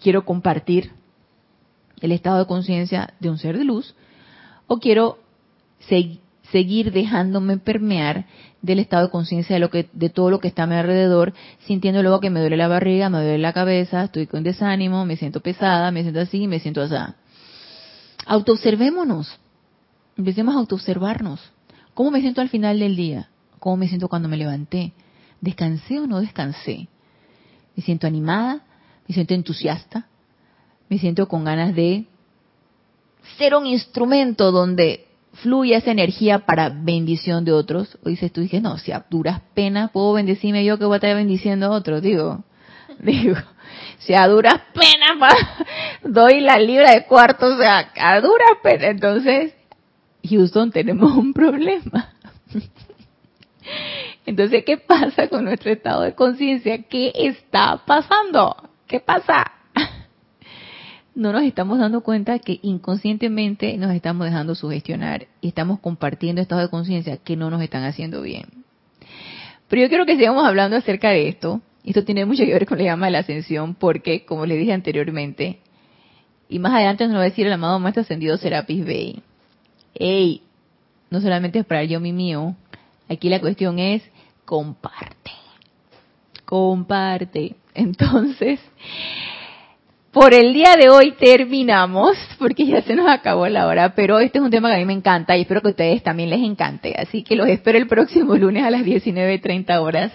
Quiero 0.01 0.25
compartir 0.25 0.93
el 2.01 2.13
estado 2.13 2.39
de 2.39 2.47
conciencia 2.47 3.15
de 3.21 3.31
un 3.31 3.39
ser 3.39 3.59
de 3.59 3.65
luz 3.65 3.95
o 4.67 4.79
quiero 4.79 5.19
seguir 5.81 6.21
dejándome 6.53 7.59
permear 7.59 8.27
del 8.63 8.79
estado 8.79 9.07
de 9.07 9.11
conciencia 9.11 9.55
de 9.57 9.61
lo 9.61 9.71
que 9.71 9.89
de 9.93 10.11
todo 10.11 10.31
lo 10.31 10.41
que 10.41 10.49
está 10.49 10.65
a 10.65 10.67
mi 10.67 10.75
alrededor, 10.75 11.33
sintiendo 11.67 12.03
luego 12.03 12.21
que 12.21 12.31
me 12.31 12.41
duele 12.41 12.57
la 12.57 12.69
barriga, 12.69 13.09
me 13.09 13.19
duele 13.19 13.39
la 13.39 13.53
cabeza, 13.53 14.05
estoy 14.05 14.27
con 14.27 14.43
desánimo, 14.43 15.05
me 15.07 15.17
siento 15.17 15.41
pesada, 15.41 15.91
me 15.91 16.03
siento 16.03 16.21
así, 16.21 16.47
me 16.47 16.61
siento 16.61 16.83
así. 16.83 16.95
Autoobservémonos. 18.27 19.39
Empecemos 20.17 20.55
a 20.55 20.59
autoobservarnos. 20.59 21.41
¿Cómo 21.95 22.11
me 22.11 22.21
siento 22.21 22.41
al 22.41 22.49
final 22.49 22.79
del 22.79 22.97
día? 22.97 23.31
¿Cómo 23.59 23.77
me 23.77 23.89
siento 23.89 24.09
cuando 24.09 24.29
me 24.29 24.37
levanté? 24.37 24.93
¿Descansé 25.41 26.01
o 26.01 26.07
no 26.07 26.21
descansé? 26.21 26.89
¿Me 27.77 27.83
siento 27.83 28.07
animada? 28.07 28.63
¿Me 29.09 29.15
siento 29.15 29.35
entusiasta? 29.35 30.07
¿Me 30.89 30.99
siento 30.99 31.29
con 31.29 31.45
ganas 31.45 31.75
de 31.75 32.07
ser 33.39 33.55
un 33.55 33.67
instrumento 33.67 34.51
donde 34.51 35.07
fluye 35.35 35.77
esa 35.77 35.91
energía 35.91 36.41
para 36.41 36.69
bendición 36.69 37.45
de 37.45 37.53
otros. 37.53 37.99
O 38.05 38.09
dices 38.09 38.33
tú, 38.33 38.41
dices, 38.41 38.63
no, 38.63 38.79
si 38.79 38.93
a 38.93 39.05
duras 39.09 39.41
penas 39.55 39.91
puedo 39.91 40.13
bendecirme 40.13 40.65
yo 40.65 40.79
que 40.79 40.85
voy 40.85 40.95
a 40.95 40.97
estar 40.97 41.15
bendiciendo 41.15 41.67
a 41.67 41.71
otros, 41.71 42.03
digo. 42.03 42.45
Digo, 42.99 43.37
si 43.99 44.13
a 44.13 44.27
duras 44.27 44.61
penas 44.75 45.35
doy 46.05 46.41
la 46.41 46.59
libra 46.59 46.91
de 46.91 47.07
cuarto, 47.07 47.47
o 47.47 47.57
sea, 47.57 47.91
a 47.97 48.21
duras 48.21 48.51
penas. 48.63 48.91
Entonces, 48.91 49.55
Houston, 50.29 50.71
tenemos 50.71 51.17
un 51.17 51.33
problema. 51.33 52.13
Entonces, 54.27 54.65
¿qué 54.65 54.77
pasa 54.77 55.29
con 55.29 55.45
nuestro 55.45 55.71
estado 55.71 56.03
de 56.03 56.15
conciencia? 56.15 56.83
¿Qué 56.83 57.13
está 57.15 57.83
pasando? 57.87 58.55
¿Qué 58.87 59.01
pasa? 59.01 59.51
No 61.21 61.35
nos 61.35 61.43
estamos 61.43 61.79
dando 61.79 62.01
cuenta 62.01 62.39
que 62.39 62.61
inconscientemente 62.63 63.77
nos 63.77 63.95
estamos 63.95 64.25
dejando 64.25 64.55
sugestionar 64.55 65.27
y 65.43 65.49
estamos 65.49 65.79
compartiendo 65.79 66.41
estados 66.41 66.65
de 66.65 66.71
conciencia 66.71 67.19
que 67.19 67.37
no 67.37 67.51
nos 67.51 67.61
están 67.61 67.85
haciendo 67.85 68.23
bien. 68.23 68.47
Pero 69.69 69.83
yo 69.83 69.89
quiero 69.91 70.07
que 70.07 70.17
sigamos 70.17 70.47
hablando 70.47 70.77
acerca 70.79 71.11
de 71.11 71.29
esto. 71.29 71.61
Esto 71.85 72.05
tiene 72.05 72.25
mucho 72.25 72.43
que 72.45 72.53
ver 72.55 72.67
con 72.67 72.79
la 72.79 72.85
llama 72.85 73.07
de 73.07 73.13
la 73.13 73.19
ascensión 73.19 73.75
porque, 73.75 74.25
como 74.25 74.47
les 74.47 74.59
dije 74.59 74.73
anteriormente, 74.73 75.59
y 76.49 76.59
más 76.59 76.73
adelante 76.73 77.07
nos 77.07 77.17
va 77.17 77.21
a 77.21 77.25
decir 77.25 77.47
el 77.47 77.53
amado 77.53 77.79
Maestro 77.79 78.01
Ascendido 78.01 78.39
Serapis 78.39 78.85
Bey, 78.85 79.23
hey, 79.95 80.43
no 81.11 81.21
solamente 81.21 81.59
es 81.59 81.67
para 81.67 81.85
yo 81.85 82.01
mi 82.01 82.15
mío, 82.15 82.57
aquí 83.11 83.29
la 83.29 83.41
cuestión 83.41 83.79
es 83.79 84.03
comparte, 84.47 85.33
comparte. 86.47 87.57
Entonces, 87.75 88.59
por 90.13 90.35
el 90.35 90.53
día 90.53 90.77
de 90.77 90.89
hoy 90.89 91.13
terminamos, 91.13 92.17
porque 92.39 92.67
ya 92.67 92.83
se 92.83 92.97
nos 92.97 93.09
acabó 93.09 93.47
la 93.47 93.67
hora, 93.69 93.95
pero 93.95 94.19
este 94.19 94.39
es 94.39 94.45
un 94.45 94.51
tema 94.51 94.69
que 94.69 94.75
a 94.75 94.79
mí 94.79 94.85
me 94.85 94.93
encanta 94.93 95.37
y 95.37 95.43
espero 95.43 95.61
que 95.61 95.69
a 95.69 95.71
ustedes 95.71 96.03
también 96.03 96.31
les 96.31 96.41
encante. 96.41 96.95
Así 96.99 97.23
que 97.23 97.37
los 97.37 97.49
espero 97.49 97.79
el 97.79 97.87
próximo 97.87 98.35
lunes 98.35 98.65
a 98.65 98.71
las 98.71 98.83
19.30 98.83 99.81
horas 99.81 100.13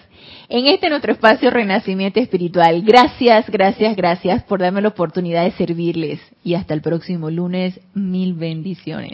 en 0.49 0.67
este 0.67 0.89
nuestro 0.89 1.13
espacio 1.13 1.49
Renacimiento 1.49 2.19
Espiritual. 2.19 2.81
Gracias, 2.81 3.49
gracias, 3.49 3.95
gracias 3.95 4.43
por 4.43 4.59
darme 4.59 4.81
la 4.81 4.89
oportunidad 4.89 5.43
de 5.43 5.51
servirles 5.51 6.19
y 6.43 6.55
hasta 6.55 6.73
el 6.73 6.81
próximo 6.81 7.29
lunes. 7.29 7.79
Mil 7.93 8.33
bendiciones. 8.33 9.13